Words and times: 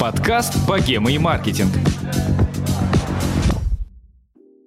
Подкаст 0.00 0.54
«Богема 0.66 1.12
и 1.12 1.18
маркетинг». 1.18 1.68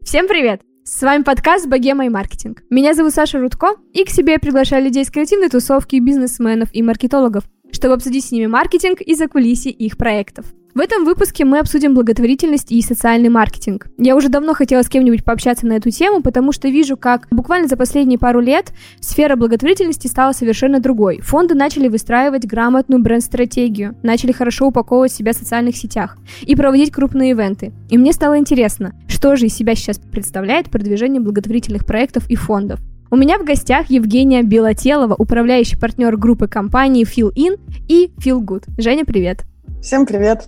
Всем 0.04 0.28
привет! 0.28 0.62
С 0.84 1.02
вами 1.02 1.24
подкаст 1.24 1.68
«Богема 1.68 2.06
и 2.06 2.10
маркетинг». 2.10 2.62
Меня 2.70 2.94
зовут 2.94 3.14
Саша 3.14 3.40
Рудко, 3.40 3.70
и 3.94 4.04
к 4.04 4.10
себе 4.10 4.34
я 4.34 4.40
приглашаю 4.40 4.84
людей 4.84 5.04
с 5.04 5.10
креативной 5.10 5.50
тусовки, 5.50 5.96
бизнесменов 5.96 6.70
и 6.72 6.84
маркетологов, 6.84 7.44
чтобы 7.72 7.96
обсудить 7.96 8.26
с 8.26 8.32
ними 8.32 8.46
маркетинг 8.46 9.02
и 9.02 9.16
закулисье 9.16 9.72
их 9.72 9.98
проектов. 9.98 10.46
В 10.78 10.80
этом 10.80 11.06
выпуске 11.06 11.44
мы 11.44 11.58
обсудим 11.58 11.96
благотворительность 11.96 12.72
и 12.72 12.84
социальный 12.84 13.30
маркетинг. 13.30 13.88
Я 13.98 14.16
уже 14.16 14.30
давно 14.30 14.54
хотела 14.54 14.84
с 14.84 14.90
кем-нибудь 14.90 15.26
пообщаться 15.26 15.66
на 15.66 15.74
эту 15.74 15.90
тему, 15.90 16.22
потому 16.22 16.52
что 16.52 16.68
вижу, 16.68 16.98
как 16.98 17.28
буквально 17.32 17.68
за 17.68 17.76
последние 17.76 18.20
пару 18.20 18.42
лет 18.42 18.74
сфера 19.00 19.36
благотворительности 19.36 20.06
стала 20.06 20.34
совершенно 20.34 20.80
другой. 20.80 21.20
Фонды 21.22 21.56
начали 21.56 21.88
выстраивать 21.88 22.46
грамотную 22.46 23.02
бренд-стратегию, 23.02 23.96
начали 24.04 24.32
хорошо 24.32 24.68
упаковывать 24.68 25.12
себя 25.12 25.34
в 25.34 25.36
социальных 25.36 25.76
сетях 25.76 26.16
и 26.44 26.56
проводить 26.56 26.92
крупные 26.92 27.32
ивенты. 27.32 27.74
И 27.90 27.98
мне 27.98 28.14
стало 28.14 28.38
интересно, 28.38 28.94
что 29.08 29.36
же 29.36 29.48
из 29.48 29.56
себя 29.56 29.74
сейчас 29.74 29.98
представляет 29.98 30.70
продвижение 30.70 31.20
благотворительных 31.20 31.88
проектов 31.88 32.30
и 32.30 32.36
фондов. 32.36 32.82
У 33.10 33.16
меня 33.16 33.40
в 33.40 33.46
гостях 33.46 33.90
Евгения 33.90 34.44
Белотелова, 34.44 35.16
управляющий 35.18 35.76
партнер 35.76 36.16
группы 36.18 36.48
компаний 36.48 37.04
Feel 37.04 37.34
In 37.34 37.60
и 37.90 38.12
Feel 38.24 38.42
Good. 38.42 38.66
Женя, 38.78 39.06
привет. 39.06 39.44
Всем 39.82 40.06
привет. 40.06 40.48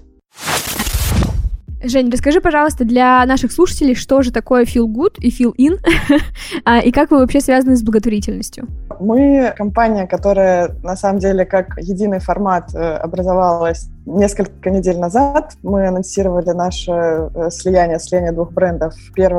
Жень, 1.81 2.09
расскажи, 2.11 2.41
пожалуйста, 2.41 2.83
для 2.83 3.25
наших 3.25 3.53
слушателей, 3.53 3.95
что 3.95 4.21
же 4.21 4.31
такое 4.31 4.65
feel 4.65 4.85
good 4.85 5.15
и 5.19 5.29
feel 5.29 5.53
in, 5.57 5.79
а, 6.65 6.79
и 6.79 6.91
как 6.91 7.11
вы 7.11 7.19
вообще 7.19 7.39
связаны 7.39 7.77
с 7.77 7.83
благотворительностью? 7.83 8.67
Мы 8.99 9.53
компания, 9.55 10.05
которая 10.05 10.75
на 10.83 10.97
самом 10.97 11.19
деле 11.19 11.45
как 11.45 11.77
единый 11.77 12.19
формат 12.19 12.75
э, 12.75 12.79
образовалась 12.79 13.87
несколько 14.05 14.69
недель 14.69 14.97
назад. 14.97 15.53
Мы 15.63 15.87
анонсировали 15.87 16.49
наше 16.49 16.91
э, 16.91 17.49
слияние, 17.49 17.99
слияние 17.99 18.33
двух 18.33 18.51
брендов 18.51 18.93
1 19.15 19.31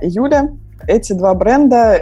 июля. 0.00 0.50
Эти 0.86 1.12
два 1.12 1.34
бренда, 1.34 2.00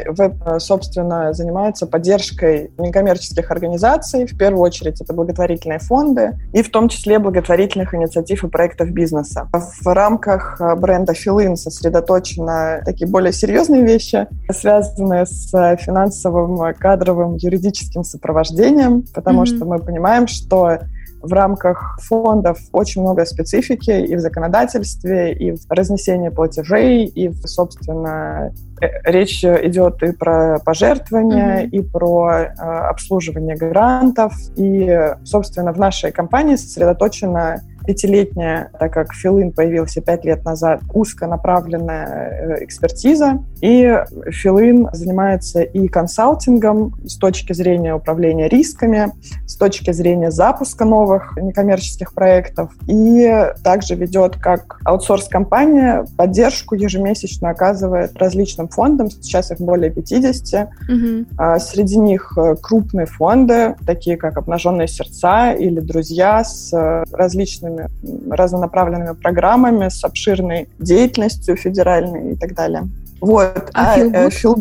собственно, 0.59 1.33
занимаются 1.33 1.87
поддержкой 1.87 2.71
некоммерческих 2.79 3.51
организаций. 3.51 4.27
В 4.27 4.37
первую 4.37 4.63
очередь 4.63 5.01
это 5.01 5.13
благотворительные 5.13 5.79
фонды 5.79 6.39
и 6.53 6.63
в 6.63 6.71
том 6.71 6.89
числе 6.89 7.19
благотворительных 7.19 7.95
инициатив 7.95 8.45
и 8.45 8.49
проектов 8.49 8.91
бизнеса. 8.91 9.49
В 9.53 9.87
рамках 9.93 10.61
бренда 10.79 11.15
Филин 11.15 11.57
сосредоточены 11.57 12.83
такие 12.85 13.09
более 13.09 13.33
серьезные 13.33 13.83
вещи, 13.83 14.27
связанные 14.51 15.27
с 15.27 15.51
финансовым, 15.77 16.75
кадровым, 16.75 17.37
юридическим 17.37 18.05
сопровождением, 18.05 19.05
потому 19.15 19.43
mm-hmm. 19.43 19.57
что 19.57 19.65
мы 19.65 19.79
понимаем, 19.79 20.27
что 20.27 20.79
в 21.23 21.33
рамках 21.33 21.99
фондов 22.03 22.59
очень 22.73 23.03
много 23.03 23.25
специфики 23.25 23.91
и 23.91 24.17
в 24.17 24.21
законодательстве, 24.21 25.33
и 25.33 25.53
в 25.53 25.61
разнесении 25.71 26.29
платежей, 26.29 27.05
и, 27.05 27.29
в, 27.29 27.47
собственно, 27.47 28.53
э, 28.81 28.87
речь 29.05 29.45
идет 29.45 30.03
и 30.03 30.13
про 30.13 30.59
пожертвования, 30.65 31.63
mm-hmm. 31.63 31.71
и 31.71 31.83
про 31.83 32.33
э, 32.33 32.49
обслуживание 32.91 33.57
грантов. 33.57 34.35
И, 34.57 35.15
собственно, 35.25 35.73
в 35.73 35.79
нашей 35.79 36.13
компании 36.13 36.57
сосредоточено 36.57 37.61
пятилетняя, 37.87 38.71
так 38.79 38.93
как 38.93 39.15
Филин 39.15 39.53
появился 39.53 40.01
пять 40.01 40.25
лет 40.25 40.45
назад, 40.45 40.81
узконаправленная 40.93 42.59
э, 42.61 42.65
экспертиза. 42.65 43.43
И 43.61 43.97
Филин 44.31 44.89
занимается 44.93 45.63
и 45.63 45.89
консалтингом 45.89 46.95
с 47.05 47.17
точки 47.17 47.53
зрения 47.53 47.95
управления 47.95 48.49
рисками, 48.49 49.13
с 49.47 49.57
точки 49.57 49.93
зрения 49.93 50.31
запуска 50.31 50.85
новых 50.85 51.37
некоммерческих 51.37 52.15
проектов. 52.15 52.73
И 52.87 53.31
также 53.63 53.95
ведет 53.95 54.37
как 54.37 54.81
аутсорс-компания 54.85 56.07
поддержку 56.17 56.75
ежемесячно 56.75 57.51
оказывает 57.51 58.17
различным 58.17 58.69
фондам. 58.69 59.11
Сейчас 59.11 59.51
их 59.51 59.59
более 59.59 59.91
50. 59.91 60.69
Угу. 60.89 61.27
А 61.39 61.59
среди 61.59 61.99
них 61.99 62.33
э, 62.37 62.57
крупные 62.61 63.07
фонды, 63.07 63.75
такие 63.87 64.17
как 64.17 64.37
«Обнаженные 64.37 64.89
сердца» 64.89 65.53
или 65.53 65.81
«Друзья» 65.81 66.45
с 66.45 66.73
э, 66.73 67.05
различными 67.13 67.72
разными 67.77 68.31
разнонаправленными 68.31 69.15
программами, 69.15 69.89
с 69.89 70.05
обширной 70.05 70.69
деятельностью 70.79 71.57
федеральной 71.57 72.33
и 72.33 72.37
так 72.37 72.55
далее. 72.55 72.89
Вот. 73.21 73.71
А, 73.75 73.95
а 73.95 73.99
Feel 73.99 74.57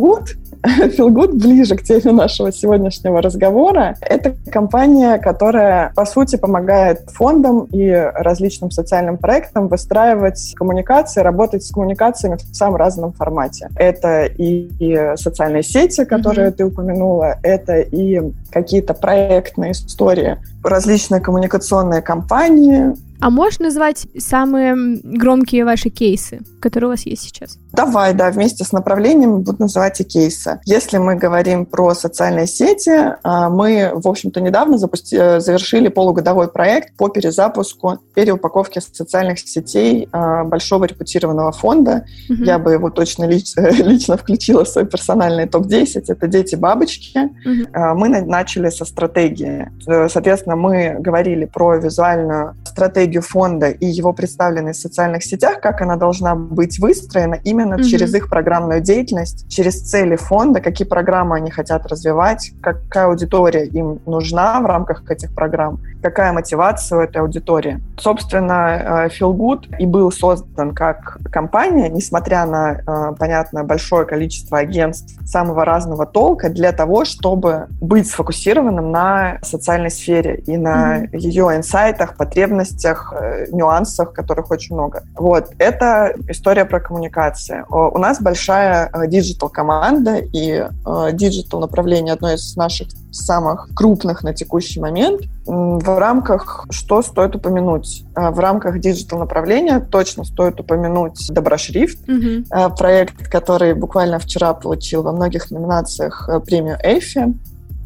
Good 0.98 1.34
ближе 1.34 1.76
к 1.76 1.84
теме 1.84 2.12
нашего 2.12 2.52
сегодняшнего 2.52 3.22
разговора. 3.22 3.96
Это 4.02 4.36
компания, 4.52 5.18
которая, 5.18 5.92
по 5.96 6.06
сути, 6.06 6.36
помогает 6.36 7.10
фондам 7.10 7.68
и 7.72 7.90
различным 7.92 8.70
социальным 8.70 9.18
проектам 9.18 9.68
выстраивать 9.68 10.54
коммуникации, 10.56 11.22
работать 11.22 11.66
с 11.66 11.72
коммуникациями 11.72 12.38
в 12.38 12.56
самом 12.56 12.76
разном 12.76 13.14
формате. 13.14 13.70
Это 13.76 14.26
и, 14.26 14.70
и 14.80 15.16
социальные 15.16 15.64
сети, 15.64 16.06
которые 16.06 16.50
mm-hmm. 16.50 16.56
ты 16.56 16.66
упомянула, 16.66 17.38
это 17.42 17.80
и 17.80 18.22
какие-то 18.52 18.94
проектные 18.94 19.72
истории, 19.72 20.38
различные 20.64 21.22
коммуникационные 21.22 22.02
кампании, 22.02 22.96
а 23.22 23.30
можешь 23.30 23.60
назвать 23.60 24.08
самые 24.18 24.76
громкие 25.04 25.64
ваши 25.64 25.90
кейсы, 25.90 26.42
которые 26.60 26.90
у 26.90 26.92
вас 26.92 27.06
есть 27.06 27.22
сейчас? 27.22 27.60
Давай, 27.72 28.14
да, 28.14 28.32
вместе 28.32 28.64
с 28.64 28.72
направлениями 28.72 29.38
буду 29.38 29.58
называть 29.60 30.02
и 30.02 30.04
кейсы. 30.04 30.60
Если 30.66 30.98
мы 30.98 31.16
говорим 31.16 31.66
про 31.66 31.94
социальные 31.94 32.48
сети, 32.48 33.16
а, 33.24 33.50
мы, 33.50 33.92
в 33.94 34.08
общем-то, 34.08 34.42
недавно 34.42 34.78
запусти... 34.78 35.16
Э, 35.16 35.40
завершили 35.40 35.88
полугодовой 35.88 36.48
проект 36.48 36.98
по 36.98 37.10
перезапуску, 37.10 38.00
переупаковке 38.16 38.82
социальных 38.82 39.40
сетей 39.40 40.10
а, 40.12 40.44
большого 40.44 40.86
репутированного 40.86 41.52
фонда. 41.52 42.06
Угу. 42.30 42.44
Я 42.44 42.58
бы 42.58 42.74
его 42.74 42.90
точно 42.90 43.26
лич... 43.26 43.54
лично 43.56 44.18
включила 44.18 44.66
в 44.66 44.68
свой 44.68 44.86
персональный 44.86 45.48
топ-10. 45.48 46.06
Это 46.08 46.28
«Дети-бабочки». 46.28 47.20
Угу. 47.20 47.96
Мы 47.98 48.10
начали 48.10 48.70
со 48.70 48.84
стратегии. 48.84 49.72
Э, 49.88 50.10
соответственно, 50.10 50.56
мы 50.56 50.96
говорили 51.00 51.46
про 51.46 51.76
визуальную 51.76 52.56
стратегию 52.66 53.11
стратегию 53.12 53.22
фонда 53.22 53.70
и 53.70 53.86
его 53.86 54.14
представленность 54.14 54.80
в 54.80 54.82
социальных 54.82 55.24
сетях, 55.24 55.60
как 55.62 55.82
она 55.82 55.96
должна 55.96 56.36
быть 56.36 56.80
выстроена 56.80 57.36
именно 57.44 57.76
mm-hmm. 57.76 57.84
через 57.84 58.14
их 58.14 58.30
программную 58.30 58.82
деятельность, 58.82 59.46
через 59.50 59.82
цели 59.82 60.16
фонда, 60.16 60.62
какие 60.62 60.88
программы 60.88 61.36
они 61.36 61.52
хотят 61.52 61.86
развивать, 61.88 62.52
какая 62.62 63.08
аудитория 63.08 63.66
им 63.66 64.00
нужна 64.06 64.60
в 64.62 64.66
рамках 64.66 65.10
этих 65.10 65.34
программ, 65.34 65.80
какая 66.02 66.34
мотивация 66.34 67.00
у 67.00 67.02
этой 67.02 67.18
аудитории. 67.18 67.80
Собственно, 67.98 69.08
э, 69.08 69.10
Feel 69.10 69.36
Good 69.36 69.78
и 69.80 69.86
был 69.86 70.12
создан 70.12 70.74
как 70.74 71.18
компания, 71.32 71.90
несмотря 71.90 72.46
на, 72.46 72.82
э, 72.88 73.16
понятно, 73.20 73.64
большое 73.64 74.06
количество 74.06 74.60
агентств 74.60 75.20
самого 75.26 75.66
разного 75.66 76.06
толка, 76.06 76.50
для 76.50 76.72
того, 76.72 77.06
чтобы 77.06 77.68
быть 77.82 78.08
сфокусированным 78.08 78.92
на 78.92 79.40
социальной 79.42 79.90
сфере 79.90 80.36
и 80.48 80.58
на 80.58 81.04
mm-hmm. 81.04 81.18
ее 81.18 81.46
инсайтах, 81.56 82.16
потребностях, 82.16 83.01
разных 83.02 83.14
э, 83.14 83.48
нюансах, 83.52 84.14
которых 84.14 84.52
очень 84.52 84.76
много. 84.76 85.04
Вот, 85.16 85.50
это 85.58 86.14
история 86.28 86.66
про 86.66 86.80
коммуникации. 86.80 87.64
У 87.70 87.98
нас 87.98 88.22
большая 88.22 88.90
э, 88.94 89.08
диджитал-команда, 89.08 90.18
и 90.18 90.64
э, 90.86 91.10
диджитал 91.14 91.60
направление 91.60 92.14
одно 92.14 92.32
из 92.32 92.56
наших 92.56 92.88
самых 93.12 93.70
крупных 93.76 94.24
на 94.24 94.34
текущий 94.34 94.80
момент. 94.80 95.22
В 95.46 96.00
рамках, 96.00 96.66
что 96.70 97.02
стоит 97.02 97.36
упомянуть? 97.36 98.06
В 98.16 98.40
рамках 98.40 98.80
диджитал 98.80 99.20
направления 99.20 99.80
точно 99.80 100.24
стоит 100.24 100.60
упомянуть 100.60 101.28
Доброшрифт, 101.30 102.08
mm-hmm. 102.08 102.78
проект, 102.78 103.28
который 103.30 103.74
буквально 103.74 104.20
вчера 104.20 104.54
получил 104.54 105.04
во 105.04 105.12
многих 105.12 105.52
номинациях 105.52 106.30
премию 106.46 106.78
Effie. 106.82 107.34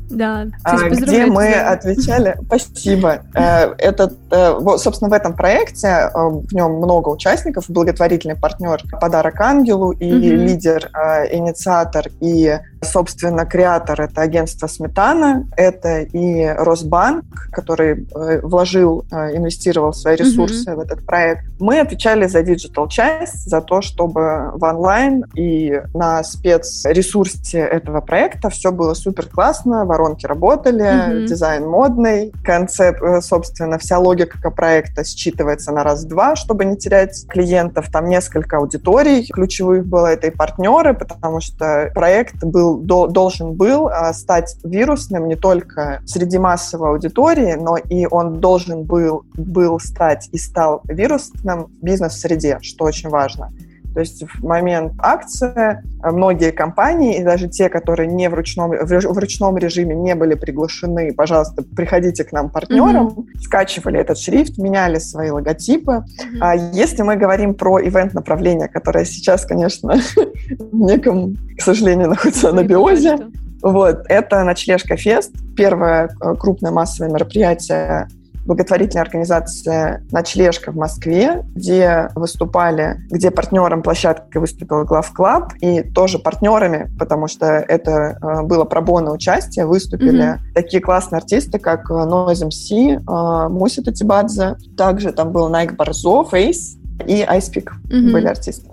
Да, 0.09 0.45
а, 0.63 0.89
где 0.89 1.25
мы 1.25 1.53
отвечали... 1.53 2.37
Спасибо. 2.45 3.23
Э, 3.33 3.73
этот, 3.77 4.13
э, 4.31 4.77
собственно, 4.77 5.09
в 5.09 5.13
этом 5.13 5.35
проекте, 5.35 5.87
э, 5.87 6.09
в 6.13 6.53
нем 6.53 6.73
много 6.73 7.09
участников, 7.09 7.65
благотворительный 7.69 8.35
партнер 8.35 8.81
«Подарок 8.99 9.39
ангелу» 9.41 9.91
и 9.91 10.09
лидер, 10.09 10.89
инициатор 11.31 12.07
и 12.19 12.59
Собственно, 12.85 13.45
креатор— 13.45 13.99
это 14.03 14.21
агентство 14.21 14.67
«Сметана», 14.67 15.47
это 15.57 16.01
и 16.01 16.45
Росбанк, 16.45 17.25
который 17.51 18.07
вложил, 18.43 19.05
инвестировал 19.11 19.91
свои 19.93 20.15
ресурсы 20.15 20.69
mm-hmm. 20.69 20.75
в 20.75 20.79
этот 20.79 21.05
проект. 21.05 21.45
Мы 21.59 21.79
отвечали 21.79 22.27
за 22.27 22.43
диджитал-часть, 22.43 23.49
за 23.49 23.61
то, 23.61 23.81
чтобы 23.81 24.51
в 24.53 24.63
онлайн 24.63 25.25
и 25.33 25.81
на 25.93 26.23
спецресурсе 26.23 27.59
этого 27.59 28.01
проекта 28.01 28.49
все 28.49 28.71
было 28.71 28.93
супер 28.93 29.27
классно, 29.27 29.85
воронки 29.95 30.25
работали, 30.25 30.83
mm-hmm. 30.83 31.25
дизайн 31.25 31.65
модный, 31.65 32.33
концепт, 32.43 33.01
э, 33.01 33.21
собственно, 33.21 33.77
вся 33.77 33.97
логика 33.97 34.51
проекта 34.51 35.01
считывается 35.01 35.71
на 35.71 35.83
раз-два, 35.83 36.35
чтобы 36.35 36.65
не 36.65 36.75
терять 36.75 37.25
клиентов. 37.29 37.89
Там 37.91 38.09
несколько 38.09 38.57
аудиторий 38.57 39.25
ключевых 39.27 39.85
было, 39.85 40.07
это 40.07 40.27
и 40.27 40.31
партнеры, 40.31 40.93
потому 40.93 41.39
что 41.39 41.91
проект 41.95 42.43
был, 42.43 42.77
до, 42.77 43.07
должен 43.07 43.53
был 43.53 43.87
а, 43.87 44.13
стать 44.13 44.57
вирусным 44.63 45.27
не 45.27 45.35
только 45.35 46.01
среди 46.05 46.37
массовой 46.37 46.89
аудитории, 46.89 47.53
но 47.53 47.77
и 47.77 48.05
он 48.05 48.39
должен 48.41 48.83
был, 48.83 49.23
был 49.35 49.79
стать 49.79 50.29
и 50.33 50.37
стал 50.37 50.81
вирусным 50.85 51.67
бизнес-среде, 51.81 52.59
что 52.61 52.85
очень 52.85 53.09
важно. 53.09 53.51
То 53.95 54.01
есть 54.01 54.23
в 54.23 54.43
момент 54.43 54.91
акции 54.99 55.81
многие 56.03 56.51
компании, 56.51 57.17
и 57.17 57.23
даже 57.23 57.47
те, 57.47 57.69
которые 57.69 58.07
не 58.07 58.27
в 58.27 58.33
ручном, 58.33 58.71
в 58.71 59.17
ручном 59.17 59.57
режиме 59.57 59.95
не 59.95 60.15
были 60.15 60.33
приглашены, 60.35 61.13
пожалуйста, 61.13 61.63
приходите 61.63 62.25
к 62.25 62.33
нам 62.33 62.49
партнерам, 62.49 63.07
mm-hmm. 63.07 63.39
скачивали 63.39 63.97
этот 63.97 64.17
шрифт, 64.17 64.57
меняли 64.57 64.99
свои 64.99 65.29
логотипы. 65.29 65.91
Mm-hmm. 65.91 66.37
А 66.41 66.55
если 66.55 67.03
мы 67.03 67.15
говорим 67.15 67.53
про 67.53 67.79
ивент-направление, 67.79 68.67
которое 68.67 69.05
сейчас, 69.05 69.45
конечно, 69.45 69.95
в 70.59 70.75
неком, 70.75 71.37
к 71.57 71.61
сожалению, 71.61 72.09
находится 72.09 72.51
на 72.51 72.63
биозе, 72.63 73.17
вот, 73.61 74.01
это 74.09 74.43
«Ночлежка 74.43 74.97
Фест», 74.97 75.31
первое 75.55 76.09
э, 76.21 76.35
крупное 76.35 76.71
массовое 76.71 77.09
мероприятие 77.09 78.09
благотворительная 78.45 79.03
организация 79.03 80.03
«Ночлежка» 80.11 80.71
в 80.71 80.75
Москве, 80.75 81.43
где 81.55 82.09
выступали, 82.15 82.97
где 83.09 83.31
партнером 83.31 83.81
площадки 83.81 84.37
выступил 84.37 84.85
Главклаб, 84.85 85.53
и 85.61 85.81
тоже 85.81 86.19
партнерами, 86.19 86.89
потому 86.97 87.27
что 87.27 87.45
это 87.45 88.17
э, 88.21 88.43
было 88.43 88.65
пробонное 88.65 89.13
участие, 89.13 89.65
выступили 89.65 90.35
mm-hmm. 90.35 90.53
такие 90.53 90.81
классные 90.81 91.17
артисты, 91.17 91.59
как 91.59 91.89
Noise 91.89 92.49
MC, 92.49 92.97
э, 92.97 93.49
Муси 93.49 93.81
Татибадзе, 93.81 94.55
также 94.77 95.11
там 95.11 95.31
был 95.31 95.49
Найк 95.49 95.75
Барзо, 95.75 96.23
Фейс 96.25 96.77
и 97.05 97.21
Айспик 97.21 97.73
mm-hmm. 97.89 98.11
были 98.11 98.27
артисты. 98.27 98.69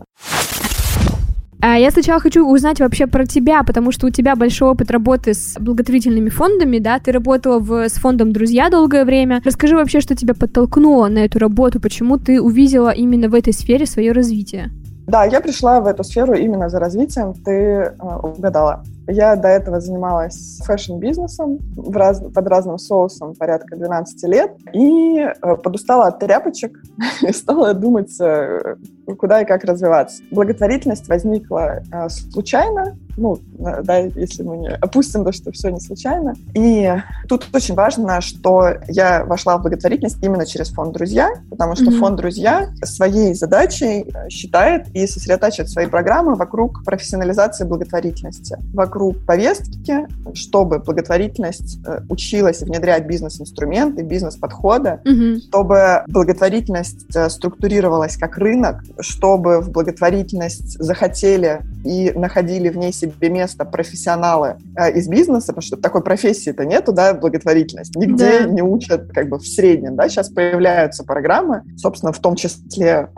А 1.64 1.79
я 1.79 1.93
сначала 1.93 2.19
хочу 2.19 2.44
узнать 2.44 2.81
вообще 2.81 3.06
про 3.06 3.25
тебя, 3.25 3.62
потому 3.62 3.93
что 3.93 4.09
у 4.09 4.11
тебя 4.11 4.35
большой 4.35 4.70
опыт 4.70 4.91
работы 4.91 5.32
с 5.32 5.56
благотворительными 5.61 6.29
фондами, 6.29 6.79
да, 6.79 6.99
ты 6.99 7.12
работала 7.12 7.61
в, 7.61 7.88
с 7.88 7.93
фондом 7.93 8.32
«Друзья» 8.32 8.69
долгое 8.69 9.05
время. 9.05 9.41
Расскажи 9.44 9.76
вообще, 9.76 10.00
что 10.00 10.17
тебя 10.17 10.35
подтолкнуло 10.35 11.06
на 11.06 11.20
эту 11.20 11.38
работу, 11.38 11.79
почему 11.79 12.19
ты 12.19 12.43
увидела 12.43 12.91
именно 12.91 13.29
в 13.29 13.35
этой 13.35 13.53
сфере 13.53 13.87
свое 13.87 14.11
развитие? 14.11 14.73
Да, 15.06 15.25
я 15.25 15.41
пришла 15.41 15.81
в 15.81 15.87
эту 15.87 16.03
сферу 16.03 16.35
именно 16.35 16.69
за 16.69 16.81
развитием, 16.81 17.32
ты 17.32 17.53
э, 17.53 17.93
угадала. 18.00 18.82
Я 19.08 19.37
до 19.37 19.49
этого 19.49 19.81
занималась 19.81 20.60
фэшн-бизнесом 20.64 21.58
раз, 21.93 22.20
под 22.20 22.46
разным 22.46 22.78
соусом 22.78 23.34
порядка 23.34 23.76
12 23.76 24.22
лет 24.28 24.52
и 24.72 25.19
э, 25.19 25.56
подустала 25.56 26.06
от 26.06 26.20
тряпочек 26.20 26.81
и 27.22 27.32
стала 27.32 27.75
думать, 27.75 28.19
э, 28.20 28.76
куда 29.19 29.43
и 29.43 29.44
как 29.44 29.64
развиваться. 29.64 30.22
Благотворительность 30.31 31.08
возникла 31.08 31.82
э, 31.93 32.08
случайно, 32.08 32.96
ну, 33.17 33.38
да, 33.82 33.99
если 33.99 34.43
мы 34.43 34.56
не 34.59 34.69
опустим 34.69 35.25
то, 35.25 35.32
что 35.32 35.53
все 35.53 35.70
не 35.70 35.81
случайно. 35.81 36.35
И 36.55 36.93
тут 37.29 37.47
очень 37.53 37.75
важно, 37.75 38.20
что 38.20 38.75
я 38.88 39.25
вошла 39.25 39.59
в 39.59 39.62
благотворительность 39.62 40.23
именно 40.23 40.47
через 40.47 40.70
фонд 40.70 40.93
«Друзья», 40.93 41.31
потому 41.50 41.76
что 41.76 41.87
mm-hmm. 41.87 41.99
фонд 41.99 42.17
«Друзья» 42.17 42.70
своей 42.85 43.35
задачей 43.35 44.06
считает 44.29 44.88
и 44.94 45.06
сосредотачивает 45.06 45.70
свои 45.70 45.87
программы 45.87 46.35
вокруг 46.35 46.85
профессионализации 46.85 47.64
благотворительности, 47.64 48.56
вокруг 48.73 49.25
повестки, 49.26 50.06
чтобы 50.35 50.79
благотворительность 50.79 51.79
э, 51.87 52.00
училась 52.09 52.62
внедрять 52.62 53.06
бизнес-инструменты, 53.06 54.03
бизнес-подходы, 54.03 55.00
угу. 55.05 55.41
чтобы 55.49 56.03
благотворительность 56.09 57.14
э, 57.14 57.29
структурировалась 57.29 58.17
как 58.17 58.38
рынок, 58.38 58.82
чтобы 59.00 59.61
в 59.61 59.70
благотворительность 59.70 60.79
захотели 60.82 61.62
и 61.85 62.12
находили 62.12 62.69
в 62.69 62.76
ней 62.76 62.93
себе 63.02 63.28
место 63.28 63.64
профессионалы 63.64 64.56
э, 64.76 64.93
из 64.93 65.08
бизнеса, 65.08 65.49
потому 65.49 65.62
что 65.62 65.76
такой 65.76 66.02
профессии-то 66.02 66.64
нету, 66.64 66.93
да, 66.93 67.14
благотворительность. 67.14 67.94
Нигде 67.96 68.40
да. 68.40 68.44
не 68.46 68.62
учат 68.62 69.10
как 69.12 69.28
бы 69.28 69.38
в 69.38 69.46
среднем, 69.46 69.96
да, 69.96 70.08
сейчас 70.08 70.28
появляются 70.28 71.04
программы, 71.04 71.62
собственно, 71.76 72.12
в 72.12 72.19
том 72.19 72.37
числе 72.37 73.08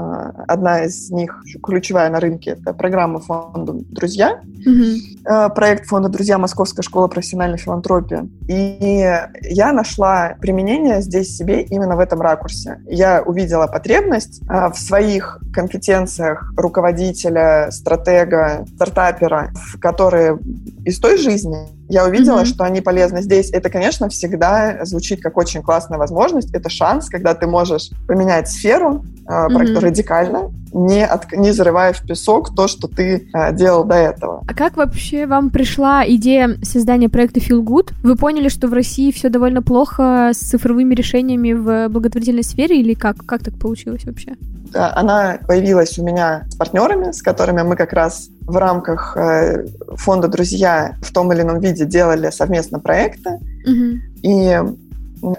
одна 0.48 0.84
из 0.84 1.10
них, 1.10 1.42
ключевая 1.62 2.10
на 2.10 2.20
рынке, 2.20 2.56
это 2.60 2.72
программа 2.72 3.20
фонда 3.20 3.72
«Друзья», 3.72 4.40
угу. 4.66 5.54
проект 5.54 5.86
фонда 5.86 6.08
«Друзья. 6.08 6.38
Московская 6.38 6.82
школа 6.82 7.08
профессиональной 7.08 7.58
филантропии». 7.58 8.28
И 8.48 9.18
я 9.42 9.72
нашла 9.72 10.36
применение 10.40 11.00
здесь 11.00 11.36
себе 11.36 11.62
именно 11.62 11.96
в 11.96 12.00
этом 12.00 12.20
ракурсе. 12.20 12.80
Я 12.86 13.22
увидела 13.22 13.66
потребность 13.66 14.42
а, 14.48 14.70
в 14.70 14.78
своих 14.78 15.40
компетенциях 15.52 16.52
руководителя, 16.56 17.68
стратега, 17.70 18.64
стартапера, 18.74 19.52
которые 19.78 20.38
из 20.84 20.98
той 20.98 21.18
жизни 21.18 21.68
я 21.88 22.06
увидела, 22.06 22.40
mm-hmm. 22.40 22.46
что 22.46 22.64
они 22.64 22.80
полезны 22.80 23.22
здесь. 23.22 23.50
Это, 23.50 23.70
конечно, 23.70 24.08
всегда 24.08 24.84
звучит 24.84 25.22
как 25.22 25.36
очень 25.36 25.62
классная 25.62 25.98
возможность. 25.98 26.54
Это 26.54 26.68
шанс, 26.68 27.08
когда 27.08 27.34
ты 27.34 27.46
можешь 27.46 27.90
поменять 28.08 28.48
сферу 28.48 29.04
э, 29.26 29.30
mm-hmm. 29.30 29.78
радикально, 29.80 30.50
не, 30.72 31.04
от, 31.04 31.30
не 31.32 31.52
зарывая 31.52 31.92
в 31.92 32.02
песок 32.02 32.54
то, 32.54 32.68
что 32.68 32.88
ты 32.88 33.28
э, 33.32 33.54
делал 33.54 33.84
до 33.84 33.94
этого. 33.94 34.42
А 34.46 34.54
как 34.54 34.76
вообще 34.76 35.26
вам 35.26 35.50
пришла 35.50 36.04
идея 36.08 36.56
создания 36.62 37.08
проекта 37.08 37.40
Feel 37.40 37.62
Good? 37.62 37.92
Вы 38.02 38.16
поняли, 38.16 38.48
что 38.48 38.66
в 38.68 38.72
России 38.72 39.12
все 39.12 39.28
довольно 39.28 39.62
плохо 39.62 40.30
с 40.32 40.38
цифровыми 40.38 40.94
решениями 40.94 41.52
в 41.52 41.88
благотворительной 41.88 42.44
сфере 42.44 42.80
или 42.80 42.94
как? 42.94 43.18
Как 43.24 43.42
так 43.42 43.58
получилось 43.58 44.04
вообще? 44.04 44.36
Она 44.74 45.38
появилась 45.46 45.98
у 45.98 46.04
меня 46.04 46.46
с 46.50 46.56
партнерами, 46.56 47.12
с 47.12 47.22
которыми 47.22 47.62
мы 47.62 47.76
как 47.76 47.92
раз 47.92 48.28
в 48.42 48.56
рамках 48.56 49.16
э, 49.16 49.66
фонда 49.96 50.28
«Друзья» 50.28 50.96
в 51.02 51.12
том 51.12 51.32
или 51.32 51.42
ином 51.42 51.60
виде 51.60 51.84
делали 51.84 52.30
совместно 52.30 52.78
проекты. 52.78 53.38
Угу. 53.66 53.98
И 54.22 54.60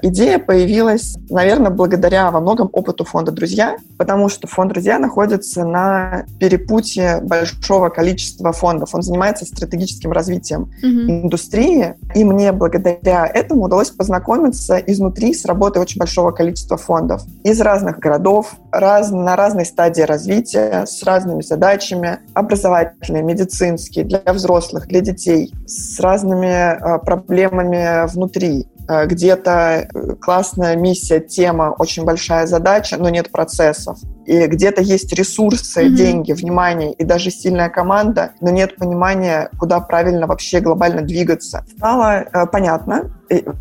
Идея 0.02 0.40
появилась, 0.40 1.16
наверное, 1.30 1.72
благодаря 1.72 2.32
во 2.32 2.40
многом 2.40 2.70
опыту 2.72 3.04
фонда 3.04 3.32
«Друзья», 3.32 3.78
потому 3.98 4.30
что 4.30 4.48
фонд 4.48 4.74
«Друзья» 4.74 5.00
находится 5.00 5.66
на 5.66 6.26
перепутье 6.40 7.22
большого 7.22 7.90
количества 7.90 8.52
фондов. 8.52 8.96
Он 8.96 9.02
занимается 9.02 9.46
стратегическим 9.46 10.12
развитием 10.12 10.72
mm-hmm. 10.84 11.24
индустрии, 11.24 11.96
и 12.16 12.24
мне 12.24 12.52
благодаря 12.52 13.28
этому 13.28 13.64
удалось 13.64 13.92
познакомиться 13.92 14.78
изнутри 14.78 15.34
с 15.34 15.46
работой 15.46 15.82
очень 15.82 16.00
большого 16.00 16.32
количества 16.32 16.78
фондов 16.78 17.24
из 17.44 17.62
разных 17.62 18.00
городов, 18.00 18.56
раз, 18.72 19.12
на 19.12 19.36
разной 19.36 19.66
стадии 19.66 20.02
развития, 20.02 20.86
с 20.88 21.04
разными 21.04 21.42
задачами, 21.42 22.20
образовательные, 22.34 23.24
медицинские, 23.24 24.06
для 24.06 24.22
взрослых, 24.34 24.88
для 24.88 25.02
детей, 25.02 25.54
с 25.68 26.00
разными 26.00 26.46
э, 26.48 27.00
проблемами 27.00 28.08
внутри 28.08 28.68
где-то 28.88 29.88
э, 29.94 30.16
классная 30.22 30.76
миссия, 30.76 31.20
тема, 31.20 31.76
очень 31.78 32.04
большая 32.04 32.48
задача, 32.48 32.98
но 32.98 33.10
нет 33.10 33.32
процессов. 33.32 33.98
И 34.26 34.48
где-то 34.48 34.82
есть 34.82 35.14
ресурсы, 35.14 35.86
mm-hmm. 35.86 35.90
деньги, 35.90 36.32
внимание 36.34 36.94
и 36.94 37.04
даже 37.04 37.32
сильная 37.32 37.70
команда, 37.70 38.32
но 38.42 38.50
нет 38.50 38.76
понимания, 38.76 39.50
куда 39.60 39.80
правильно 39.80 40.28
вообще 40.28 40.60
глобально 40.60 41.02
двигаться. 41.02 41.66
Стало 41.78 42.22
э, 42.22 42.46
понятно, 42.48 43.12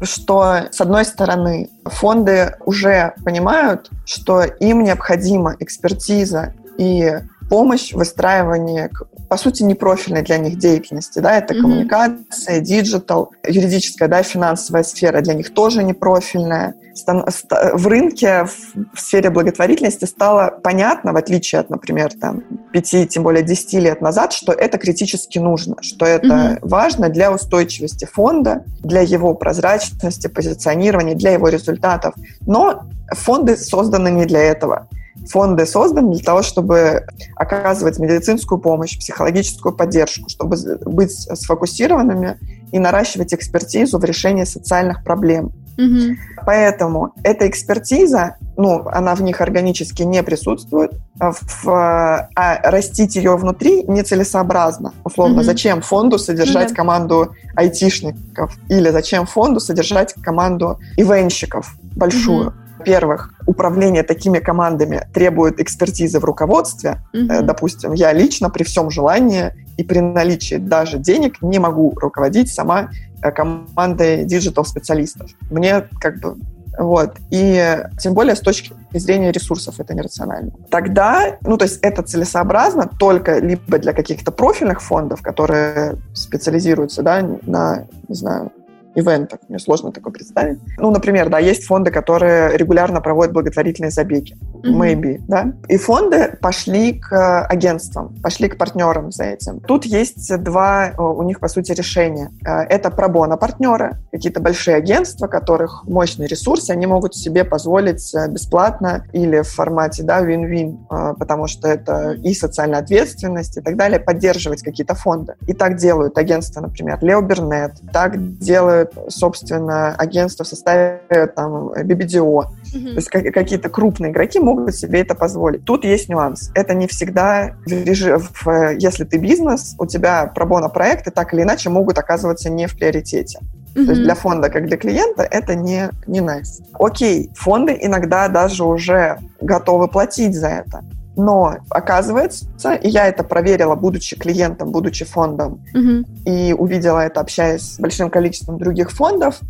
что, 0.03 0.69
с 0.71 0.81
одной 0.81 1.05
стороны, 1.05 1.71
фонды 1.85 2.57
уже 2.65 3.15
понимают, 3.25 3.91
что 4.05 4.43
им 4.43 4.85
необходима 4.85 5.57
экспертиза 5.59 6.53
и 6.77 7.21
помощь 7.49 7.93
в 7.93 7.99
выстраивании 7.99 8.91
по 9.29 9.39
сути, 9.39 9.63
не 9.63 9.75
профильной 9.75 10.23
для 10.23 10.39
них 10.39 10.59
деятельности. 10.59 11.19
Да? 11.19 11.37
Это 11.37 11.55
mm-hmm. 11.55 11.61
коммуникация, 11.61 12.61
диджитал, 12.61 13.33
юридическая, 13.47 14.09
да, 14.09 14.23
финансовая 14.23 14.85
сфера 14.85 15.21
для 15.23 15.35
них 15.35 15.53
тоже 15.53 15.83
не 15.83 15.93
профильная. 15.93 16.75
В 17.07 17.89
рынке, 17.89 18.47
в 18.93 19.01
сфере 19.01 19.31
благотворительности 19.31 20.05
стало 20.05 20.61
понятно, 20.63 21.13
в 21.13 21.17
отличие 21.17 21.61
от, 21.61 21.69
например, 21.69 22.13
там, 22.13 22.45
5, 22.73 23.09
тем 23.09 23.25
более 23.25 23.43
10 23.43 23.73
лет 23.75 24.01
назад, 24.01 24.33
что 24.33 24.53
это 24.53 24.79
критически 24.79 25.41
нужно, 25.41 25.77
что 25.81 26.07
это 26.07 26.29
mm-hmm. 26.29 26.59
важно 26.63 27.09
для 27.09 27.33
устойчивости 27.33 28.05
фонда, 28.05 28.63
для 28.81 29.01
его 29.01 29.35
прозрачности, 29.35 30.29
позиционирования, 30.29 31.17
для 31.17 31.33
его 31.33 31.49
результатов. 31.49 32.15
Но 32.47 32.85
фонды 33.11 33.57
созданы 33.57 34.11
не 34.11 34.27
для 34.27 34.43
этого. 34.43 34.89
Фонды 35.31 35.67
созданы 35.67 36.13
для 36.15 36.23
того, 36.23 36.43
чтобы 36.43 37.07
оказывать 37.37 37.99
медицинскую 37.99 38.59
помощь, 38.59 38.99
психологическую 38.99 39.75
поддержку, 39.75 40.29
чтобы 40.29 40.57
быть 40.85 41.13
сфокусированными 41.13 42.39
и 42.73 42.79
наращивать 42.79 43.33
экспертизу 43.33 43.99
в 43.99 44.05
решении 44.05 44.45
социальных 44.45 45.05
проблем. 45.05 45.53
Угу. 45.77 46.17
Поэтому 46.47 47.15
эта 47.23 47.49
экспертиза 47.49 48.37
ну, 48.57 48.87
она 48.89 49.15
в 49.15 49.23
них 49.23 49.41
органически 49.41 50.03
не 50.03 50.23
присутствует, 50.23 50.93
а, 51.19 51.33
в, 51.33 52.29
а 52.35 52.71
растить 52.71 53.17
ее 53.17 53.37
внутри 53.37 53.83
нецелесообразно. 53.85 54.93
Условно, 55.05 55.41
mm-hmm. 55.41 55.45
зачем 55.45 55.83
фонду 55.83 56.19
содержать 56.19 56.71
mm-hmm. 56.71 56.77
команду 56.77 57.35
айтишников? 57.57 58.57
Или 58.69 58.91
зачем 58.91 59.27
фонду 59.27 59.61
содержать 59.61 60.15
команду 60.15 60.79
ивенщиков 60.97 61.75
большую? 61.97 62.49
Mm-hmm. 62.49 62.64
Во-первых, 62.79 63.35
управление 63.47 64.03
такими 64.03 64.39
командами 64.39 65.07
требует 65.13 65.61
экспертизы 65.61 66.19
в 66.19 66.25
руководстве. 66.25 67.03
Mm-hmm. 67.15 67.43
Допустим, 67.43 67.93
я 67.93 68.13
лично 68.13 68.51
при 68.51 68.65
всем 68.65 68.91
желании 68.91 69.53
и 69.77 69.85
при 69.85 70.01
наличии 70.01 70.57
даже 70.57 70.99
денег 70.99 71.43
не 71.43 71.59
могу 71.59 71.95
руководить 71.97 72.53
сама 72.53 72.91
э, 73.23 73.31
командой 73.31 74.25
диджитал-специалистов. 74.25 75.31
Мне 75.51 75.85
как 76.01 76.21
бы 76.21 76.37
вот. 76.79 77.17
И 77.31 77.79
тем 77.99 78.15
более 78.15 78.35
с 78.35 78.41
точки 78.41 78.73
зрения 78.93 79.31
ресурсов 79.31 79.79
это 79.79 79.95
нерационально. 79.95 80.53
Тогда, 80.71 81.37
ну, 81.43 81.57
то 81.57 81.65
есть 81.65 81.79
это 81.83 82.03
целесообразно 82.03 82.91
только 82.99 83.39
либо 83.39 83.79
для 83.79 83.93
каких-то 83.93 84.33
профильных 84.33 84.83
фондов, 84.83 85.23
которые 85.23 85.97
специализируются, 86.15 87.03
да, 87.03 87.23
на, 87.43 87.87
не 88.09 88.15
знаю, 88.15 88.53
ивентах. 88.95 89.41
Мне 89.49 89.59
сложно 89.59 89.93
такое 89.93 90.13
представить. 90.13 90.59
Ну, 90.79 90.91
например, 90.91 91.29
да, 91.29 91.39
есть 91.39 91.65
фонды, 91.65 91.91
которые 91.91 92.57
регулярно 92.57 93.01
проводят 93.01 93.33
благотворительные 93.33 93.91
забеги. 93.91 94.37
Mm-hmm. 94.65 94.73
Maybe, 94.73 95.21
да. 95.29 95.53
И 95.69 95.77
фонды 95.77 96.37
пошли 96.41 96.99
к 96.99 97.45
агентствам, 97.47 98.15
пошли 98.23 98.49
к 98.49 98.57
партнерам 98.57 99.13
за 99.13 99.25
этим. 99.25 99.61
Тут 99.61 99.85
есть 99.85 100.35
два 100.43 100.93
у 100.99 101.23
них, 101.23 101.41
по 101.41 101.49
сути, 101.49 101.73
решения. 101.73 102.31
Э, 102.47 102.63
это 102.63 102.91
pro 102.91 103.11
bono 103.11 103.37
партнеры, 103.37 103.99
какие-то 104.13 104.41
большие 104.41 104.77
агентства, 104.77 105.27
которых 105.27 105.85
мощный 105.85 106.27
ресурс, 106.27 106.71
они 106.71 106.87
могут 106.87 107.15
себе 107.15 107.45
позволить 107.45 108.15
э, 108.15 108.29
бесплатно 108.29 109.07
или 109.13 109.43
в 109.43 109.49
формате, 109.49 110.03
да, 110.03 110.23
win-win, 110.23 110.79
э, 110.91 111.15
потому 111.19 111.47
что 111.47 111.69
это 111.69 112.13
и 112.13 112.35
социальная 112.35 112.81
ответственность 112.81 113.57
и 113.57 113.61
так 113.61 113.77
далее, 113.77 114.01
поддерживать 114.01 114.63
какие-то 114.63 114.95
фонды. 114.95 115.35
И 115.47 115.53
так 115.53 115.77
делают 115.77 116.19
агентства, 116.19 116.61
например, 116.61 116.99
Лео 117.03 117.21
Бернет, 117.21 117.73
так 117.93 118.39
делают 118.39 118.84
собственно, 119.09 119.95
агентство 119.95 120.45
в 120.45 120.49
составе 120.49 121.01
там 121.35 121.73
BBDO. 121.73 122.47
Mm-hmm. 122.75 122.91
То 122.91 122.97
есть 122.97 123.09
какие-то 123.09 123.69
крупные 123.69 124.13
игроки 124.13 124.39
могут 124.39 124.75
себе 124.75 125.01
это 125.01 125.15
позволить. 125.15 125.65
Тут 125.65 125.85
есть 125.85 126.09
нюанс. 126.09 126.51
Это 126.55 126.75
не 126.75 126.87
всегда 126.87 127.57
в 127.67 127.71
режим, 127.71 128.19
в, 128.19 128.77
если 128.79 129.05
ты 129.05 129.19
бизнес, 129.19 129.75
у 129.79 129.87
тебя 129.87 130.27
пробона 130.27 130.69
проекты 130.69 131.11
так 131.11 131.35
или 131.35 131.43
иначе 131.43 131.71
могут 131.71 131.99
оказываться 131.99 132.51
не 132.51 132.67
в 132.67 132.77
приоритете. 132.77 133.41
Mm-hmm. 133.75 133.85
То 133.85 133.91
есть 133.91 134.03
для 134.03 134.15
фонда, 134.15 134.51
как 134.51 134.67
для 134.67 134.77
клиента, 134.77 135.23
это 135.23 135.55
не, 135.55 135.91
не 136.07 136.21
nice. 136.21 136.63
Окей, 136.75 137.31
фонды 137.35 137.77
иногда 137.81 138.29
даже 138.29 138.65
уже 138.65 139.19
готовы 139.41 139.89
платить 139.89 140.35
за 140.35 140.49
это. 140.49 140.85
Но 141.17 141.57
оказывается, 141.71 142.75
и 142.75 142.89
я 142.89 143.07
это 143.07 143.23
проверила, 143.23 143.75
будучи 143.77 144.17
клиентом, 144.17 144.73
будучи 144.73 145.05
фондом, 145.05 145.65
угу. 145.73 146.05
и 146.25 146.53
увидела 146.53 147.01
это, 147.01 147.21
общаясь 147.21 147.75
с 147.75 147.79
большим 147.79 148.11
количеством 148.11 148.59
других 148.59 148.91
фондов, 148.91 149.41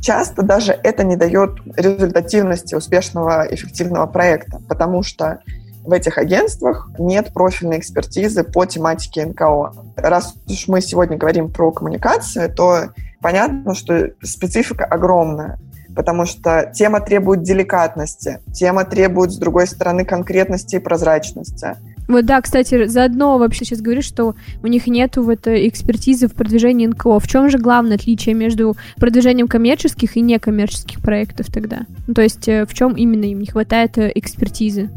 часто 0.00 0.42
даже 0.42 0.72
это 0.72 1.04
не 1.04 1.16
дает 1.16 1.58
результативности 1.76 2.74
успешного, 2.74 3.46
эффективного 3.50 4.06
проекта, 4.06 4.60
потому 4.68 5.02
что 5.02 5.40
в 5.84 5.92
этих 5.92 6.18
агентствах 6.18 6.90
нет 6.98 7.32
профильной 7.32 7.78
экспертизы 7.78 8.44
по 8.44 8.64
тематике 8.66 9.26
НКО. 9.26 9.72
Раз 9.96 10.34
уж 10.46 10.68
мы 10.68 10.80
сегодня 10.80 11.16
говорим 11.16 11.50
про 11.50 11.70
коммуникацию, 11.70 12.52
то 12.54 12.90
понятно, 13.20 13.74
что 13.74 14.10
специфика 14.22 14.84
огромная 14.84 15.58
потому 16.00 16.24
что 16.24 16.72
тема 16.74 17.02
требует 17.02 17.42
деликатности, 17.42 18.40
тема 18.54 18.86
требует, 18.86 19.32
с 19.32 19.36
другой 19.36 19.66
стороны, 19.66 20.06
конкретности 20.06 20.76
и 20.76 20.78
прозрачности. 20.78 21.76
Вот 22.08 22.24
да, 22.24 22.40
кстати, 22.40 22.86
заодно 22.86 23.36
вообще 23.36 23.66
сейчас 23.66 23.82
говоришь, 23.82 24.06
что 24.06 24.34
у 24.62 24.66
них 24.66 24.86
нету 24.86 25.22
вот 25.22 25.46
экспертизы 25.46 26.26
в 26.26 26.32
продвижении 26.32 26.86
НКО. 26.86 27.18
В 27.18 27.28
чем 27.28 27.50
же 27.50 27.58
главное 27.58 27.96
отличие 27.96 28.34
между 28.34 28.78
продвижением 28.96 29.46
коммерческих 29.46 30.16
и 30.16 30.22
некоммерческих 30.22 31.02
проектов 31.02 31.48
тогда? 31.52 31.80
Ну, 32.06 32.14
то 32.14 32.22
есть 32.22 32.48
э, 32.48 32.64
в 32.64 32.72
чем 32.72 32.94
именно 32.94 33.26
им 33.26 33.40
не 33.40 33.46
хватает 33.46 33.98
э, 33.98 34.10
экспертизы? 34.14 34.88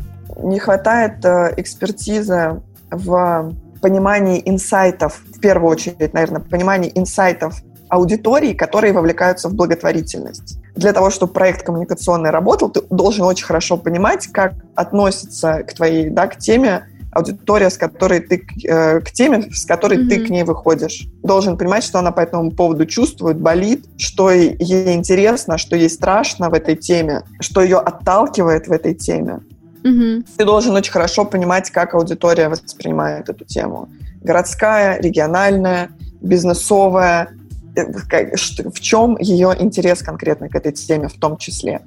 Не 0.41 0.57
хватает 0.57 1.25
э, 1.25 1.53
экспертизы 1.57 2.61
в 2.89 3.53
понимании 3.81 4.41
инсайтов, 4.45 5.21
в 5.35 5.41
первую 5.41 5.69
очередь, 5.69 6.13
наверное, 6.13 6.39
понимании 6.39 6.93
инсайтов 6.95 7.61
аудитории, 7.89 8.53
которые 8.53 8.93
вовлекаются 8.93 9.49
в 9.49 9.53
благотворительность. 9.53 10.62
Для 10.75 10.91
того, 10.93 11.09
чтобы 11.09 11.33
проект 11.33 11.63
коммуникационный 11.63 12.31
работал, 12.31 12.69
ты 12.69 12.81
должен 12.89 13.25
очень 13.25 13.45
хорошо 13.45 13.77
понимать, 13.77 14.27
как 14.27 14.53
относится 14.75 15.63
к 15.63 15.73
твоей, 15.73 16.09
да, 16.09 16.27
к 16.27 16.37
теме 16.37 16.87
аудитория, 17.13 17.69
с 17.69 17.77
которой 17.77 18.19
ты 18.21 18.45
э, 18.63 18.99
к 19.01 19.11
теме, 19.11 19.49
с 19.51 19.65
которой 19.65 19.99
mm-hmm. 19.99 20.09
ты 20.09 20.25
к 20.25 20.29
ней 20.29 20.43
выходишь. 20.43 21.07
Должен 21.21 21.57
понимать, 21.57 21.83
что 21.83 21.99
она 21.99 22.11
по 22.11 22.21
этому 22.21 22.51
поводу 22.51 22.85
чувствует, 22.85 23.39
болит, 23.39 23.85
что 23.97 24.31
ей 24.31 24.93
интересно, 24.93 25.57
что 25.57 25.75
ей 25.75 25.89
страшно 25.89 26.49
в 26.49 26.53
этой 26.53 26.75
теме, 26.75 27.23
что 27.39 27.61
ее 27.61 27.77
отталкивает 27.77 28.67
в 28.67 28.71
этой 28.71 28.95
теме. 28.95 29.41
Mm-hmm. 29.83 30.25
Ты 30.37 30.45
должен 30.45 30.73
очень 30.75 30.91
хорошо 30.91 31.25
понимать, 31.25 31.69
как 31.69 31.93
аудитория 31.93 32.49
воспринимает 32.49 33.29
эту 33.29 33.45
тему. 33.45 33.89
Городская, 34.21 34.99
региональная, 34.99 35.89
бизнесовая, 36.21 37.29
в 37.75 38.79
чем 38.79 39.17
ее 39.19 39.55
интерес 39.59 40.01
конкретно 40.01 40.49
к 40.49 40.55
этой 40.55 40.71
теме 40.71 41.07
в 41.07 41.13
том 41.13 41.37
числе. 41.37 41.81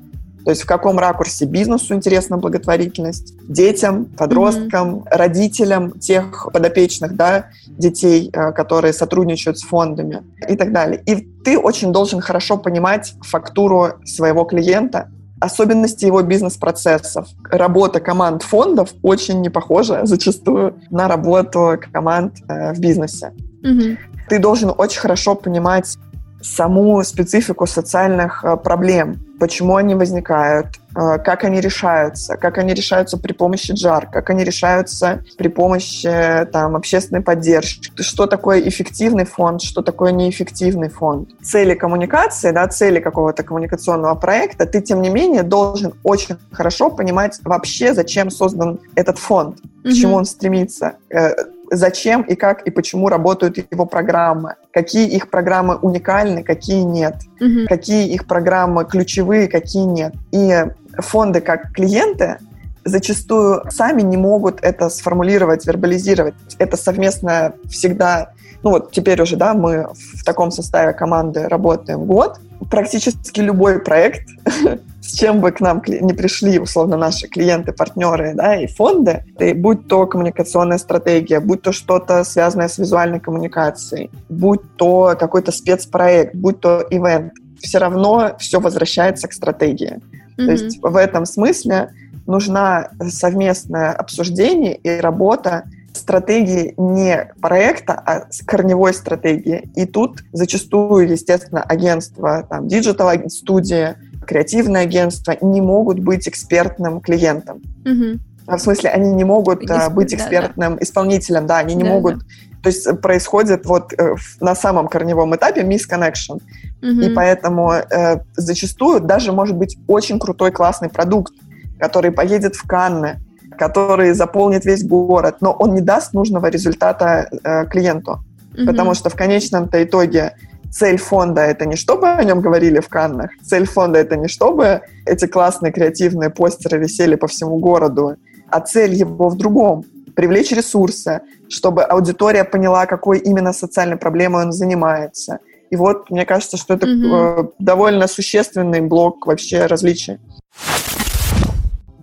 То 0.46 0.50
есть 0.50 0.62
в 0.62 0.66
каком 0.66 0.96
ракурсе 0.96 1.44
бизнесу 1.44 1.92
интересна 1.92 2.36
благотворительность, 2.38 3.34
детям, 3.48 4.04
подросткам, 4.04 4.98
mm-hmm. 4.98 5.08
родителям 5.10 5.98
тех 5.98 6.48
подопечных 6.52 7.16
да, 7.16 7.46
детей, 7.66 8.30
э, 8.32 8.52
которые 8.52 8.92
сотрудничают 8.92 9.58
с 9.58 9.62
фондами 9.62 10.22
и 10.48 10.54
так 10.54 10.72
далее. 10.72 11.02
И 11.04 11.16
ты 11.44 11.58
очень 11.58 11.92
должен 11.92 12.20
хорошо 12.20 12.58
понимать 12.58 13.14
фактуру 13.22 13.94
своего 14.04 14.44
клиента, 14.44 15.10
особенности 15.40 16.04
его 16.04 16.22
бизнес-процессов. 16.22 17.26
Работа 17.50 17.98
команд 17.98 18.44
фондов 18.44 18.90
очень 19.02 19.40
не 19.40 19.50
похожа 19.50 20.06
зачастую 20.06 20.76
на 20.90 21.08
работу 21.08 21.76
команд 21.92 22.34
э, 22.46 22.72
в 22.72 22.78
бизнесе. 22.78 23.32
Mm-hmm 23.64 23.96
ты 24.28 24.38
должен 24.38 24.72
очень 24.76 25.00
хорошо 25.00 25.34
понимать 25.34 25.96
саму 26.42 27.02
специфику 27.02 27.66
социальных 27.66 28.44
э, 28.44 28.56
проблем, 28.56 29.18
почему 29.40 29.76
они 29.76 29.94
возникают, 29.94 30.66
э, 30.94 31.18
как 31.18 31.44
они 31.44 31.60
решаются, 31.60 32.36
как 32.36 32.58
они 32.58 32.72
решаются 32.72 33.16
при 33.18 33.32
помощи 33.32 33.72
джар, 33.72 34.08
как 34.10 34.30
они 34.30 34.44
решаются 34.44 35.24
при 35.38 35.48
помощи 35.48 36.46
там, 36.52 36.76
общественной 36.76 37.22
поддержки, 37.22 37.90
что 38.00 38.26
такое 38.26 38.60
эффективный 38.60 39.24
фонд, 39.24 39.62
что 39.62 39.82
такое 39.82 40.12
неэффективный 40.12 40.88
фонд. 40.88 41.30
Цели 41.42 41.74
коммуникации, 41.74 42.52
да, 42.52 42.68
цели 42.68 43.00
какого-то 43.00 43.42
коммуникационного 43.42 44.14
проекта, 44.14 44.66
ты, 44.66 44.80
тем 44.80 45.02
не 45.02 45.10
менее, 45.10 45.42
должен 45.42 45.94
очень 46.04 46.36
хорошо 46.52 46.90
понимать 46.90 47.40
вообще, 47.42 47.92
зачем 47.94 48.30
создан 48.30 48.78
этот 48.94 49.18
фонд, 49.18 49.58
mm-hmm. 49.58 49.90
к 49.90 49.94
чему 49.94 50.16
он 50.16 50.24
стремится 50.24 50.96
э, 51.10 51.34
зачем 51.70 52.22
и 52.22 52.34
как 52.34 52.62
и 52.62 52.70
почему 52.70 53.08
работают 53.08 53.58
его 53.70 53.86
программы, 53.86 54.54
какие 54.72 55.08
их 55.08 55.30
программы 55.30 55.76
уникальны, 55.76 56.42
какие 56.42 56.82
нет, 56.82 57.16
угу. 57.40 57.66
какие 57.68 58.08
их 58.12 58.26
программы 58.26 58.84
ключевые, 58.84 59.48
какие 59.48 59.84
нет. 59.84 60.14
И 60.32 60.64
фонды 60.98 61.40
как 61.40 61.72
клиенты 61.72 62.38
зачастую 62.84 63.64
сами 63.70 64.02
не 64.02 64.16
могут 64.16 64.60
это 64.62 64.88
сформулировать, 64.88 65.66
вербализировать. 65.66 66.34
Это 66.58 66.76
совместно 66.76 67.54
всегда 67.68 68.32
ну 68.66 68.72
вот 68.72 68.90
теперь 68.90 69.22
уже, 69.22 69.36
да, 69.36 69.54
мы 69.54 69.86
в 69.94 70.24
таком 70.24 70.50
составе 70.50 70.92
команды 70.92 71.46
работаем 71.46 72.04
год. 72.04 72.40
Практически 72.68 73.38
любой 73.38 73.78
проект, 73.78 74.28
с 75.00 75.12
чем 75.12 75.40
бы 75.40 75.52
к 75.52 75.60
нам 75.60 75.80
не 75.86 76.12
пришли, 76.14 76.58
условно, 76.58 76.96
наши 76.96 77.28
клиенты, 77.28 77.70
партнеры, 77.70 78.34
да, 78.34 78.56
и 78.56 78.66
фонды, 78.66 79.24
и 79.38 79.52
будь 79.52 79.86
то 79.86 80.04
коммуникационная 80.08 80.78
стратегия, 80.78 81.38
будь 81.38 81.62
то 81.62 81.70
что-то 81.70 82.24
связанное 82.24 82.66
с 82.66 82.78
визуальной 82.78 83.20
коммуникацией, 83.20 84.10
будь 84.28 84.62
то 84.74 85.14
какой-то 85.16 85.52
спецпроект, 85.52 86.34
будь 86.34 86.58
то 86.58 86.84
ивент, 86.90 87.34
все 87.60 87.78
равно 87.78 88.34
все 88.40 88.58
возвращается 88.58 89.28
к 89.28 89.32
стратегии. 89.32 90.00
Mm-hmm. 90.38 90.44
То 90.44 90.50
есть 90.50 90.82
в 90.82 90.96
этом 90.96 91.24
смысле 91.24 91.90
нужна 92.26 92.88
совместное 93.10 93.92
обсуждение 93.92 94.74
и 94.74 94.98
работа 94.98 95.62
стратегии 96.06 96.72
не 96.76 97.32
проекта, 97.40 97.94
а 97.94 98.28
корневой 98.46 98.94
стратегии. 98.94 99.68
И 99.74 99.86
тут 99.86 100.22
зачастую, 100.32 101.10
естественно, 101.10 101.62
агентство, 101.62 102.46
там, 102.48 102.68
диджитал-студия, 102.68 103.96
креативное 104.24 104.82
агентство 104.82 105.36
не 105.40 105.60
могут 105.60 105.98
быть 105.98 106.28
экспертным 106.28 107.00
клиентом. 107.00 107.60
Угу. 107.84 108.56
В 108.56 108.58
смысле, 108.60 108.90
они 108.90 109.10
не 109.10 109.24
могут 109.24 109.64
Эксперт, 109.64 109.94
быть 109.94 110.14
экспертным 110.14 110.74
да, 110.74 110.78
да. 110.78 110.84
исполнителем, 110.84 111.46
да, 111.48 111.58
они 111.58 111.74
не 111.74 111.82
да, 111.82 111.90
могут... 111.90 112.18
Да. 112.18 112.24
То 112.62 112.68
есть 112.68 113.00
происходит 113.00 113.66
вот 113.66 113.92
э, 113.92 114.14
на 114.40 114.54
самом 114.54 114.86
корневом 114.86 115.34
этапе 115.34 115.62
misconnection. 115.62 116.40
Угу. 116.82 117.00
И 117.00 117.14
поэтому 117.14 117.72
э, 117.72 118.20
зачастую 118.36 119.00
даже 119.00 119.32
может 119.32 119.56
быть 119.56 119.76
очень 119.88 120.20
крутой, 120.20 120.52
классный 120.52 120.88
продукт, 120.88 121.34
который 121.80 122.12
поедет 122.12 122.54
в 122.54 122.64
Канны, 122.64 123.18
который 123.58 124.12
заполнит 124.12 124.64
весь 124.64 124.84
город, 124.84 125.36
но 125.40 125.52
он 125.52 125.74
не 125.74 125.80
даст 125.80 126.14
нужного 126.14 126.46
результата 126.46 127.28
э, 127.30 127.66
клиенту. 127.66 128.20
Mm-hmm. 128.54 128.66
Потому 128.66 128.94
что 128.94 129.10
в 129.10 129.14
конечном-то 129.14 129.82
итоге 129.82 130.36
цель 130.70 130.98
фонда 130.98 131.42
это 131.42 131.66
не 131.66 131.76
чтобы 131.76 132.08
о 132.08 132.24
нем 132.24 132.40
говорили 132.40 132.80
в 132.80 132.88
Каннах, 132.88 133.30
цель 133.42 133.66
фонда 133.66 133.98
это 133.98 134.16
не 134.16 134.28
чтобы 134.28 134.82
эти 135.06 135.26
классные 135.26 135.72
креативные 135.72 136.30
постеры 136.30 136.78
висели 136.78 137.16
по 137.16 137.26
всему 137.26 137.58
городу, 137.58 138.16
а 138.50 138.60
цель 138.60 138.94
его 138.94 139.28
в 139.28 139.36
другом 139.36 139.84
привлечь 140.14 140.52
ресурсы, 140.52 141.20
чтобы 141.48 141.82
аудитория 141.82 142.44
поняла, 142.44 142.86
какой 142.86 143.18
именно 143.18 143.52
социальной 143.52 143.96
проблемой 143.96 144.44
он 144.44 144.52
занимается. 144.52 145.38
И 145.70 145.76
вот 145.76 146.10
мне 146.10 146.24
кажется, 146.24 146.56
что 146.56 146.74
это 146.74 146.86
mm-hmm. 146.86 147.52
довольно 147.58 148.06
существенный 148.06 148.80
блок 148.80 149.26
вообще 149.26 149.66
различий. 149.66 150.18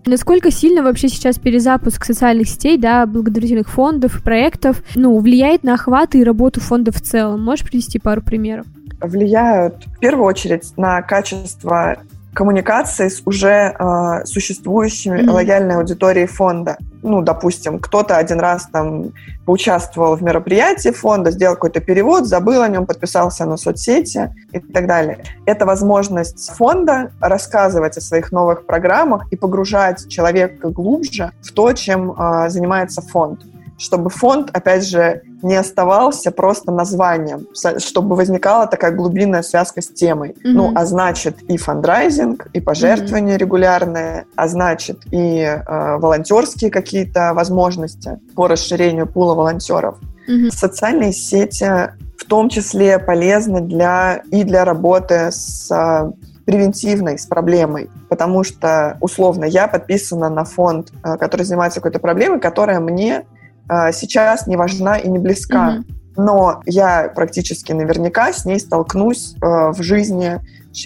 Насколько 0.05 0.51
сильно 0.51 0.83
вообще 0.83 1.07
сейчас 1.07 1.39
перезапуск 1.39 2.03
социальных 2.03 2.49
сетей, 2.49 2.77
да, 2.77 3.05
благотворительных 3.05 3.69
фондов, 3.69 4.21
проектов, 4.21 4.83
ну, 4.95 5.17
влияет 5.17 5.63
на 5.63 5.75
охват 5.75 6.15
и 6.15 6.23
работу 6.23 6.59
фонда 6.59 6.91
в 6.91 7.01
целом? 7.01 7.43
Можешь 7.43 7.65
привести 7.65 7.99
пару 7.99 8.21
примеров? 8.21 8.65
Влияют 8.99 9.85
в 9.85 9.99
первую 9.99 10.25
очередь 10.25 10.77
на 10.77 11.01
качество 11.01 11.97
коммуникации 12.33 13.07
с 13.07 13.21
уже 13.25 13.75
э, 13.77 14.25
существующими 14.25 15.19
mm-hmm. 15.19 15.31
лояльной 15.31 15.75
аудиторией 15.75 16.27
фонда. 16.27 16.77
Ну, 17.01 17.21
допустим, 17.21 17.79
кто-то 17.79 18.17
один 18.17 18.39
раз 18.39 18.67
там 18.71 19.11
поучаствовал 19.45 20.15
в 20.15 20.23
мероприятии 20.23 20.89
фонда, 20.89 21.31
сделал 21.31 21.55
какой-то 21.55 21.81
перевод, 21.81 22.25
забыл 22.25 22.61
о 22.61 22.69
нем, 22.69 22.85
подписался 22.85 23.45
на 23.45 23.57
соцсети 23.57 24.33
и 24.51 24.59
так 24.59 24.87
далее. 24.87 25.23
Это 25.45 25.65
возможность 25.65 26.51
фонда 26.55 27.11
рассказывать 27.19 27.97
о 27.97 28.01
своих 28.01 28.31
новых 28.31 28.65
программах 28.65 29.31
и 29.31 29.35
погружать 29.35 30.07
человека 30.07 30.69
глубже 30.69 31.31
в 31.41 31.51
то, 31.51 31.73
чем 31.73 32.11
э, 32.11 32.49
занимается 32.49 33.01
фонд 33.01 33.41
чтобы 33.77 34.09
фонд, 34.09 34.49
опять 34.53 34.87
же, 34.87 35.21
не 35.41 35.55
оставался 35.55 36.31
просто 36.31 36.71
названием, 36.71 37.47
чтобы 37.79 38.15
возникала 38.15 38.67
такая 38.67 38.91
глубинная 38.91 39.41
связка 39.41 39.81
с 39.81 39.87
темой. 39.87 40.31
Mm-hmm. 40.31 40.51
Ну, 40.53 40.71
а 40.75 40.85
значит 40.85 41.41
и 41.43 41.57
фандрайзинг, 41.57 42.47
и 42.53 42.61
пожертвования 42.61 43.35
mm-hmm. 43.35 43.39
регулярные, 43.39 44.25
а 44.35 44.47
значит 44.47 45.01
и 45.11 45.41
э, 45.41 45.97
волонтерские 45.97 46.71
какие-то 46.71 47.33
возможности 47.33 48.19
по 48.35 48.47
расширению 48.47 49.07
пула 49.07 49.33
волонтеров. 49.33 49.97
Mm-hmm. 50.27 50.51
Социальные 50.51 51.13
сети 51.13 51.91
в 52.17 52.25
том 52.25 52.49
числе 52.49 52.99
полезны 52.99 53.61
для 53.61 54.21
и 54.31 54.43
для 54.43 54.63
работы 54.63 55.31
с 55.31 55.69
э, 55.69 56.11
превентивной, 56.45 57.17
с 57.17 57.25
проблемой, 57.25 57.89
потому 58.09 58.43
что, 58.43 58.97
условно, 59.01 59.45
я 59.45 59.67
подписана 59.67 60.29
на 60.29 60.45
фонд, 60.45 60.91
э, 61.03 61.17
который 61.17 61.43
занимается 61.43 61.79
какой-то 61.79 61.99
проблемой, 61.99 62.39
которая 62.39 62.79
мне 62.79 63.25
сейчас 63.67 64.47
не 64.47 64.55
важна 64.57 64.97
и 64.97 65.07
не 65.07 65.19
близка. 65.19 65.77
Mm-hmm. 65.77 65.93
Но 66.15 66.61
я 66.65 67.11
практически 67.15 67.71
наверняка 67.71 68.31
с 68.31 68.45
ней 68.45 68.59
столкнусь 68.59 69.35
э, 69.35 69.39
в 69.41 69.81
жизни 69.81 70.39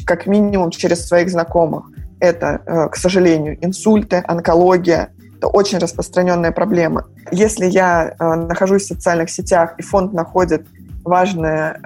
как 0.06 0.26
минимум 0.26 0.72
через 0.72 1.06
своих 1.06 1.30
знакомых. 1.30 1.86
Это, 2.20 2.62
э, 2.66 2.90
к 2.90 2.96
сожалению, 2.96 3.58
инсульты, 3.66 4.24
онкология. 4.26 5.10
Это 5.38 5.48
очень 5.48 5.80
распространенная 5.80 6.52
проблема. 6.52 7.06
Если 7.32 7.66
я 7.66 8.16
нахожусь 8.20 8.84
в 8.84 8.88
социальных 8.88 9.30
сетях, 9.30 9.76
и 9.78 9.84
фонд 9.84 10.14
находит 10.14 10.66
важные, 11.04 11.80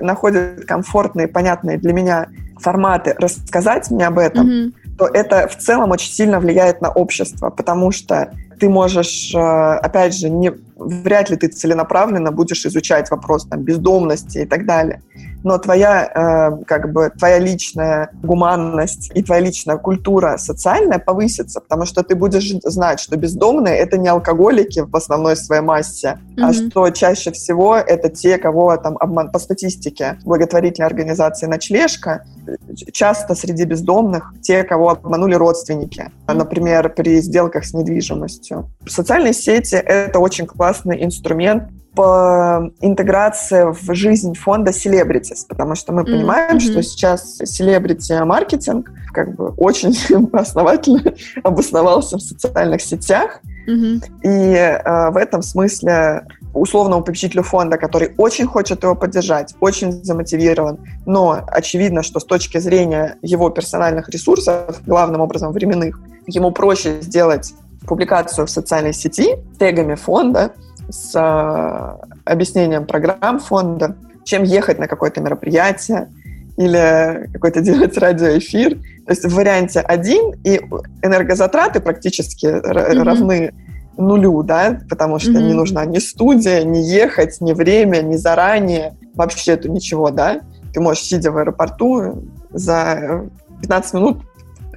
находит 0.00 0.64
комфортные, 0.66 1.28
понятные 1.28 1.78
для 1.78 1.92
меня 1.92 2.28
форматы 2.58 3.14
рассказать 3.18 3.90
мне 3.90 4.06
об 4.06 4.18
этом, 4.18 4.48
mm-hmm. 4.48 4.96
то 4.98 5.06
это 5.06 5.48
в 5.48 5.56
целом 5.56 5.90
очень 5.90 6.12
сильно 6.12 6.40
влияет 6.40 6.80
на 6.80 6.90
общество, 6.90 7.50
потому 7.50 7.92
что 7.92 8.32
ты 8.58 8.68
можешь, 8.68 9.34
э, 9.34 9.38
опять 9.38 10.14
же, 10.14 10.30
не, 10.30 10.52
вряд 10.76 11.30
ли 11.30 11.36
ты 11.36 11.48
целенаправленно 11.48 12.32
будешь 12.32 12.64
изучать 12.66 13.10
вопрос 13.10 13.46
там, 13.46 13.62
бездомности 13.62 14.38
и 14.38 14.46
так 14.46 14.66
далее 14.66 15.02
но 15.44 15.58
твоя, 15.58 16.10
э, 16.14 16.64
как 16.64 16.92
бы, 16.92 17.10
твоя 17.16 17.38
личная 17.38 18.10
гуманность 18.22 19.10
и 19.14 19.22
твоя 19.22 19.40
личная 19.40 19.76
культура 19.76 20.36
социальная 20.38 20.98
повысится, 20.98 21.60
потому 21.60 21.86
что 21.86 22.02
ты 22.02 22.14
будешь 22.14 22.50
знать, 22.64 23.00
что 23.00 23.16
бездомные— 23.16 23.76
это 23.78 23.98
не 23.98 24.08
алкоголики 24.08 24.80
в 24.80 24.94
основной 24.96 25.36
своей 25.36 25.62
массе, 25.62 26.18
mm-hmm. 26.36 26.42
а 26.42 26.52
что 26.52 26.90
чаще 26.90 27.30
всего 27.30 27.76
это 27.76 28.08
те, 28.08 28.38
кого 28.38 28.76
там 28.76 28.96
обман... 28.98 29.30
по 29.30 29.38
статистике 29.38 30.18
благотворительной 30.24 30.86
организации 30.86 31.46
«Ночлежка», 31.46 32.24
часто 32.92 33.34
среди 33.34 33.64
бездомных 33.64 34.32
те, 34.42 34.64
кого 34.64 34.90
обманули 34.90 35.34
родственники, 35.34 36.10
например, 36.26 36.92
при 36.94 37.20
сделках 37.20 37.64
с 37.64 37.74
недвижимостью. 37.74 38.47
Социальные 38.86 39.32
сети— 39.32 39.74
это 39.76 40.18
очень 40.18 40.46
классный 40.46 41.04
инструмент 41.04 41.64
по 41.98 42.70
интеграции 42.80 43.72
в 43.72 43.92
жизнь 43.92 44.34
фонда 44.34 44.70
Celebrities, 44.70 45.44
потому 45.48 45.74
что 45.74 45.92
мы 45.92 46.04
понимаем, 46.04 46.58
mm-hmm. 46.58 46.60
что 46.60 46.82
сейчас 46.82 47.38
селебрити-маркетинг 47.38 48.92
как 49.12 49.34
бы 49.34 49.48
очень 49.56 49.96
основательно 50.32 51.02
обосновался 51.42 52.18
в 52.18 52.20
социальных 52.20 52.82
сетях, 52.82 53.40
mm-hmm. 53.66 54.02
и 54.22 54.54
э, 54.54 55.10
в 55.10 55.16
этом 55.16 55.42
смысле 55.42 56.24
условному 56.54 57.02
попечителю 57.02 57.42
фонда, 57.42 57.78
который 57.78 58.14
очень 58.16 58.46
хочет 58.46 58.82
его 58.84 58.94
поддержать, 58.94 59.54
очень 59.60 59.90
замотивирован, 60.04 60.78
но 61.04 61.42
очевидно, 61.48 62.04
что 62.04 62.20
с 62.20 62.24
точки 62.24 62.58
зрения 62.58 63.16
его 63.22 63.50
персональных 63.50 64.08
ресурсов, 64.08 64.80
главным 64.86 65.20
образом 65.20 65.52
временных, 65.52 65.98
ему 66.26 66.52
проще 66.52 67.00
сделать 67.00 67.54
публикацию 67.88 68.46
в 68.46 68.50
социальной 68.50 68.92
сети 68.92 69.36
тегами 69.58 69.94
фонда, 69.94 70.52
с 70.90 71.14
э, 71.14 72.08
объяснением 72.24 72.86
программ 72.86 73.38
фонда, 73.40 73.96
чем 74.24 74.42
ехать 74.42 74.78
на 74.78 74.86
какое-то 74.86 75.20
мероприятие 75.20 76.08
или 76.56 77.28
какой-то 77.32 77.60
делать 77.68 77.96
радиоэфир. 77.96 78.74
То 79.06 79.10
есть 79.10 79.24
в 79.24 79.34
варианте 79.34 79.80
один 79.80 80.34
и 80.44 80.60
энергозатраты 81.02 81.80
практически 81.80 82.46
mm-hmm. 82.46 83.02
равны 83.02 83.54
нулю, 83.96 84.42
да, 84.42 84.80
потому 84.88 85.18
что 85.18 85.32
mm-hmm. 85.32 85.48
не 85.48 85.54
нужна 85.54 85.84
ни 85.84 85.98
студия, 85.98 86.62
ни 86.62 86.78
ехать, 86.78 87.40
ни 87.40 87.52
время, 87.52 88.00
ни 88.00 88.16
заранее, 88.16 88.96
вообще 89.14 89.52
это 89.52 89.68
ничего, 89.68 90.10
да. 90.10 90.40
Ты 90.72 90.80
можешь, 90.80 91.02
сидя 91.02 91.32
в 91.32 91.38
аэропорту, 91.38 92.22
за 92.50 93.28
15 93.60 93.94
минут 93.94 94.18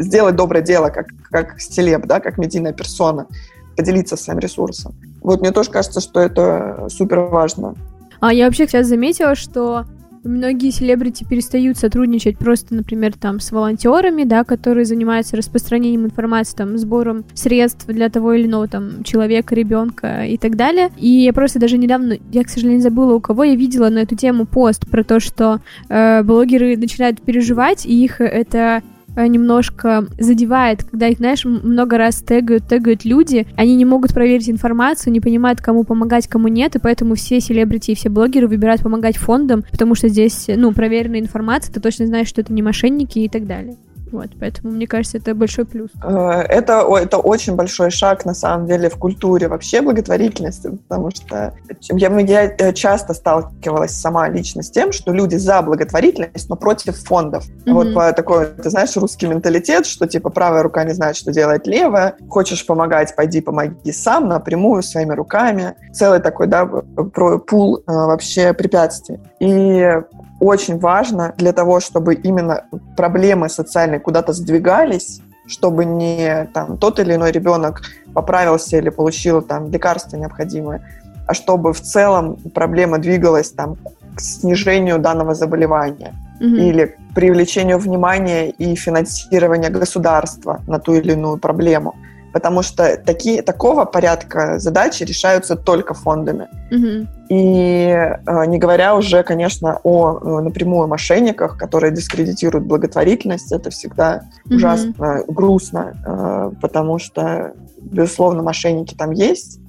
сделать 0.02 0.36
доброе 0.36 0.62
дело, 0.62 0.90
как, 0.90 1.08
как 1.30 1.60
стелеб, 1.60 2.06
да, 2.06 2.20
как 2.20 2.38
медийная 2.38 2.74
персона, 2.74 3.28
поделиться 3.76 4.18
своим 4.18 4.40
ресурсом. 4.40 4.94
Вот 5.22 5.42
мне 5.42 5.52
тоже 5.52 5.70
кажется, 5.70 6.02
что 6.02 6.20
это 6.20 6.88
супер 6.90 7.20
важно. 7.20 7.76
А 8.20 8.34
я 8.34 8.46
вообще 8.46 8.68
сейчас 8.68 8.88
заметила, 8.88 9.36
что 9.36 9.86
многие 10.24 10.72
селебрити 10.72 11.24
перестают 11.24 11.78
сотрудничать 11.78 12.38
просто, 12.38 12.76
например, 12.76 13.14
там 13.18 13.40
с 13.40 13.52
волонтерами, 13.52 14.24
да, 14.24 14.44
которые 14.44 14.86
занимаются 14.86 15.36
распространением 15.36 16.06
информации, 16.06 16.56
там, 16.56 16.78
сбором 16.78 17.26
средств 17.34 17.88
для 17.88 18.10
того 18.10 18.34
или 18.34 18.46
иного 18.46 18.68
там 18.68 19.04
человека, 19.04 19.56
ребенка 19.56 20.26
и 20.26 20.38
так 20.38 20.56
далее. 20.56 20.92
И 20.98 21.08
я 21.08 21.34
просто 21.34 21.60
даже 21.60 21.78
недавно, 21.78 22.18
я, 22.32 22.44
к 22.44 22.50
сожалению, 22.50 22.82
забыла, 22.82 23.14
у 23.16 23.20
кого 23.20 23.44
я 23.44 23.56
видела 23.56 23.90
на 23.90 24.00
эту 24.00 24.16
тему 24.16 24.46
пост 24.46 24.90
про 24.90 25.04
то, 25.04 25.20
что 25.20 25.60
э, 25.90 26.24
блогеры 26.24 26.78
начинают 26.78 27.22
переживать, 27.22 27.86
и 27.86 28.04
их 28.04 28.22
это 28.22 28.84
немножко 29.16 30.08
задевает, 30.18 30.84
когда 30.84 31.08
их, 31.08 31.18
знаешь, 31.18 31.46
много 31.46 31.98
раз 31.98 32.22
тегают, 32.22 32.68
тегают 32.68 33.06
люди, 33.06 33.48
они 33.56 33.76
не 33.76 33.86
могут 33.86 34.14
проверить 34.14 34.50
информацию, 34.50 35.14
не 35.14 35.20
понимают, 35.20 35.62
кому 35.62 35.84
помогать, 35.84 36.28
кому 36.28 36.48
нет, 36.48 36.76
и 36.76 36.80
поэтому 36.80 37.16
все 37.16 37.40
селебрити 37.40 37.92
и 37.92 37.96
все 37.96 38.10
блогеры 38.10 38.48
выбирают 38.48 38.82
помогать 38.82 39.18
фондам, 39.18 39.64
потому 39.72 39.96
что 39.96 40.08
здесь, 40.08 40.46
ну, 40.48 40.74
проверенная 40.74 41.20
информация, 41.20 41.74
ты 41.74 41.80
точно 41.80 42.08
знаешь, 42.08 42.28
что 42.28 42.42
это 42.42 42.54
не 42.54 42.62
мошенники 42.62 43.20
и 43.20 43.30
так 43.30 43.46
далее. 43.46 43.76
Вот, 44.12 44.30
поэтому, 44.40 44.74
мне 44.74 44.88
кажется, 44.88 45.18
это 45.18 45.34
большой 45.34 45.66
плюс. 45.66 45.90
Э, 46.04 46.42
это, 46.50 46.86
это 46.98 47.18
очень 47.18 47.56
большой 47.56 47.92
шаг, 47.92 48.26
на 48.26 48.34
самом 48.34 48.68
деле, 48.68 48.90
в 48.90 48.98
культуре 48.98 49.48
вообще 49.48 49.82
благотворительности, 49.82 50.70
потому 50.70 51.12
что 51.12 51.54
я, 51.92 52.20
я 52.20 52.44
э, 52.44 52.74
часто 52.74 53.14
сталкивалась 53.14 53.92
сама 53.92 54.28
лично 54.30 54.64
с 54.64 54.70
тем, 54.70 54.92
что 54.92 55.14
люди 55.14 55.36
за 55.36 55.62
благотворительность, 55.62 56.50
но 56.50 56.56
против 56.56 56.98
фондов. 56.98 57.46
Mm-hmm. 57.48 57.74
Вот 57.74 57.94
по 57.94 58.12
такой, 58.14 58.48
ты 58.48 58.70
знаешь, 58.70 58.96
русский 58.98 59.28
менталитет, 59.28 59.86
что 59.86 60.08
типа 60.08 60.30
правая 60.30 60.64
рука 60.64 60.84
не 60.84 60.94
знает, 60.94 61.16
что 61.16 61.32
делает 61.32 61.66
левая, 61.68 62.16
хочешь 62.30 62.66
помогать, 62.66 63.16
пойди 63.16 63.42
помоги 63.42 63.92
сам, 63.92 64.28
напрямую, 64.28 64.84
своими 64.84 65.14
руками. 65.14 65.76
Целый 65.94 66.20
такой, 66.20 66.48
да, 66.48 66.66
пул 66.66 67.78
э, 67.78 67.82
вообще 67.88 68.54
препятствий. 68.54 69.20
И 69.40 70.02
очень 70.42 70.80
важно 70.80 71.34
для 71.38 71.54
того, 71.54 71.80
чтобы 71.80 72.16
именно 72.16 72.66
проблемы 72.98 73.48
социальные 73.48 74.00
куда-то 74.00 74.34
сдвигались, 74.34 75.22
чтобы 75.46 75.86
не 75.86 76.50
там, 76.54 76.78
тот 76.78 77.00
или 77.00 77.14
иной 77.14 77.32
ребенок 77.32 77.82
поправился 78.14 78.78
или 78.78 78.90
получил 78.90 79.42
там, 79.42 79.72
лекарства 79.72 80.18
необходимые, 80.18 80.82
а 81.28 81.34
чтобы 81.34 81.74
в 81.74 81.82
целом 81.82 82.38
проблема 82.54 82.98
двигалась 82.98 83.52
там, 83.52 83.78
к 84.16 84.20
снижению 84.20 85.00
данного 85.00 85.36
заболевания. 85.36 86.14
угу. 86.42 86.56
или 86.56 86.96
привлечению 87.14 87.78
внимания 87.78 88.50
и 88.50 88.76
финансирования 88.76 89.70
государства 89.70 90.60
на 90.68 90.80
ту 90.80 90.94
или 90.96 91.14
иную 91.14 91.38
проблему. 91.38 91.96
Потому 92.34 92.62
что 92.62 92.98
такие, 92.98 93.42
такого 93.42 93.86
порядка 93.86 94.60
задачи 94.60 95.04
решаются 95.04 95.56
только 95.56 95.94
фондами. 95.94 96.48
Угу. 96.72 97.08
И 97.30 97.88
э, 97.88 98.46
не 98.46 98.58
говоря 98.58 98.96
уже, 98.96 99.24
конечно, 99.24 99.80
о 99.84 100.20
э, 100.20 100.42
напрямую 100.42 100.88
мошенниках, 100.88 101.58
которые 101.58 101.92
дискредитируют 101.94 102.66
благотворительность, 102.66 103.52
это 103.52 103.70
всегда 103.70 104.24
угу. 104.46 104.56
ужасно 104.56 105.24
грустно, 105.28 105.94
э, 106.06 106.52
потому 106.62 107.00
что, 107.00 107.54
безусловно, 107.82 108.44
мошенники 108.44 108.96
там 108.96 109.12
есть 109.12 109.60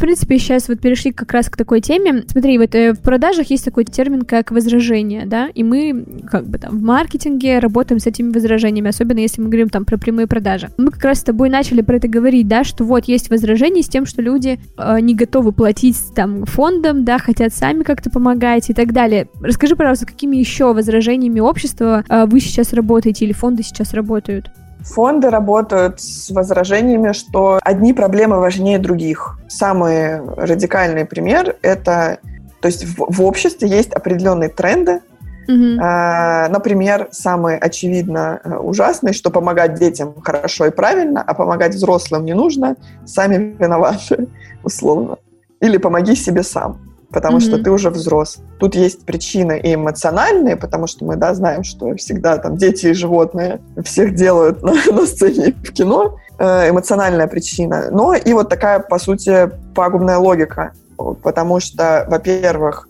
принципе, 0.00 0.38
сейчас 0.38 0.68
вот 0.68 0.80
перешли 0.80 1.12
как 1.12 1.32
раз 1.32 1.48
к 1.48 1.56
такой 1.56 1.80
теме. 1.80 2.24
Смотри, 2.26 2.58
вот 2.58 2.74
э, 2.74 2.92
в 2.92 3.00
продажах 3.00 3.50
есть 3.50 3.64
такой 3.64 3.84
термин, 3.84 4.22
как 4.22 4.50
возражение, 4.50 5.26
да, 5.26 5.48
и 5.54 5.62
мы 5.62 6.04
как 6.30 6.46
бы 6.46 6.58
там 6.58 6.78
в 6.78 6.82
маркетинге 6.82 7.58
работаем 7.58 7.98
с 8.00 8.06
этими 8.06 8.32
возражениями, 8.32 8.88
особенно 8.88 9.18
если 9.18 9.40
мы 9.40 9.48
говорим 9.48 9.68
там 9.68 9.84
про 9.84 9.98
прямые 9.98 10.26
продажи. 10.26 10.70
Мы 10.78 10.90
как 10.90 11.04
раз 11.04 11.18
с 11.20 11.22
тобой 11.22 11.48
начали 11.48 11.82
про 11.82 11.96
это 11.96 12.08
говорить, 12.08 12.48
да, 12.48 12.64
что 12.64 12.84
вот 12.84 13.06
есть 13.06 13.30
возражение 13.30 13.82
с 13.82 13.88
тем, 13.88 14.06
что 14.06 14.22
люди 14.22 14.58
э, 14.76 15.00
не 15.00 15.14
готовы 15.14 15.52
платить 15.52 15.98
там 16.14 16.44
фондам, 16.44 17.04
да, 17.04 17.18
хотят 17.18 17.52
сами 17.54 17.82
как-то 17.82 18.10
помогать 18.10 18.70
и 18.70 18.74
так 18.74 18.92
далее. 18.92 19.28
Расскажи, 19.40 19.76
пожалуйста, 19.76 20.06
какими 20.06 20.36
еще 20.36 20.72
возражениями 20.72 21.40
общества 21.40 22.04
э, 22.08 22.26
вы 22.26 22.40
сейчас 22.40 22.72
работаете 22.72 23.24
или 23.24 23.32
фонды 23.32 23.62
сейчас 23.62 23.94
работают? 23.94 24.50
Фонды 24.84 25.30
работают 25.30 26.00
с 26.00 26.30
возражениями, 26.30 27.12
что 27.12 27.58
одни 27.62 27.92
проблемы 27.92 28.38
важнее 28.38 28.78
других. 28.78 29.38
Самый 29.48 30.20
радикальный 30.36 31.04
пример— 31.04 31.56
это... 31.62 32.18
То 32.60 32.66
есть 32.66 32.84
в, 32.84 33.06
в 33.08 33.22
обществе 33.22 33.68
есть 33.68 33.92
определенные 33.92 34.48
тренды. 34.48 35.00
А, 35.80 36.48
например, 36.48 37.08
самый 37.10 37.58
очевидно 37.58 38.40
э, 38.44 38.56
ужасный, 38.56 39.12
что 39.12 39.30
помогать 39.30 39.74
детям 39.74 40.14
хорошо 40.22 40.66
и 40.66 40.70
правильно, 40.70 41.20
а 41.20 41.34
помогать 41.34 41.74
взрослым 41.74 42.24
не 42.24 42.32
нужно, 42.32 42.76
сами 43.04 43.56
виноваты, 43.58 44.28
условно. 44.62 45.16
Или 45.60 45.78
помоги 45.78 46.14
себе 46.14 46.44
сам 46.44 46.91
потому 47.12 47.38
mm-hmm. 47.38 47.40
что 47.40 47.58
ты 47.62 47.70
уже 47.70 47.90
взрос. 47.90 48.38
Тут 48.58 48.74
есть 48.74 49.04
причины 49.04 49.60
и 49.62 49.74
эмоциональные, 49.74 50.56
потому 50.56 50.86
что 50.86 51.04
мы, 51.04 51.16
да, 51.16 51.34
знаем, 51.34 51.62
что 51.62 51.94
всегда 51.96 52.38
там 52.38 52.56
дети 52.56 52.86
и 52.86 52.92
животные 52.94 53.60
всех 53.84 54.14
делают 54.14 54.62
на, 54.62 54.72
на 54.92 55.06
сцене 55.06 55.54
в 55.62 55.72
кино, 55.72 56.18
э, 56.38 56.70
эмоциональная 56.70 57.26
причина. 57.26 57.88
Но 57.90 58.14
и 58.14 58.32
вот 58.32 58.48
такая, 58.48 58.80
по 58.80 58.98
сути, 58.98 59.50
пагубная 59.74 60.18
логика, 60.18 60.72
потому 61.22 61.60
что, 61.60 62.06
во-первых, 62.08 62.88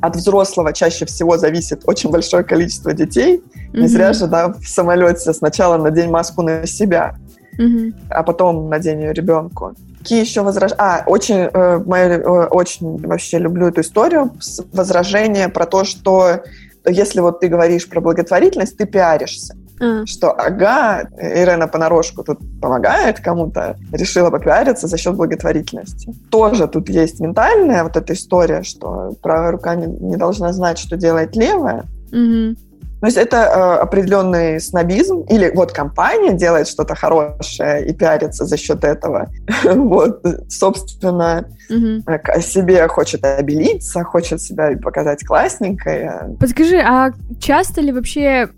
от 0.00 0.16
взрослого 0.16 0.72
чаще 0.72 1.06
всего 1.06 1.38
зависит 1.38 1.82
очень 1.86 2.10
большое 2.10 2.44
количество 2.44 2.92
детей. 2.92 3.38
Mm-hmm. 3.38 3.80
Не 3.80 3.88
зря 3.88 4.12
же, 4.12 4.26
да, 4.26 4.52
в 4.52 4.66
самолете 4.68 5.32
сначала 5.32 5.76
надень 5.78 6.10
маску 6.10 6.42
на 6.42 6.66
себя, 6.66 7.16
mm-hmm. 7.58 7.94
а 8.10 8.22
потом 8.22 8.68
надень 8.68 9.00
ее 9.00 9.12
ребенку. 9.12 9.74
Какие 10.04 10.20
еще 10.20 10.42
возражения? 10.42 10.80
А, 10.82 11.02
очень, 11.06 11.48
э, 11.50 11.78
моя, 11.86 12.16
э, 12.16 12.46
очень 12.48 12.98
вообще 13.06 13.38
люблю 13.38 13.68
эту 13.68 13.80
историю, 13.80 14.32
возражение 14.70 15.48
про 15.48 15.64
то, 15.64 15.84
что 15.84 16.42
если 16.86 17.20
вот 17.20 17.40
ты 17.40 17.48
говоришь 17.48 17.88
про 17.88 18.02
благотворительность, 18.02 18.76
ты 18.76 18.84
пиаришься. 18.84 19.56
А. 19.80 20.04
Что, 20.04 20.32
ага, 20.32 21.04
Ирена 21.18 21.68
понарошку 21.68 22.22
тут 22.22 22.38
помогает 22.60 23.20
кому-то, 23.20 23.78
решила 23.92 24.28
попиариться 24.28 24.88
за 24.88 24.98
счет 24.98 25.14
благотворительности. 25.14 26.12
Тоже 26.30 26.68
тут 26.68 26.90
есть 26.90 27.18
ментальная 27.20 27.82
вот 27.82 27.96
эта 27.96 28.12
история, 28.12 28.62
что 28.62 29.14
правая 29.22 29.52
рука 29.52 29.74
не, 29.74 29.86
не 29.86 30.16
должна 30.16 30.52
знать, 30.52 30.76
что 30.76 30.98
делает 30.98 31.34
левая. 31.34 31.86
Угу. 32.12 32.56
То 33.04 33.08
есть 33.08 33.18
это 33.18 33.36
э, 33.36 33.82
определенный 33.82 34.58
снобизм, 34.58 35.26
или 35.28 35.52
вот 35.54 35.72
компания 35.72 36.32
делает 36.32 36.66
что-то 36.66 36.94
хорошее 36.94 37.84
и 37.86 37.92
пиарится 37.92 38.46
за 38.46 38.56
счет 38.56 38.82
этого. 38.82 39.28
вот, 39.64 40.24
собственно, 40.48 41.46
угу. 41.68 42.40
себе 42.40 42.88
хочет 42.88 43.22
обелиться, 43.22 44.04
хочет 44.04 44.40
себя 44.40 44.70
показать 44.82 45.22
классненькой. 45.22 46.08
Подскажи, 46.40 46.78
а 46.78 47.10
часто 47.40 47.82
ли 47.82 47.92
вообще 47.92 48.48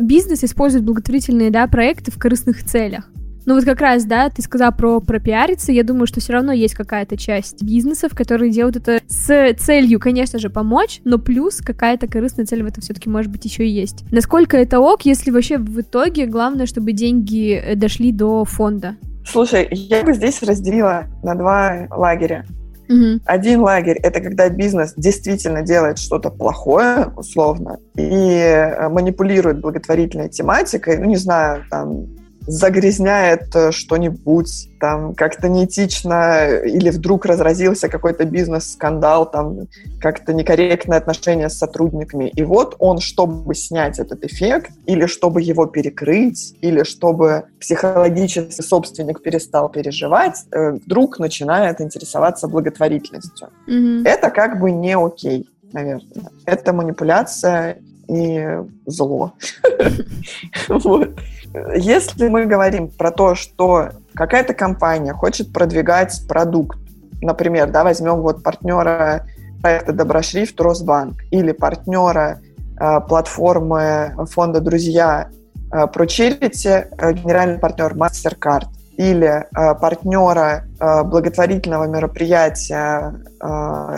бизнес 0.00 0.44
использует 0.44 0.84
благотворительные 0.84 1.50
да, 1.50 1.66
проекты 1.66 2.10
в 2.10 2.18
корыстных 2.18 2.62
целях? 2.62 3.08
Ну 3.46 3.54
вот 3.54 3.64
как 3.64 3.80
раз, 3.80 4.04
да, 4.04 4.30
ты 4.30 4.42
сказал 4.42 4.72
про 4.72 5.00
пропиариться, 5.00 5.72
я 5.72 5.82
думаю, 5.82 6.06
что 6.06 6.20
все 6.20 6.32
равно 6.32 6.52
есть 6.52 6.74
какая-то 6.74 7.16
часть 7.16 7.62
бизнесов, 7.62 8.14
которые 8.14 8.50
делают 8.50 8.76
это 8.76 9.00
с 9.06 9.54
целью, 9.54 10.00
конечно 10.00 10.38
же, 10.38 10.48
помочь, 10.48 11.00
но 11.04 11.18
плюс 11.18 11.58
какая-то 11.58 12.06
корыстная 12.06 12.46
цель 12.46 12.62
в 12.62 12.66
этом 12.66 12.82
все-таки 12.82 13.10
может 13.10 13.30
быть 13.30 13.44
еще 13.44 13.66
и 13.66 13.70
есть. 13.70 14.04
Насколько 14.10 14.56
это 14.56 14.80
ок, 14.80 15.02
если 15.02 15.30
вообще 15.30 15.58
в 15.58 15.80
итоге 15.80 16.26
главное, 16.26 16.66
чтобы 16.66 16.92
деньги 16.92 17.54
э, 17.54 17.74
дошли 17.74 18.12
до 18.12 18.44
фонда? 18.44 18.96
Слушай, 19.26 19.68
я 19.70 20.02
бы 20.02 20.12
здесь 20.12 20.42
разделила 20.42 21.04
на 21.22 21.34
два 21.34 21.86
лагеря. 21.90 22.44
Угу. 22.88 23.20
Один 23.24 23.60
лагерь— 23.60 23.98
это 24.02 24.20
когда 24.20 24.48
бизнес 24.48 24.92
действительно 24.96 25.62
делает 25.62 25.98
что-то 25.98 26.30
плохое, 26.30 27.12
условно, 27.16 27.78
и 27.96 28.02
э, 28.02 28.88
манипулирует 28.88 29.60
благотворительной 29.60 30.28
тематикой, 30.28 30.98
ну, 30.98 31.06
не 31.06 31.16
знаю, 31.16 31.64
там, 31.70 32.06
загрязняет 32.46 33.54
э, 33.54 33.72
что-нибудь, 33.72 34.68
там 34.80 35.14
как-то 35.14 35.48
неэтично, 35.48 36.60
или 36.64 36.90
вдруг 36.90 37.24
разразился 37.26 37.88
какой-то 37.88 38.24
бизнес-скандал, 38.24 39.30
там 39.30 39.68
как-то 40.00 40.34
некорректное 40.34 40.98
отношение 40.98 41.48
с 41.48 41.56
сотрудниками. 41.56 42.28
И 42.28 42.42
вот 42.42 42.76
он, 42.78 42.98
чтобы 42.98 43.54
снять 43.54 43.98
этот 43.98 44.24
эффект, 44.24 44.72
или 44.86 45.06
чтобы 45.06 45.40
его 45.42 45.66
перекрыть, 45.66 46.54
или 46.60 46.82
чтобы 46.82 47.44
психологически 47.60 48.60
собственник 48.60 49.22
перестал 49.22 49.70
переживать, 49.70 50.44
э, 50.50 50.72
вдруг 50.72 51.18
начинает 51.18 51.80
интересоваться 51.80 52.48
благотворительностью. 52.48 53.48
Mm-hmm. 53.68 54.06
Это 54.06 54.30
как 54.30 54.60
бы 54.60 54.70
не 54.70 54.96
окей, 54.96 55.48
наверное. 55.72 56.30
Это 56.44 56.72
манипуляция 56.72 57.78
и 58.08 58.46
зло. 58.86 59.34
Вот. 60.68 61.10
Если 61.76 62.28
мы 62.28 62.46
говорим 62.46 62.88
про 62.88 63.10
то, 63.10 63.34
что 63.34 63.90
какая-то 64.14 64.54
компания 64.54 65.12
хочет 65.12 65.52
продвигать 65.52 66.26
продукт, 66.28 66.78
например, 67.20 67.70
да, 67.70 67.84
возьмем 67.84 68.22
вот 68.22 68.42
партнера 68.42 69.26
проекта 69.62 69.92
Доброшрифт 69.92 70.60
Росбанк 70.60 71.22
или 71.30 71.52
партнера 71.52 72.40
э, 72.80 73.00
платформы 73.08 74.14
фонда 74.30 74.60
«Друзья» 74.60 75.30
э, 75.72 75.86
про 75.86 76.04
Charity, 76.04 76.88
э, 76.98 77.12
генеральный 77.12 77.58
партнер 77.58 77.94
MasterCard, 77.94 78.66
или 78.96 79.26
э, 79.26 79.74
партнера 79.80 80.64
благотворительного 80.78 81.86
мероприятия 81.86 83.14
э, 83.40 83.46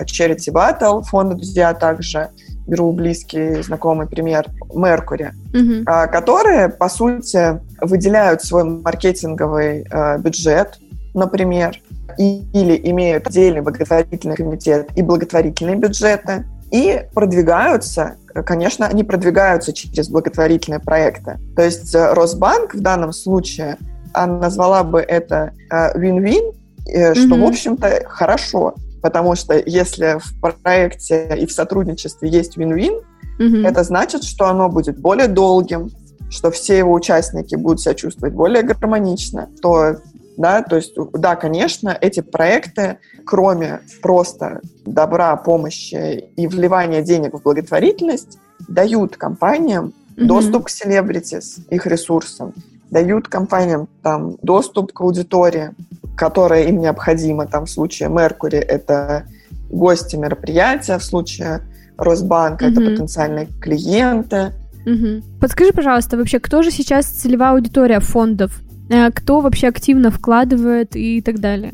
Charity 0.04 0.52
Battle 0.52 1.02
фонда 1.02 1.34
«Друзья» 1.36 1.72
также– 1.74 2.28
беру 2.66 2.92
близкий, 2.92 3.62
знакомый 3.62 4.06
пример, 4.06 4.46
Меркури, 4.74 5.32
угу. 5.54 5.84
которые, 5.84 6.68
по 6.68 6.88
сути, 6.88 7.60
выделяют 7.80 8.42
свой 8.42 8.64
маркетинговый 8.64 9.86
э, 9.90 10.18
бюджет, 10.18 10.78
например, 11.14 11.80
и, 12.18 12.42
или 12.52 12.80
имеют 12.90 13.26
отдельный 13.26 13.60
благотворительный 13.60 14.36
комитет 14.36 14.88
и 14.96 15.02
благотворительные 15.02 15.76
бюджеты, 15.76 16.44
и 16.70 17.02
продвигаются, 17.14 18.16
конечно, 18.44 18.86
они 18.86 19.04
продвигаются 19.04 19.72
через 19.72 20.08
благотворительные 20.08 20.80
проекты. 20.80 21.38
То 21.54 21.62
есть 21.62 21.94
э, 21.94 22.12
Росбанк 22.12 22.74
в 22.74 22.80
данном 22.80 23.12
случае, 23.12 23.78
она 24.12 24.38
назвала 24.38 24.82
бы 24.82 25.00
это 25.00 25.52
win-win, 25.70 26.54
э, 26.88 27.14
что, 27.14 27.34
mm-hmm. 27.34 27.40
в 27.40 27.48
общем-то, 27.48 28.02
хорошо. 28.08 28.74
Потому 29.06 29.36
что 29.36 29.54
если 29.64 30.18
в 30.18 30.40
проекте 30.40 31.32
и 31.38 31.46
в 31.46 31.52
сотрудничестве 31.52 32.28
есть 32.28 32.58
win-win, 32.58 33.04
mm-hmm. 33.38 33.64
это 33.64 33.84
значит, 33.84 34.24
что 34.24 34.46
оно 34.46 34.68
будет 34.68 34.98
более 34.98 35.28
долгим, 35.28 35.92
что 36.28 36.50
все 36.50 36.78
его 36.78 36.92
участники 36.92 37.54
будут 37.54 37.80
себя 37.80 37.94
чувствовать 37.94 38.34
более 38.34 38.64
гармонично, 38.64 39.48
то 39.62 39.98
да, 40.36 40.60
то 40.62 40.74
есть, 40.74 40.96
да, 41.12 41.36
конечно, 41.36 41.96
эти 42.00 42.18
проекты, 42.18 42.98
кроме 43.24 43.78
просто 44.02 44.60
добра, 44.84 45.36
помощи 45.36 46.24
и 46.34 46.48
вливания 46.48 47.00
денег 47.00 47.34
в 47.34 47.42
благотворительность, 47.44 48.38
дают 48.66 49.16
компаниям 49.16 49.94
mm-hmm. 50.16 50.24
доступ 50.24 50.64
к 50.64 50.68
селебритис, 50.70 51.58
их 51.70 51.86
ресурсам, 51.86 52.54
дают 52.90 53.28
компаниям 53.28 53.88
там 54.02 54.36
доступ 54.42 54.92
к 54.92 55.00
аудитории, 55.00 55.70
которая 56.16 56.64
им 56.64 56.80
необходима. 56.80 57.46
Там 57.46 57.66
в 57.66 57.70
случае 57.70 58.08
Меркури 58.08 58.58
это 58.58 59.26
гости 59.70 60.16
мероприятия, 60.16 60.98
в 60.98 61.04
случае 61.04 61.62
Росбанка 61.98 62.66
mm-hmm. 62.66 62.72
это 62.72 62.80
потенциальные 62.80 63.48
клиенты. 63.60 64.52
Угу. 64.86 65.40
Подскажи, 65.40 65.72
пожалуйста, 65.72 66.16
вообще, 66.16 66.38
кто 66.38 66.62
же 66.62 66.70
сейчас 66.70 67.06
целевая 67.06 67.52
аудитория 67.52 67.98
фондов? 67.98 68.60
Э, 68.88 69.10
кто 69.10 69.40
вообще 69.40 69.66
активно 69.66 70.12
вкладывает 70.12 70.94
и 70.94 71.20
так 71.20 71.40
далее? 71.40 71.72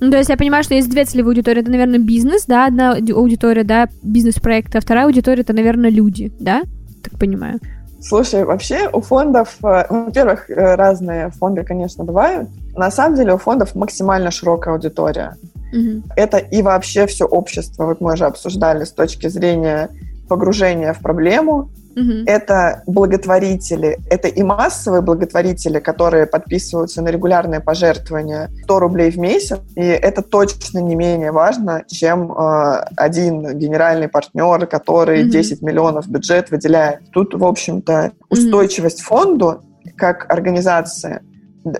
Ну, 0.00 0.10
то 0.10 0.16
есть 0.16 0.30
я 0.30 0.36
понимаю, 0.36 0.64
что 0.64 0.74
есть 0.74 0.90
две 0.90 1.04
целевые 1.04 1.32
аудитории. 1.32 1.60
Это, 1.60 1.70
наверное, 1.70 1.98
бизнес, 1.98 2.46
да, 2.46 2.66
одна 2.66 2.92
аудитория, 2.92 3.64
да, 3.64 3.88
бизнес-проект, 4.02 4.74
а 4.74 4.80
вторая 4.80 5.06
аудитория— 5.06 5.40
это, 5.42 5.52
наверное, 5.52 5.90
люди, 5.90 6.32
да? 6.40 6.62
Так 7.02 7.18
понимаю. 7.18 7.60
Слушай, 8.06 8.44
вообще 8.44 8.90
у 8.92 9.00
фондов, 9.00 9.56
э, 9.64 9.86
ну, 9.88 10.04
во-первых, 10.04 10.50
э, 10.50 10.74
разные 10.74 11.30
фонды, 11.30 11.64
конечно, 11.64 12.04
бывают. 12.04 12.50
На 12.76 12.90
самом 12.90 13.16
деле 13.16 13.32
у 13.32 13.38
фондов 13.38 13.74
максимально 13.74 14.30
широкая 14.30 14.74
аудитория. 14.74 15.36
Угу. 15.72 16.02
Это 16.14 16.36
и 16.36 16.60
вообще 16.60 17.06
все 17.06 17.24
общество, 17.24 17.86
вот 17.86 18.02
мы 18.02 18.12
уже 18.12 18.26
обсуждали 18.26 18.84
с 18.84 18.92
точки 18.92 19.28
зрения 19.28 19.88
погружения 20.28 20.92
в 20.92 21.00
проблему, 21.00 21.70
Угу. 21.96 22.24
Это 22.26 22.82
благотворители, 22.86 23.98
это 24.10 24.28
и 24.28 24.42
массовые 24.42 25.02
благотворители, 25.02 25.78
которые 25.78 26.26
подписываются 26.26 27.02
на 27.02 27.08
регулярные 27.08 27.60
пожертвования 27.60 28.50
100 28.64 28.78
рублей 28.80 29.10
в 29.10 29.18
месяц, 29.18 29.60
и 29.76 29.82
это 29.82 30.22
точно 30.22 30.78
не 30.78 30.96
менее 30.96 31.30
важно, 31.30 31.84
чем 31.86 32.32
э, 32.32 32.84
один 32.96 33.58
генеральный 33.58 34.08
партнер, 34.08 34.66
который 34.66 35.22
угу. 35.22 35.30
10 35.30 35.62
миллионов 35.62 36.08
бюджет 36.08 36.50
выделяет. 36.50 37.10
Тут, 37.12 37.34
в 37.34 37.44
общем-то, 37.44 38.12
устойчивость 38.28 39.00
угу. 39.00 39.06
фонду 39.06 39.60
как 39.96 40.30
организации 40.32 41.20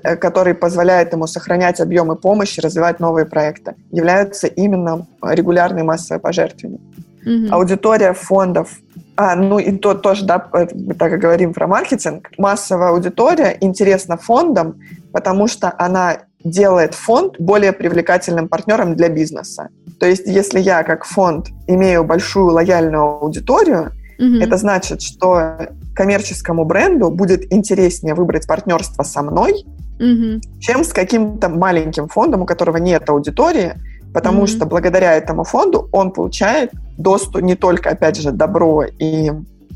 э, 0.03 0.17
который 0.17 0.55
позволяет 0.55 1.13
ему 1.13 1.27
сохранять 1.27 1.81
объемы 1.81 2.17
помощи, 2.17 2.61
развивать 2.61 3.01
новые 3.01 3.27
проекты, 3.27 3.75
являются 3.91 4.47
именно 4.47 5.07
регулярные 5.23 5.85
массовые 5.85 6.21
пожертвования. 6.21 6.81
Mm-hmm. 7.27 7.49
Аудитория 7.51 8.13
фондов 8.13 8.71
а, 9.17 9.37
ну 9.37 9.59
и 9.59 9.71
то 9.73 9.95
тоже, 9.95 10.25
да, 10.25 10.49
мы 10.53 10.95
так 10.95 11.13
и 11.13 11.17
говорим 11.17 11.55
про 11.55 11.67
маркетинг. 11.67 12.31
Массовая 12.37 12.89
аудитория 12.89 13.57
интересна 13.61 14.17
фондам, 14.17 14.81
потому 15.13 15.47
что 15.47 15.73
она 15.79 16.19
делает 16.43 16.95
фонд 16.95 17.37
более 17.39 17.73
привлекательным 17.73 18.49
партнером 18.49 18.97
для 18.97 19.09
бизнеса. 19.09 19.69
То 20.01 20.07
есть, 20.07 20.27
если 20.27 20.59
я 20.61 20.83
как 20.83 21.05
фонд 21.05 21.49
имею 21.69 22.05
большую 22.05 22.53
лояльную 22.53 23.03
аудиторию, 23.03 23.93
mm-hmm. 24.19 24.43
это 24.43 24.57
значит, 24.57 25.01
что 25.01 25.69
коммерческому 25.95 26.65
бренду 26.65 27.11
будет 27.11 27.53
интереснее 27.53 28.15
выбрать 28.15 28.49
партнерство 28.49 29.05
со 29.05 29.23
мной, 29.23 29.65
mm-hmm. 30.01 30.41
чем 30.61 30.83
с 30.83 30.93
каким-то 30.93 31.49
маленьким 31.49 32.09
фондом, 32.09 32.43
у 32.43 32.47
которого 32.47 32.79
нет 32.79 33.09
аудитории, 33.09 33.75
потому 34.15 34.45
mm-hmm. 34.45 34.57
что 34.57 34.67
благодаря 34.67 35.13
этому 35.15 35.45
фонду 35.45 35.89
он 35.93 36.13
получает 36.13 36.71
доступ 36.97 37.43
не 37.43 37.57
только, 37.57 37.91
опять 37.91 38.17
же, 38.17 38.31
добро 38.31 38.85
и 38.85 39.33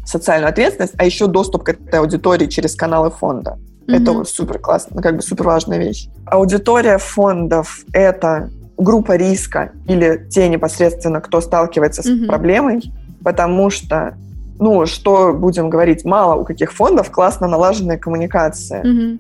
социальную 0.07 0.49
ответственность, 0.49 0.95
а 0.97 1.05
еще 1.05 1.27
доступ 1.27 1.65
к 1.65 1.69
этой 1.71 1.99
аудитории 1.99 2.47
через 2.47 2.75
каналы 2.75 3.11
фонда. 3.11 3.59
Mm-hmm. 3.87 3.97
Это 3.97 4.25
супер 4.25 4.59
классно, 4.61 4.97
ну, 4.97 5.03
как 5.03 5.17
бы 5.17 5.23
супер 5.23 5.45
важная 5.45 5.79
вещь. 5.79 6.09
Аудитория 6.25 6.99
фондов— 6.99 7.85
это 7.93 8.49
группа 8.79 9.17
риска 9.17 9.73
или 9.89 10.27
те 10.31 10.49
непосредственно, 10.49 11.21
кто 11.21 11.41
сталкивается 11.41 12.03
с 12.03 12.07
mm-hmm. 12.07 12.27
проблемой, 12.27 12.93
потому 13.25 13.71
что, 13.71 14.15
ну, 14.61 14.87
что 14.87 15.33
будем 15.33 15.69
говорить, 15.69 16.05
мало 16.05 16.41
у 16.41 16.45
каких 16.45 16.73
фондов 16.73 17.11
классно 17.11 17.49
налаженная 17.49 17.99
коммуникация. 17.99 18.83
Mm-hmm. 18.85 19.19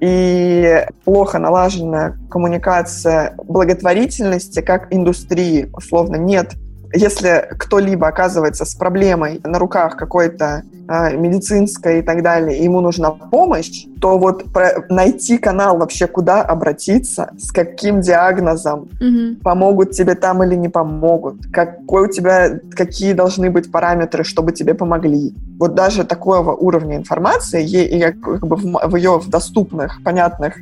И 0.00 0.86
плохо 1.04 1.38
налаженная 1.38 2.16
коммуникация 2.30 3.34
благотворительности 3.36 4.60
как 4.60 4.92
индустрии, 4.92 5.68
условно, 5.72 6.16
нет 6.16 6.54
если 6.92 7.48
кто-либо 7.58 8.08
оказывается 8.08 8.64
с 8.64 8.74
проблемой 8.74 9.40
на 9.44 9.58
руках 9.58 9.96
какой-то 9.96 10.62
э, 10.88 11.16
медицинской 11.16 12.00
и 12.00 12.02
так 12.02 12.22
далее, 12.22 12.58
и 12.58 12.64
ему 12.64 12.80
нужна 12.80 13.10
помощь, 13.10 13.84
то 14.00 14.18
вот 14.18 14.52
про, 14.52 14.84
найти 14.88 15.38
канал 15.38 15.78
вообще, 15.78 16.06
куда 16.06 16.42
обратиться, 16.42 17.30
с 17.38 17.52
каким 17.52 18.00
диагнозом, 18.00 18.88
угу. 19.00 19.40
помогут 19.42 19.90
тебе 19.90 20.14
там 20.14 20.42
или 20.42 20.54
не 20.54 20.68
помогут, 20.68 21.46
какой 21.52 22.08
у 22.08 22.10
тебя, 22.10 22.58
какие 22.74 23.12
должны 23.12 23.50
быть 23.50 23.70
параметры, 23.70 24.24
чтобы 24.24 24.52
тебе 24.52 24.74
помогли. 24.74 25.34
Вот 25.58 25.74
даже 25.74 26.04
такого 26.04 26.52
уровня 26.54 26.96
информации, 26.96 27.62
е, 27.64 28.12
как 28.12 28.46
бы 28.46 28.56
в, 28.56 28.88
в 28.88 28.96
ее 28.96 29.18
в 29.18 29.28
доступных, 29.28 30.02
понятных, 30.04 30.54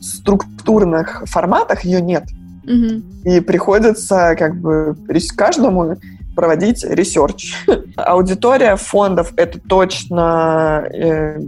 структурных 0.00 1.24
форматах 1.26 1.84
ее 1.84 2.00
нет. 2.00 2.24
Угу. 2.64 3.30
И 3.30 3.40
приходится 3.40 4.34
как 4.38 4.56
бы 4.56 4.96
каждому 5.36 5.96
проводить 6.34 6.84
research. 6.84 7.54
Аудитория 7.96 8.76
фондов— 8.76 9.32
это 9.36 9.60
точно 9.60 10.84
э, 10.92 11.40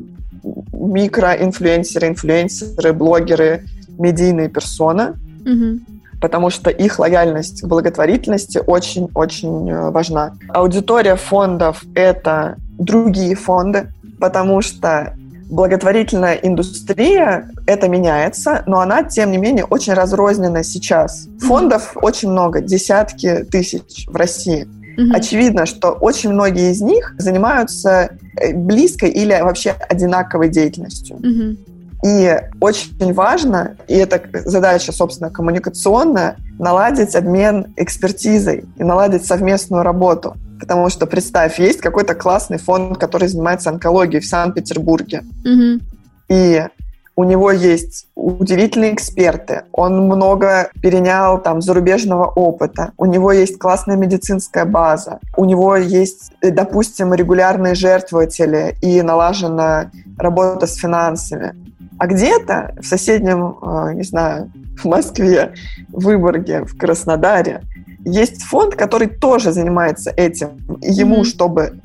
микроинфлюенсеры, 0.72 2.08
инфлюенсеры, 2.08 2.92
блогеры, 2.92 3.64
медийные 3.98 4.48
персоны, 4.48 5.14
угу. 5.40 5.80
потому 6.20 6.50
что 6.50 6.70
их 6.70 6.98
лояльность 6.98 7.62
к 7.62 7.66
благотворительности 7.66 8.60
очень-очень 8.66 9.70
э, 9.70 9.90
важна. 9.90 10.34
Аудитория 10.48 11.16
фондов— 11.16 11.82
это 11.94 12.56
другие 12.78 13.34
фонды, 13.34 13.92
потому 14.18 14.60
что 14.60 15.16
благотворительная 15.54 16.34
индустрия, 16.34 17.50
это 17.66 17.88
меняется, 17.88 18.64
но 18.66 18.80
она, 18.80 19.04
тем 19.04 19.30
не 19.30 19.38
менее, 19.38 19.64
очень 19.64 19.92
разрознена 19.94 20.64
сейчас. 20.64 21.28
Фондов 21.40 21.96
очень 21.96 22.30
много, 22.30 22.60
десятки 22.60 23.44
тысяч 23.50 24.06
в 24.08 24.16
России. 24.16 24.66
Mm-hmm. 24.96 25.12
Очевидно, 25.14 25.66
что 25.66 25.90
очень 25.90 26.30
многие 26.30 26.70
из 26.72 26.80
них 26.80 27.14
занимаются 27.18 28.10
э, 28.36 28.52
близкой 28.54 29.10
или 29.10 29.38
вообще 29.40 29.74
одинаковой 29.88 30.48
деятельностью. 30.48 31.16
Mm-hmm. 31.16 31.56
И 32.06 32.36
очень 32.60 33.14
важно, 33.14 33.76
и 33.88 33.94
это 33.94 34.20
задача, 34.44 34.92
собственно, 34.92 35.30
коммуникационная, 35.30 36.36
наладить 36.58 37.16
обмен 37.16 37.72
экспертизой 37.76 38.64
и 38.76 38.84
наладить 38.84 39.24
совместную 39.24 39.82
работу. 39.82 40.36
Потому 40.60 40.88
что, 40.88 41.06
представь, 41.06 41.58
есть 41.58 41.80
какой-то 41.80 42.14
классный 42.14 42.58
фонд, 42.58 42.98
который 42.98 43.28
занимается 43.28 43.70
онкологией 43.70 44.20
в 44.20 44.26
Санкт-Петербурге. 44.26 45.22
Угу. 45.44 45.80
И 46.28 46.62
у 47.16 47.24
него 47.24 47.52
есть 47.52 48.08
удивительные 48.16 48.92
эксперты, 48.92 49.62
он 49.72 50.06
много 50.06 50.70
перенял 50.82 51.40
там 51.40 51.62
зарубежного 51.62 52.26
опыта, 52.26 52.92
у 52.96 53.04
него 53.04 53.30
есть 53.30 53.58
классная 53.58 53.96
медицинская 53.96 54.64
база, 54.64 55.20
у 55.36 55.44
него 55.44 55.76
есть, 55.76 56.32
допустим, 56.42 57.14
регулярные 57.14 57.76
жертвователи 57.76 58.76
и 58.80 59.00
налажена 59.02 59.92
работа 60.18 60.66
с 60.66 60.74
финансами. 60.74 61.54
А 61.98 62.06
где-то 62.06 62.74
в 62.80 62.86
соседнем, 62.86 63.56
э, 63.62 63.94
не 63.94 64.02
знаю, 64.02 64.50
в 64.76 64.84
Москве, 64.84 65.54
в 65.88 66.04
Выборге, 66.04 66.64
в 66.64 66.76
Краснодаре 66.76 67.62
есть 68.04 68.42
фонд, 68.42 68.74
который 68.74 69.06
тоже 69.08 69.52
занимается 69.52 70.12
этим. 70.14 70.60
И 70.82 70.92
ему, 70.92 71.20
mm-hmm. 71.20 71.24
чтобы 71.24 71.80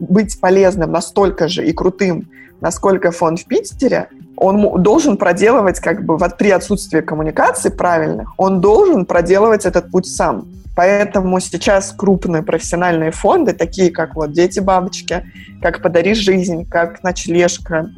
быть 0.00 0.40
полезным 0.40 0.90
настолько 0.90 1.48
же 1.48 1.66
и 1.66 1.72
крутым, 1.72 2.28
насколько 2.60 3.10
фонд 3.12 3.40
в 3.40 3.46
Питере, 3.46 4.08
он 4.36 4.82
должен 4.82 5.16
проделывать, 5.16 5.80
как 5.80 6.04
бы, 6.04 6.16
вот 6.16 6.38
при 6.38 6.50
отсутствии 6.50 7.00
коммуникации 7.00 7.68
правильных, 7.68 8.32
он 8.36 8.60
должен 8.60 9.04
проделывать 9.04 9.66
этот 9.66 9.90
путь 9.90 10.06
сам. 10.06 10.48
Поэтому 10.74 11.38
сейчас 11.40 11.92
крупные 11.96 12.42
профессиональные 12.42 13.10
фонды, 13.10 13.52
такие 13.52 13.90
как 13.90 14.14
вот 14.14 14.32
«Дети-бабочки», 14.32 15.24
как 15.60 15.82
«Подари 15.82 16.14
жизнь», 16.14 16.66
как 16.68 17.02
«Ночлежка», 17.02 17.90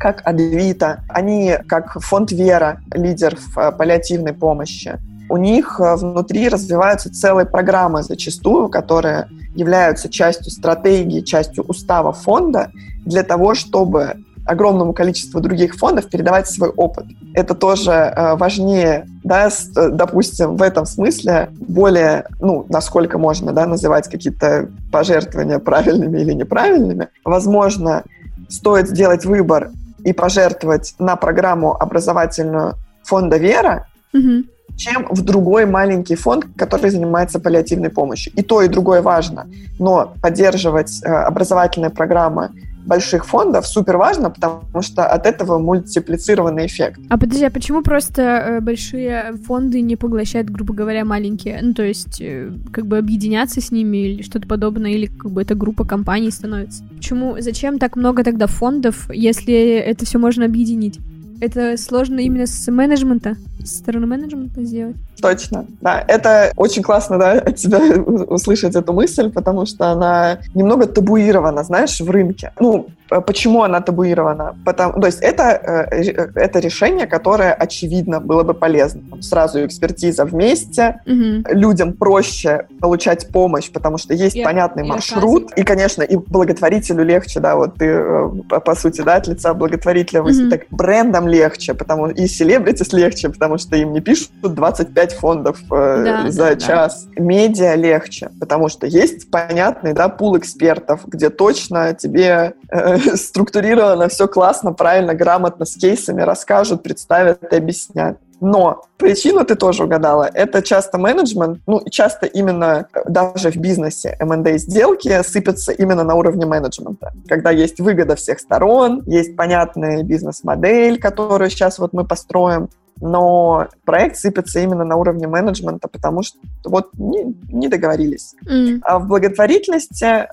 как 0.00 0.22
Адвита, 0.24 1.04
они 1.08 1.54
как 1.68 2.00
фонд 2.00 2.32
Вера, 2.32 2.80
лидер 2.92 3.36
в 3.36 3.58
э, 3.58 3.70
паллиативной 3.70 4.32
помощи, 4.32 4.98
у 5.28 5.36
них 5.36 5.78
э, 5.78 5.94
внутри 5.94 6.48
развиваются 6.48 7.12
целые 7.12 7.46
программы 7.46 8.02
зачастую, 8.02 8.68
которые 8.68 9.28
являются 9.54 10.08
частью 10.08 10.50
стратегии, 10.50 11.20
частью 11.20 11.64
устава 11.64 12.12
фонда 12.12 12.70
для 13.04 13.22
того, 13.22 13.54
чтобы 13.54 14.24
огромному 14.46 14.94
количеству 14.94 15.40
других 15.40 15.74
фондов 15.76 16.08
передавать 16.08 16.48
свой 16.48 16.70
опыт. 16.70 17.04
Это 17.34 17.54
тоже 17.54 17.92
э, 17.92 18.36
важнее, 18.36 19.06
да, 19.22 19.50
допустим, 19.74 20.56
в 20.56 20.62
этом 20.62 20.86
смысле 20.86 21.50
более, 21.60 22.24
ну, 22.40 22.64
насколько 22.70 23.18
можно, 23.18 23.52
да, 23.52 23.66
называть 23.66 24.08
какие-то 24.08 24.70
пожертвования 24.90 25.58
правильными 25.58 26.20
или 26.20 26.32
неправильными. 26.32 27.08
Возможно, 27.22 28.02
стоит 28.48 28.88
сделать 28.88 29.24
выбор 29.26 29.70
и 30.04 30.12
пожертвовать 30.12 30.94
на 30.98 31.16
программу 31.16 31.74
образовательную 31.74 32.74
фонда 33.02 33.36
«Вера», 33.36 33.86
угу 34.12 34.44
чем 34.76 35.06
в 35.10 35.22
другой 35.22 35.66
маленький 35.66 36.14
фонд, 36.14 36.46
который 36.56 36.90
занимается 36.90 37.38
паллиативной 37.38 37.90
помощью. 37.90 38.32
И 38.34 38.42
то, 38.42 38.62
и 38.62 38.68
другое 38.68 39.02
важно. 39.02 39.46
Но 39.78 40.14
поддерживать 40.22 41.02
э, 41.02 41.08
образовательные 41.08 41.90
программы 41.90 42.50
больших 42.84 43.26
фондов 43.26 43.66
супер 43.66 43.96
важно, 43.96 44.30
потому 44.30 44.82
что 44.82 45.06
от 45.06 45.26
этого 45.26 45.58
мультиплицированный 45.58 46.66
эффект. 46.66 47.00
А 47.08 47.18
подожди, 47.18 47.44
а 47.44 47.50
почему 47.50 47.82
просто 47.82 48.22
э, 48.22 48.60
большие 48.60 49.34
фонды 49.46 49.80
не 49.80 49.96
поглощают, 49.96 50.50
грубо 50.50 50.74
говоря, 50.74 51.04
маленькие? 51.04 51.58
Ну, 51.62 51.74
то 51.74 51.82
есть, 51.82 52.20
э, 52.20 52.50
как 52.72 52.86
бы 52.86 52.98
объединяться 52.98 53.60
с 53.60 53.70
ними 53.70 53.98
или 53.98 54.22
что-то 54.22 54.46
подобное, 54.46 54.92
или 54.92 55.06
как 55.06 55.30
бы 55.30 55.42
эта 55.42 55.54
группа 55.54 55.84
компаний 55.84 56.30
становится? 56.30 56.82
Почему, 56.96 57.36
зачем 57.40 57.78
так 57.78 57.96
много 57.96 58.24
тогда 58.24 58.46
фондов, 58.46 59.08
если 59.12 59.54
это 59.54 60.04
все 60.04 60.18
можно 60.18 60.44
объединить? 60.44 60.98
Это 61.40 61.78
сложно 61.78 62.20
именно 62.20 62.46
с 62.46 62.70
менеджмента, 62.70 63.36
с 63.64 63.78
стороны 63.78 64.06
менеджмента 64.06 64.62
сделать? 64.62 64.96
Точно, 65.20 65.66
да. 65.80 66.04
Это 66.06 66.52
очень 66.56 66.82
классно, 66.82 67.18
да, 67.18 67.32
от 67.32 67.56
тебя 67.56 67.78
услышать 68.28 68.74
эту 68.74 68.92
мысль, 68.92 69.30
потому 69.30 69.66
что 69.66 69.90
она 69.90 70.38
немного 70.54 70.86
табуирована, 70.86 71.62
знаешь, 71.64 72.00
в 72.00 72.10
рынке. 72.10 72.52
Ну, 72.60 72.88
Почему 73.26 73.64
она 73.64 73.80
табуирована? 73.80 74.54
Потому, 74.64 75.00
то 75.00 75.06
есть 75.06 75.20
это, 75.20 75.88
э, 75.90 76.02
э, 76.02 76.28
это 76.36 76.60
решение, 76.60 77.06
которое, 77.06 77.52
очевидно, 77.52 78.20
было 78.20 78.44
бы 78.44 78.54
полезно. 78.54 79.02
Сразу 79.20 79.66
экспертиза 79.66 80.24
вместе, 80.24 81.00
угу. 81.06 81.42
людям 81.50 81.92
проще 81.92 82.66
получать 82.80 83.28
помощь, 83.28 83.70
потому 83.70 83.98
что 83.98 84.14
есть 84.14 84.36
и, 84.36 84.44
понятный 84.44 84.84
и 84.84 84.88
маршрут. 84.88 85.50
И, 85.56 85.64
конечно, 85.64 86.02
и 86.04 86.16
благотворителю 86.16 87.04
легче, 87.04 87.40
да, 87.40 87.56
вот 87.56 87.74
ты, 87.74 87.86
э, 87.86 88.30
по 88.64 88.74
сути, 88.76 89.00
да, 89.00 89.16
от 89.16 89.26
лица 89.26 89.54
благотворителя, 89.54 90.22
угу. 90.22 90.48
так 90.48 90.62
брендам 90.70 91.26
легче, 91.26 91.74
потому 91.74 92.06
и 92.08 92.28
селебритис 92.28 92.92
легче, 92.92 93.28
потому 93.28 93.58
что 93.58 93.74
им 93.76 93.92
не 93.92 94.00
пишут 94.00 94.30
25 94.42 95.09
фондов 95.12 95.58
да, 95.68 96.30
за 96.30 96.50
да, 96.50 96.56
час. 96.56 97.06
Да. 97.16 97.22
Медиа 97.22 97.74
легче, 97.74 98.30
потому 98.40 98.68
что 98.68 98.86
есть 98.86 99.30
понятный, 99.30 99.92
да, 99.92 100.08
пул 100.08 100.36
экспертов, 100.38 101.02
где 101.06 101.30
точно 101.30 101.94
тебе 101.94 102.54
структурировано, 103.14 104.08
все 104.08 104.28
классно, 104.28 104.72
правильно, 104.72 105.14
грамотно, 105.14 105.64
с 105.64 105.74
кейсами 105.76 106.22
расскажут, 106.22 106.82
представят 106.82 107.52
и 107.52 107.56
объяснят. 107.56 108.18
Но 108.40 108.84
причину 108.96 109.44
ты 109.44 109.54
тоже 109.54 109.84
угадала. 109.84 110.28
Это 110.32 110.62
часто 110.62 110.98
менеджмент, 110.98 111.60
ну, 111.66 111.82
часто 111.90 112.26
именно 112.26 112.86
даже 113.06 113.50
в 113.50 113.56
бизнесе 113.56 114.16
M&A 114.18 114.56
сделки 114.56 115.22
сыпятся 115.22 115.72
именно 115.72 116.04
на 116.04 116.14
уровне 116.14 116.46
менеджмента. 116.46 117.12
Когда 117.28 117.50
есть 117.50 117.80
выгода 117.80 118.16
всех 118.16 118.40
сторон, 118.40 119.02
есть 119.06 119.36
понятная 119.36 120.02
бизнес-модель, 120.02 120.98
которую 120.98 121.50
сейчас 121.50 121.78
вот 121.78 121.92
мы 121.92 122.06
построим, 122.06 122.70
но 123.00 123.68
проект 123.84 124.16
сыпется 124.16 124.60
именно 124.60 124.84
на 124.84 124.96
уровне 124.96 125.26
менеджмента, 125.26 125.88
потому 125.88 126.22
что 126.22 126.38
вот 126.64 126.90
не, 126.94 127.34
не 127.48 127.68
договорились. 127.68 128.34
Mm. 128.46 128.80
А 128.82 128.98
в 128.98 129.06
благотворительности 129.06 130.28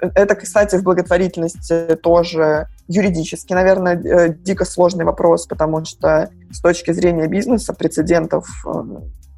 это, 0.00 0.34
кстати, 0.34 0.76
в 0.76 0.82
благотворительности 0.82 1.96
тоже 2.02 2.66
юридически, 2.88 3.52
наверное, 3.52 3.96
э, 3.96 4.34
дико 4.34 4.64
сложный 4.64 5.04
вопрос, 5.04 5.46
потому 5.46 5.84
что 5.84 6.30
с 6.50 6.60
точки 6.60 6.92
зрения 6.92 7.26
бизнеса 7.26 7.72
прецедентов 7.72 8.46
э, 8.66 8.82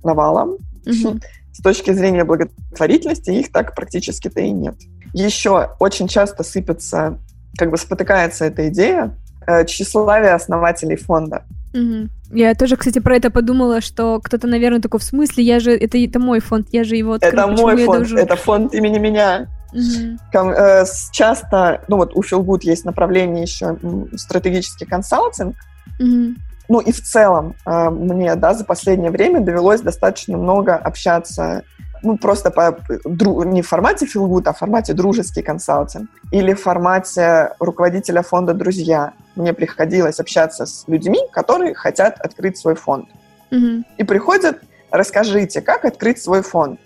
навалом. 0.04 0.58
Угу. 0.86 1.18
С 1.52 1.60
точки 1.60 1.92
зрения 1.92 2.22
благотворительности 2.22 3.30
их 3.30 3.50
так 3.50 3.74
практически-то 3.74 4.40
и 4.40 4.52
нет. 4.52 4.76
Еще 5.12 5.70
очень 5.80 6.06
часто 6.06 6.44
сыпется, 6.44 7.18
как 7.56 7.72
бы 7.72 7.76
спотыкается 7.76 8.44
эта 8.44 8.68
идея 8.68 9.16
э, 9.44 9.64
тщеславие 9.64 10.34
основателей 10.34 10.94
фонда. 10.94 11.44
Угу. 11.74 12.08
Я 12.36 12.54
тоже, 12.54 12.76
кстати, 12.76 12.98
про 12.98 13.16
это 13.16 13.30
подумала, 13.30 13.80
что 13.80 14.20
кто-то, 14.22 14.46
наверное, 14.46 14.80
такой, 14.80 15.00
в 15.00 15.04
смысле, 15.04 15.44
я 15.44 15.60
же, 15.60 15.72
это, 15.72 15.98
это 15.98 16.18
мой 16.18 16.40
фонд, 16.40 16.68
я 16.72 16.84
же 16.84 16.96
его 16.96 17.14
открыл. 17.14 17.32
Это 17.32 17.46
мой 17.46 17.84
фонд, 17.84 17.98
должен... 17.98 18.18
это 18.18 18.36
фонд 18.36 18.74
имени 18.74 18.98
меня. 18.98 19.48
Mm-hmm. 19.74 20.86
Часто, 21.12 21.82
ну 21.88 21.96
вот 21.96 22.12
у 22.14 22.22
Филгуд 22.22 22.64
есть 22.64 22.84
направление 22.84 23.42
еще 23.42 23.76
стратегический 24.16 24.86
консалтинг. 24.86 25.56
Mm-hmm. 26.00 26.34
Ну 26.70 26.80
и 26.80 26.92
в 26.92 27.02
целом 27.02 27.54
э, 27.64 27.90
мне, 27.90 28.34
да, 28.34 28.54
за 28.54 28.64
последнее 28.64 29.10
время 29.10 29.40
довелось 29.40 29.80
достаточно 29.80 30.36
много 30.36 30.76
общаться 30.76 31.62
ну, 32.02 32.16
просто 32.16 32.50
по, 32.50 32.78
дру, 33.04 33.42
не 33.44 33.62
в 33.62 33.68
формате 33.68 34.06
филгут, 34.06 34.46
а 34.48 34.52
в 34.52 34.58
формате 34.58 34.92
дружеский 34.94 35.42
консалтинг 35.42 36.08
или 36.32 36.54
в 36.54 36.62
формате 36.62 37.54
руководителя 37.58 38.22
фонда 38.22 38.54
«Друзья». 38.54 39.12
Мне 39.36 39.52
приходилось 39.52 40.20
общаться 40.20 40.66
с 40.66 40.84
людьми, 40.88 41.20
которые 41.32 41.74
хотят 41.74 42.20
открыть 42.20 42.58
свой 42.58 42.74
фонд. 42.74 43.08
Mm-hmm. 43.50 43.82
И 43.98 44.04
приходят, 44.04 44.58
расскажите, 44.90 45.60
как 45.60 45.84
открыть 45.84 46.20
свой 46.20 46.42
фонд 46.42 46.80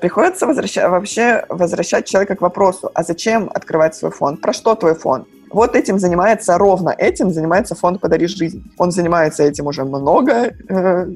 приходится 0.00 0.46
возвращать, 0.46 0.88
вообще 0.88 1.44
возвращать 1.48 2.06
человека 2.06 2.36
к 2.36 2.40
вопросу, 2.40 2.90
а 2.94 3.02
зачем 3.02 3.50
открывать 3.52 3.94
свой 3.94 4.10
фонд? 4.10 4.40
Про 4.40 4.52
что 4.52 4.74
твой 4.74 4.94
фонд? 4.94 5.26
Вот 5.50 5.76
этим 5.76 5.98
занимается, 5.98 6.56
ровно 6.56 6.94
этим 6.96 7.30
занимается 7.30 7.74
фонд 7.74 8.00
«Подари 8.00 8.26
жизнь». 8.26 8.72
Он 8.78 8.90
занимается 8.90 9.42
этим 9.42 9.66
уже 9.66 9.84
много 9.84 10.32
э, 10.68 11.06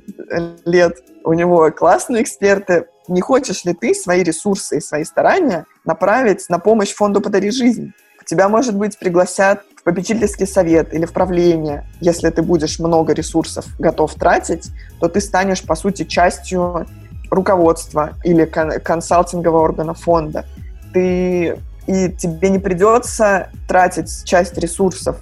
лет. 0.66 0.98
У 1.24 1.32
него 1.32 1.70
классные 1.70 2.22
эксперты. 2.22 2.86
Не 3.08 3.20
хочешь 3.20 3.64
ли 3.64 3.72
ты 3.72 3.94
свои 3.94 4.22
ресурсы 4.22 4.78
и 4.78 4.80
свои 4.80 5.04
старания 5.04 5.66
направить 5.84 6.48
на 6.48 6.58
помощь 6.58 6.92
фонду 6.92 7.20
«Подари 7.20 7.50
жизнь»? 7.50 7.92
Тебя, 8.24 8.48
может 8.48 8.74
быть, 8.74 8.98
пригласят 8.98 9.62
в 9.76 9.84
попечительский 9.84 10.48
совет 10.48 10.92
или 10.92 11.06
в 11.06 11.12
правление. 11.12 11.86
Если 12.00 12.28
ты 12.30 12.42
будешь 12.42 12.80
много 12.80 13.12
ресурсов 13.12 13.66
готов 13.78 14.12
тратить, 14.14 14.68
то 14.98 15.08
ты 15.08 15.20
станешь, 15.20 15.62
по 15.62 15.76
сути, 15.76 16.02
частью 16.02 16.86
руководства 17.30 18.14
или 18.24 18.44
кон- 18.44 18.80
консалтингового 18.80 19.62
органа 19.62 19.94
фонда. 19.94 20.44
Ты, 20.92 21.56
и 21.86 22.08
тебе 22.10 22.48
не 22.48 22.58
придется 22.58 23.50
тратить 23.68 24.24
часть 24.24 24.58
ресурсов 24.58 25.18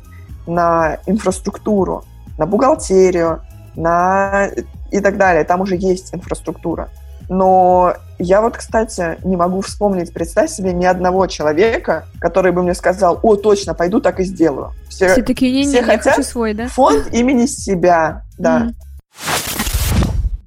на 0.46 0.98
инфраструктуру, 1.04 2.04
на 2.38 2.46
бухгалтерию, 2.46 3.42
на 3.76 4.48
и 4.90 5.00
так 5.00 5.18
далее. 5.18 5.44
Там 5.44 5.60
уже 5.60 5.76
есть 5.76 6.14
инфраструктура. 6.14 6.88
Но 7.28 7.94
я 8.18 8.40
вот, 8.40 8.56
кстати, 8.56 9.18
не 9.24 9.36
могу 9.36 9.60
вспомнить, 9.60 10.12
представь 10.12 10.50
себе 10.50 10.72
ни 10.72 10.84
одного 10.84 11.26
человека, 11.26 12.06
который 12.20 12.52
бы 12.52 12.62
мне 12.62 12.74
сказал, 12.74 13.18
о, 13.22 13.36
точно, 13.36 13.74
пойду 13.74 14.00
так 14.00 14.20
и 14.20 14.24
сделаю. 14.24 14.72
Все, 14.88 15.08
все 15.08 15.22
такие, 15.22 15.52
не, 15.52 15.64
все 15.64 15.80
не, 15.80 15.82
хотят 15.82 16.14
хочу 16.14 16.22
свой, 16.22 16.54
да? 16.54 16.68
Фонд 16.68 17.12
имени 17.12 17.46
себя, 17.46 18.22
да. 18.38 18.68
Mm. 18.68 18.74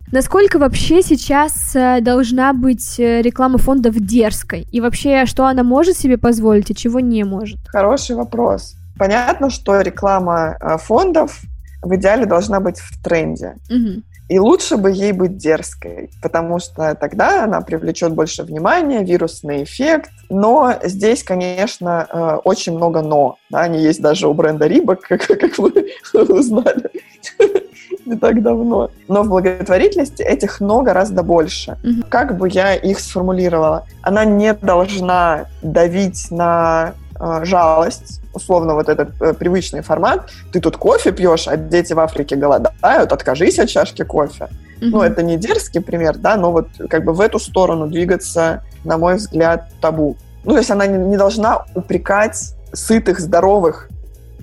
Насколько 0.09 0.57
вообще 0.57 1.01
сейчас 1.03 1.75
э, 1.75 1.99
должна 1.99 2.53
быть 2.53 2.97
э, 2.97 3.21
реклама 3.21 3.57
фондов 3.57 3.95
дерзкой? 3.99 4.65
И 4.71 4.79
вообще, 4.79 5.25
что 5.25 5.45
она 5.45 5.63
может 5.63 5.97
себе 5.97 6.17
позволить, 6.17 6.71
а 6.71 6.73
чего 6.73 7.01
не 7.01 7.25
может? 7.25 7.59
Хороший 7.67 8.15
вопрос. 8.15 8.75
Понятно, 8.97 9.49
что 9.49 9.81
реклама 9.81 10.55
э, 10.61 10.77
фондов 10.77 11.41
в 11.81 11.93
идеале 11.95 12.25
должна 12.25 12.61
быть 12.61 12.79
в 12.79 13.03
тренде. 13.03 13.55
Угу. 13.69 14.03
И 14.29 14.39
лучше 14.39 14.77
бы 14.77 14.91
ей 14.91 15.13
быть 15.13 15.37
дерзкой, 15.37 16.09
потому 16.21 16.59
что 16.59 16.95
тогда 16.95 17.45
она 17.45 17.61
привлечет 17.61 18.13
больше 18.13 18.43
внимания, 18.43 19.03
вирусный 19.03 19.63
эффект. 19.63 20.11
Но 20.29 20.73
здесь, 20.83 21.23
конечно, 21.23 22.39
очень 22.43 22.75
много 22.75 23.01
«но». 23.01 23.37
Да, 23.49 23.61
они 23.61 23.79
есть 23.79 24.01
даже 24.01 24.27
у 24.27 24.33
бренда 24.33 24.67
Рибок, 24.67 25.01
как, 25.07 25.25
как 25.25 25.57
вы 25.57 25.71
узнали 26.13 26.89
не 28.07 28.15
так 28.15 28.41
давно. 28.41 28.89
Но 29.07 29.23
в 29.23 29.29
благотворительности 29.29 30.23
этих 30.23 30.59
«но» 30.59 30.81
гораздо 30.81 31.23
больше. 31.23 31.77
Угу. 31.83 32.09
Как 32.09 32.37
бы 32.37 32.49
я 32.49 32.73
их 32.73 32.99
сформулировала? 32.99 33.85
Она 34.01 34.25
не 34.25 34.53
должна 34.53 35.45
давить 35.61 36.31
на 36.31 36.93
э, 36.93 37.06
жалость, 37.43 38.21
условно 38.33 38.73
вот 38.73 38.89
этот 38.89 39.09
э, 39.21 39.33
привычный 39.33 39.81
формат. 39.81 40.29
Ты 40.51 40.59
тут 40.59 40.77
кофе 40.77 41.11
пьешь, 41.11 41.47
а 41.47 41.57
дети 41.57 41.93
в 41.93 41.99
Африке 41.99 42.35
голодают, 42.35 43.11
откажись 43.11 43.59
от 43.59 43.69
чашки 43.69 44.03
кофе. 44.03 44.49
Mm-hmm. 44.79 44.89
Ну, 44.91 45.01
это 45.01 45.23
не 45.23 45.37
дерзкий 45.37 45.79
пример, 45.79 46.17
да, 46.17 46.35
но 46.35 46.51
вот 46.51 46.67
как 46.89 47.03
бы 47.03 47.13
в 47.13 47.21
эту 47.21 47.39
сторону 47.39 47.87
двигаться, 47.87 48.63
на 48.83 48.97
мой 48.97 49.15
взгляд, 49.15 49.71
табу. 49.81 50.17
Ну, 50.43 50.51
то 50.51 50.57
есть 50.57 50.71
она 50.71 50.85
не, 50.87 50.97
не 50.97 51.17
должна 51.17 51.65
упрекать 51.75 52.53
сытых, 52.73 53.19
здоровых 53.19 53.89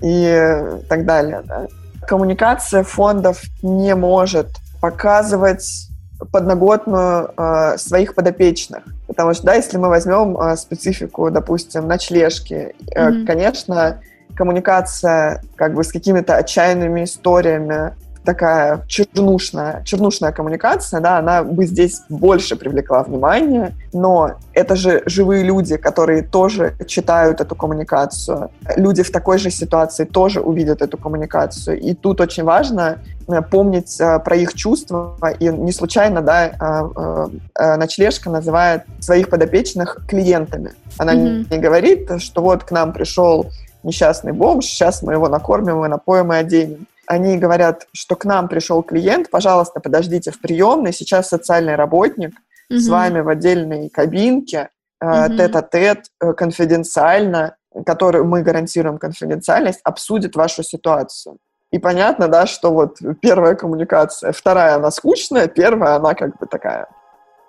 и 0.01 0.61
так 0.89 1.05
далее, 1.05 1.41
да 1.45 1.67
коммуникация 2.05 2.83
фондов 2.83 3.43
не 3.61 3.95
может 3.95 4.49
показывать 4.81 5.89
подноготную 6.31 7.31
э, 7.35 7.77
своих 7.77 8.15
подопечных. 8.15 8.83
Потому 9.07 9.33
что, 9.33 9.45
да, 9.47 9.55
если 9.55 9.77
мы 9.77 9.89
возьмем 9.89 10.39
э, 10.39 10.55
специфику, 10.55 11.29
допустим, 11.29 11.87
ночлежки, 11.87 12.73
э, 12.93 13.09
mm-hmm. 13.09 13.25
конечно, 13.25 14.01
коммуникация 14.35 15.41
как 15.55 15.73
бы 15.73 15.83
с 15.83 15.91
какими-то 15.91 16.35
отчаянными 16.35 17.03
историями 17.03 17.93
такая 18.25 18.83
чернушная, 18.87 19.83
чернушная 19.85 20.31
коммуникация, 20.31 20.99
да, 20.99 21.19
она 21.19 21.43
бы 21.43 21.65
здесь 21.65 22.01
больше 22.09 22.55
привлекла 22.55 23.03
внимание, 23.03 23.73
но 23.93 24.33
это 24.53 24.75
же 24.75 25.03
живые 25.05 25.43
люди, 25.43 25.77
которые 25.77 26.23
тоже 26.23 26.73
читают 26.87 27.41
эту 27.41 27.55
коммуникацию. 27.55 28.49
Люди 28.75 29.03
в 29.03 29.11
такой 29.11 29.37
же 29.37 29.49
ситуации 29.51 30.05
тоже 30.05 30.41
увидят 30.41 30.81
эту 30.81 30.97
коммуникацию. 30.97 31.79
И 31.79 31.93
тут 31.93 32.21
очень 32.21 32.43
важно 32.43 32.99
э, 33.27 33.41
помнить 33.41 33.99
э, 34.01 34.19
про 34.19 34.35
их 34.35 34.53
чувства. 34.53 35.17
И 35.39 35.47
не 35.47 35.71
случайно, 35.71 36.21
да, 36.21 37.29
э, 37.57 37.77
ночлежка 37.77 38.29
называет 38.29 38.83
своих 38.99 39.29
подопечных 39.29 39.99
клиентами. 40.07 40.71
Она 40.97 41.13
mm-hmm. 41.13 41.47
не 41.51 41.57
говорит, 41.57 42.09
что 42.19 42.41
вот 42.41 42.63
к 42.63 42.71
нам 42.71 42.91
пришел 42.93 43.45
несчастный 43.83 44.33
бомж, 44.33 44.65
сейчас 44.65 45.03
мы 45.03 45.13
его 45.13 45.29
накормим 45.29 45.85
и 45.85 45.87
напоим 45.87 46.33
и 46.33 46.37
оденем 46.37 46.87
они 47.07 47.37
говорят, 47.37 47.87
что 47.93 48.15
к 48.15 48.25
нам 48.25 48.47
пришел 48.47 48.83
клиент, 48.83 49.29
пожалуйста, 49.29 49.79
подождите 49.79 50.31
в 50.31 50.39
приемной, 50.39 50.93
сейчас 50.93 51.29
социальный 51.29 51.75
работник 51.75 52.33
угу. 52.69 52.79
с 52.79 52.87
вами 52.87 53.19
в 53.21 53.29
отдельной 53.29 53.89
кабинке, 53.89 54.69
угу. 55.01 55.37
тет-а-тет, 55.37 56.05
э, 56.21 56.33
конфиденциально, 56.33 57.55
который 57.85 58.23
мы 58.23 58.41
гарантируем 58.41 58.97
конфиденциальность, 58.97 59.79
обсудит 59.83 60.35
вашу 60.35 60.63
ситуацию. 60.63 61.37
И 61.71 61.79
понятно, 61.79 62.27
да, 62.27 62.45
что 62.45 62.71
вот 62.71 62.97
первая 63.21 63.55
коммуникация, 63.55 64.31
вторая 64.31 64.75
она 64.75 64.91
скучная, 64.91 65.47
первая 65.47 65.95
она 65.95 66.13
как 66.13 66.37
бы 66.37 66.45
такая, 66.45 66.87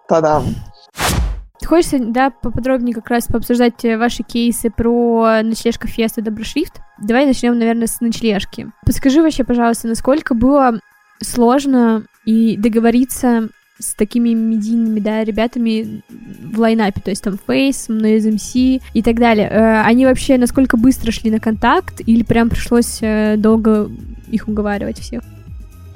тадам. 0.09 0.45
Хочется, 1.65 1.99
да, 1.99 2.31
поподробнее 2.31 2.95
как 2.95 3.09
раз 3.09 3.27
пообсуждать 3.27 3.85
э, 3.85 3.97
ваши 3.97 4.23
кейсы 4.23 4.71
про 4.71 5.41
ночлежка 5.43 5.89
Феста 5.89 6.23
Доброшрифт. 6.23 6.81
Давай 7.01 7.27
начнем, 7.27 7.59
наверное, 7.59 7.87
с 7.87 8.01
ночлежки. 8.01 8.71
Подскажи 8.85 9.23
вообще, 9.23 9.45
пожалуйста, 9.45 9.89
насколько 9.89 10.35
было 10.35 10.81
сложно 11.21 12.05
и 12.25 12.57
договориться 12.57 13.49
с 13.79 13.95
такими 13.95 14.31
медийными, 14.31 15.01
да, 15.01 15.23
ребятами 15.23 16.03
в 16.09 16.59
лайнапе, 16.59 17.01
то 17.01 17.11
есть 17.11 17.23
там 17.23 17.39
Face, 17.47 17.89
Noise 17.89 18.37
MC 18.37 18.83
и 18.95 19.03
так 19.03 19.17
далее. 19.17 19.49
Э, 19.49 19.83
они 19.83 20.07
вообще 20.07 20.39
насколько 20.39 20.77
быстро 20.77 21.13
шли 21.13 21.31
на 21.31 21.41
контакт 21.41 22.01
или 22.07 22.23
прям 22.23 22.49
пришлось 22.49 22.99
э, 23.03 23.37
долго 23.37 23.91
их 24.31 24.49
уговаривать 24.49 24.99
всех? 24.99 25.23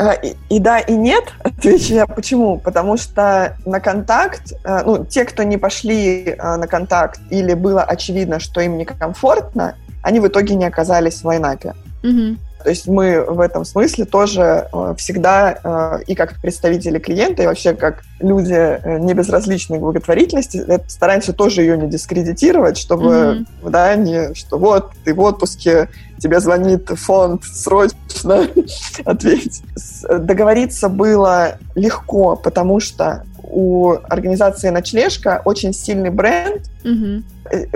А, 0.01 0.15
и, 0.15 0.35
и 0.49 0.59
да, 0.59 0.79
и 0.79 0.95
нет. 0.95 1.25
Отвечу 1.45 1.93
я 1.93 2.07
почему. 2.07 2.59
Потому 2.59 2.97
что 2.97 3.57
на 3.67 3.81
контакт, 3.81 4.53
э, 4.65 4.83
ну, 4.85 5.05
те, 5.05 5.27
кто 5.27 5.43
не 5.43 5.59
пошли 5.59 6.37
на 6.39 6.67
контакт 6.67 7.21
или 7.31 7.53
было 7.53 7.83
очевидно, 7.83 8.41
что 8.41 8.63
им 8.63 8.79
некомфортно, 8.79 9.77
они 10.03 10.21
в 10.21 10.27
итоге 10.27 10.55
не 10.55 10.65
оказались 10.65 11.21
в 11.21 11.27
лайнапе. 11.27 11.75
Угу. 12.03 12.37
То 12.63 12.71
есть 12.71 12.87
мы 12.87 13.25
в 13.25 13.41
этом 13.41 13.65
смысле 13.65 14.05
тоже 14.05 14.69
э, 14.73 14.95
всегда 14.99 15.59
э, 15.63 16.03
и 16.07 16.15
как 16.15 16.41
представители 16.41 16.99
клиента, 16.99 17.43
и 17.43 17.47
вообще 17.47 17.75
как 17.75 18.03
люди 18.21 18.53
э, 18.53 18.99
не 18.99 19.15
безразличные 19.15 19.79
к 19.79 19.83
благотворительности, 19.83 20.65
стараемся 20.89 21.33
тоже 21.33 21.63
ее 21.63 21.79
не 21.79 21.89
дискредитировать, 21.89 22.77
чтобы, 22.77 23.47
mm-hmm. 23.63 23.71
да, 23.71 23.95
не, 23.95 24.35
что 24.35 24.59
вот, 24.59 24.93
ты 25.05 25.15
в 25.15 25.21
отпуске, 25.21 25.89
тебе 26.19 26.39
звонит 26.41 26.89
фонд, 26.89 27.45
срочно 27.45 28.47
ответь. 29.05 29.63
Договориться 30.09 30.89
было 30.89 31.57
легко, 31.75 32.37
потому 32.37 32.81
что 32.81 33.25
у 33.53 33.97
организации 34.09 34.69
«Ночлежка» 34.71 35.43
очень 35.45 35.73
сильный 35.73 36.11
бренд, 36.11 36.63
угу. 36.85 37.23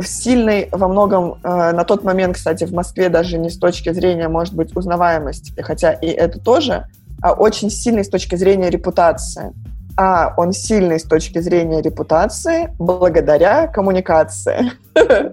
сильный 0.02 0.68
во 0.72 0.88
многом 0.88 1.38
э, 1.42 1.72
на 1.72 1.84
тот 1.84 2.04
момент, 2.04 2.36
кстати, 2.36 2.64
в 2.64 2.72
Москве 2.72 3.08
даже 3.08 3.38
не 3.38 3.50
с 3.50 3.58
точки 3.58 3.92
зрения, 3.92 4.28
может 4.28 4.54
быть, 4.54 4.76
узнаваемости, 4.76 5.60
хотя 5.60 5.92
и 5.92 6.06
это 6.06 6.38
тоже, 6.38 6.86
а 7.22 7.32
очень 7.32 7.70
сильный 7.70 8.04
с 8.04 8.08
точки 8.08 8.36
зрения 8.36 8.70
репутации. 8.70 9.52
А 9.96 10.34
он 10.36 10.52
сильный 10.52 10.98
с 10.98 11.04
точки 11.04 11.38
зрения 11.38 11.80
репутации 11.80 12.74
благодаря 12.78 13.66
коммуникации. 13.66 14.72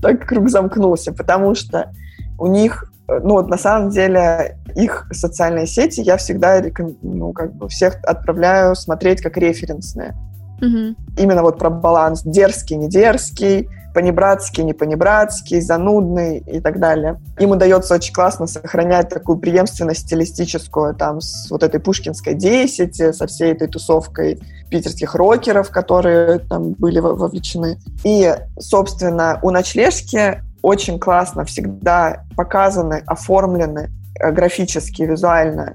Так 0.00 0.28
круг 0.28 0.48
замкнулся, 0.48 1.12
потому 1.12 1.56
что 1.56 1.92
у 2.38 2.46
них 2.46 2.92
ну 3.08 3.34
вот 3.34 3.48
на 3.48 3.56
самом 3.56 3.90
деле 3.90 4.58
их 4.74 5.06
социальные 5.10 5.66
сети 5.66 6.00
я 6.00 6.16
всегда 6.18 6.62
ну, 7.02 7.32
как 7.32 7.54
бы 7.54 7.68
всех 7.68 7.96
отправляю 8.04 8.76
смотреть 8.76 9.22
как 9.22 9.36
референсные. 9.36 10.14
Угу. 10.60 11.22
Именно 11.22 11.42
вот 11.42 11.58
про 11.58 11.70
баланс 11.70 12.22
дерзкий, 12.22 12.76
не 12.76 12.88
дерзкий, 12.88 13.68
понебратский, 13.94 14.64
не 14.64 14.74
понебратский, 14.74 15.60
занудный 15.60 16.38
и 16.38 16.60
так 16.60 16.78
далее. 16.78 17.20
Им 17.38 17.52
удается 17.52 17.94
очень 17.94 18.12
классно 18.12 18.46
сохранять 18.46 19.08
такую 19.08 19.38
преемственность 19.38 20.00
стилистическую 20.00 20.94
там 20.94 21.20
с 21.20 21.50
вот 21.50 21.62
этой 21.62 21.80
Пушкинской 21.80 22.34
10, 22.34 23.14
со 23.14 23.26
всей 23.26 23.52
этой 23.52 23.68
тусовкой 23.68 24.40
питерских 24.70 25.14
рокеров, 25.14 25.70
которые 25.70 26.40
там 26.40 26.72
были 26.72 26.98
вовлечены. 26.98 27.78
И, 28.04 28.34
собственно, 28.58 29.38
у 29.42 29.50
ночлежки 29.50 30.42
очень 30.62 30.98
классно 30.98 31.44
всегда 31.44 32.24
показаны, 32.36 33.02
оформлены 33.06 33.90
э, 34.20 34.30
графически, 34.30 35.02
визуально. 35.02 35.74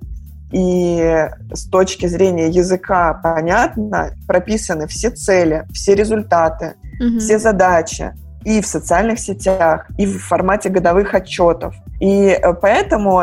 И 0.51 1.27
с 1.51 1.67
точки 1.69 2.05
зрения 2.05 2.47
языка 2.47 3.13
понятно, 3.23 4.11
прописаны 4.27 4.87
все 4.87 5.09
цели, 5.09 5.65
все 5.73 5.95
результаты, 5.95 6.75
угу. 6.99 7.19
все 7.19 7.39
задачи 7.39 8.13
и 8.45 8.61
в 8.61 8.67
социальных 8.67 9.19
сетях, 9.19 9.87
и 9.97 10.05
в 10.05 10.19
формате 10.19 10.69
годовых 10.69 11.13
отчетов. 11.13 11.75
И 11.99 12.27
э, 12.27 12.53
поэтому 12.53 13.21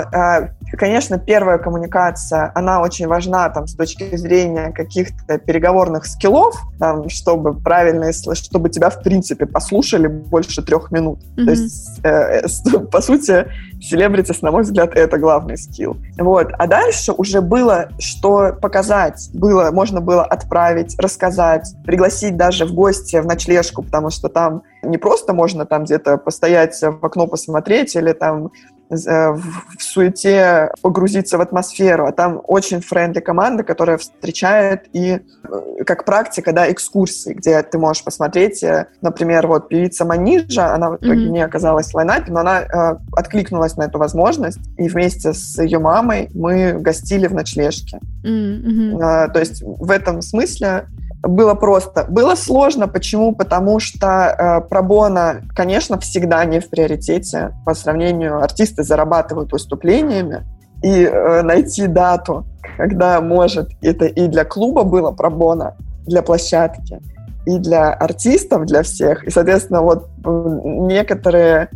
Конечно, 0.73 1.19
первая 1.19 1.59
коммуникация, 1.59 2.53
она 2.55 2.81
очень 2.81 3.07
важна 3.07 3.49
там, 3.51 3.67
с 3.67 3.75
точки 3.75 4.17
зрения 4.17 4.73
каких-то 4.73 5.39
переговорных 5.39 6.07
скиллов, 6.07 6.55
там, 6.79 7.09
чтобы 7.09 7.55
правильно, 7.55 8.13
чтобы 8.13 8.71
тебя, 8.71 8.91
в 8.91 9.03
принципе, 9.03 9.47
послушали 9.47 10.07
больше 10.07 10.63
трех 10.63 10.91
минут. 10.91 11.21
Mm-hmm. 11.37 11.45
То 11.45 11.51
есть, 11.51 12.01
э, 12.05 12.09
э, 12.09 12.79
по 12.93 13.01
сути, 13.01 13.47
celebrities, 13.81 14.43
на 14.43 14.51
мой 14.51 14.63
взгляд, 14.63 14.95
это 14.95 15.19
главный 15.19 15.57
skill. 15.57 15.97
Вот. 16.19 16.49
А 16.59 16.67
дальше 16.67 17.13
уже 17.13 17.41
было 17.41 17.89
что 17.99 18.53
показать. 18.61 19.31
Было, 19.35 19.71
можно 19.71 20.01
было 20.01 20.25
отправить, 20.25 20.99
рассказать, 20.99 21.75
пригласить 21.85 22.37
даже 22.37 22.65
в 22.65 22.75
гости, 22.75 23.17
в 23.17 23.27
ночлежку, 23.27 23.83
потому 23.83 24.11
что 24.11 24.29
там 24.29 24.63
не 24.83 24.99
просто 24.99 25.33
можно 25.33 25.67
там 25.67 25.85
где-то 25.85 26.17
постоять 26.17 26.81
в 26.81 27.05
окно 27.05 27.27
посмотреть 27.27 27.95
или 27.97 28.13
там 28.13 28.51
в 28.91 29.43
суете 29.79 30.73
погрузиться 30.83 31.39
в 31.39 31.41
атмосферу, 31.41 32.07
а 32.07 32.13
там 32.13 32.41
очень 32.47 32.81
friendly 32.81 33.21
команда, 33.21 33.63
которая 33.63 33.99
встречает 33.99 34.89
и 34.93 35.21
э, 35.21 35.85
как 35.87 36.05
практика, 36.05 36.53
да, 36.53 36.71
экскурсии, 36.71 37.33
где 37.33 37.63
ты 37.63 37.79
можешь 37.79 38.03
посмотреть, 38.03 38.63
э, 38.65 38.87
например, 39.01 39.47
вот 39.47 39.69
певица 39.69 40.05
Манижа, 40.05 40.75
она 40.75 40.91
в 40.91 40.97
итоге 40.97 41.27
mm-hmm. 41.27 41.31
не 41.31 41.43
оказалась 41.43 41.91
в 41.91 41.95
лайнапе, 41.95 42.33
но 42.33 42.41
она 42.41 42.63
э, 42.63 42.97
откликнулась 43.13 43.77
на 43.77 43.85
эту 43.85 43.99
возможность, 43.99 44.59
и 44.77 44.89
вместе 44.89 45.33
с 45.33 45.61
ее 45.63 45.79
мамой 45.79 46.29
мы 46.35 46.73
гостили 46.73 47.29
в 47.29 47.35
ночлежке. 47.35 48.01
Mm-hmm. 48.25 48.99
Э, 48.99 49.33
то 49.33 49.39
есть 49.39 49.63
в 49.63 49.91
этом 49.91 50.21
смысле 50.21 50.87
было 51.23 51.55
просто. 51.55 52.07
Было 52.09 52.35
сложно. 52.35 52.89
Почему? 52.89 53.35
Потому 53.35 53.79
что 53.79 54.07
э, 54.07 54.69
пробона, 54.69 55.43
конечно, 55.55 55.99
всегда 55.99 56.45
не 56.45 56.61
в 56.61 56.71
приоритете. 56.71 57.55
По 57.65 57.75
сравнению, 57.75 58.43
артисты 58.43 58.83
зарабатывают 58.83 59.53
выступлениями. 59.53 60.45
И 60.83 61.05
э, 61.05 61.43
найти 61.43 61.87
дату, 61.87 62.47
когда 62.79 63.21
может 63.21 63.69
это 63.83 64.07
и 64.07 64.29
для 64.29 64.45
клуба 64.45 64.83
было 64.83 65.11
пробона, 65.11 65.77
для 66.07 66.23
площадки, 66.23 67.01
и 67.45 67.59
для 67.59 67.93
артистов, 67.93 68.65
для 68.65 68.83
всех. 68.83 69.25
И, 69.25 69.31
соответственно, 69.31 69.83
вот 69.83 70.09
некоторые 70.25 71.69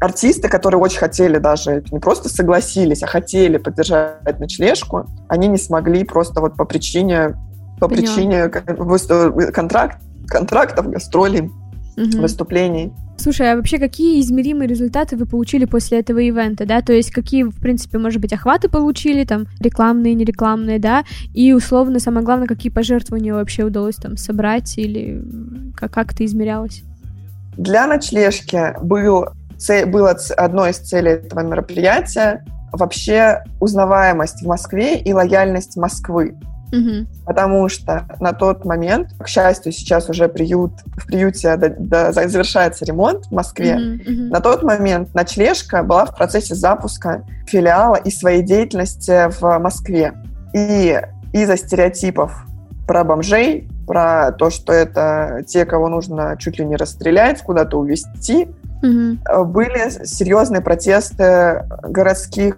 артисты, 0.00 0.48
которые 0.48 0.80
очень 0.80 0.98
хотели 0.98 1.38
даже, 1.38 1.82
не 1.90 1.98
просто 1.98 2.28
согласились, 2.28 3.02
а 3.02 3.06
хотели 3.06 3.56
поддержать 3.56 4.38
ночлежку, 4.38 5.06
они 5.28 5.48
не 5.48 5.58
смогли 5.58 6.04
просто 6.04 6.40
вот 6.40 6.56
по 6.56 6.64
причине 6.64 7.34
по 7.78 7.88
Поняла. 7.88 8.14
причине 8.14 8.48
контракт, 9.52 9.98
контрактов, 10.26 10.90
гастролей, 10.90 11.50
угу. 11.96 12.20
выступлений. 12.20 12.92
Слушай, 13.18 13.52
а 13.52 13.56
вообще 13.56 13.78
какие 13.78 14.20
измеримые 14.20 14.68
результаты 14.68 15.16
вы 15.16 15.24
получили 15.24 15.64
после 15.64 16.00
этого 16.00 16.18
ивента, 16.18 16.66
да? 16.66 16.82
То 16.82 16.92
есть 16.92 17.10
какие, 17.10 17.44
в 17.44 17.58
принципе, 17.58 17.98
может 17.98 18.20
быть, 18.20 18.32
охваты 18.32 18.68
получили, 18.68 19.24
там, 19.24 19.46
рекламные, 19.58 20.14
нерекламные, 20.14 20.78
да? 20.78 21.04
И, 21.32 21.52
условно, 21.54 21.98
самое 21.98 22.24
главное, 22.24 22.46
какие 22.46 22.70
пожертвования 22.70 23.32
вообще 23.32 23.64
удалось 23.64 23.96
там 23.96 24.18
собрать 24.18 24.76
или 24.76 25.24
как, 25.74 25.92
как 25.92 26.12
это 26.12 26.26
измерялось? 26.26 26.82
Для 27.56 27.86
ночлежки 27.86 28.74
был, 28.82 29.28
было 29.86 30.16
одной 30.36 30.70
из 30.70 30.76
целей 30.76 31.12
этого 31.12 31.40
мероприятия 31.40 32.44
вообще 32.72 33.42
узнаваемость 33.60 34.42
в 34.42 34.46
Москве 34.46 35.00
и 35.00 35.12
лояльность 35.14 35.76
Москвы. 35.76 36.36
Угу. 36.72 37.06
Потому 37.26 37.68
что 37.68 38.06
на 38.20 38.32
тот 38.32 38.64
момент, 38.64 39.10
к 39.18 39.28
счастью, 39.28 39.72
сейчас 39.72 40.08
уже 40.08 40.28
приют, 40.28 40.72
в 40.96 41.06
приюте 41.06 41.56
до, 41.56 41.70
до, 41.70 42.12
завершается 42.12 42.84
ремонт 42.84 43.26
в 43.26 43.32
Москве. 43.32 43.76
Угу, 43.76 44.12
угу. 44.12 44.22
На 44.32 44.40
тот 44.40 44.62
момент 44.62 45.14
ночлежка 45.14 45.82
была 45.82 46.06
в 46.06 46.16
процессе 46.16 46.54
запуска 46.54 47.24
филиала 47.46 47.96
и 47.96 48.10
своей 48.10 48.42
деятельности 48.42 49.30
в 49.40 49.58
Москве. 49.58 50.14
И 50.54 51.00
из-за 51.32 51.56
стереотипов 51.56 52.44
про 52.86 53.04
бомжей, 53.04 53.68
про 53.86 54.32
то, 54.32 54.50
что 54.50 54.72
это 54.72 55.44
те, 55.46 55.64
кого 55.64 55.88
нужно 55.88 56.36
чуть 56.38 56.58
ли 56.58 56.64
не 56.64 56.76
расстрелять, 56.76 57.42
куда-то 57.42 57.78
увезти, 57.78 58.48
угу. 58.82 59.44
были 59.44 60.04
серьезные 60.04 60.60
протесты 60.60 61.64
городских 61.82 62.56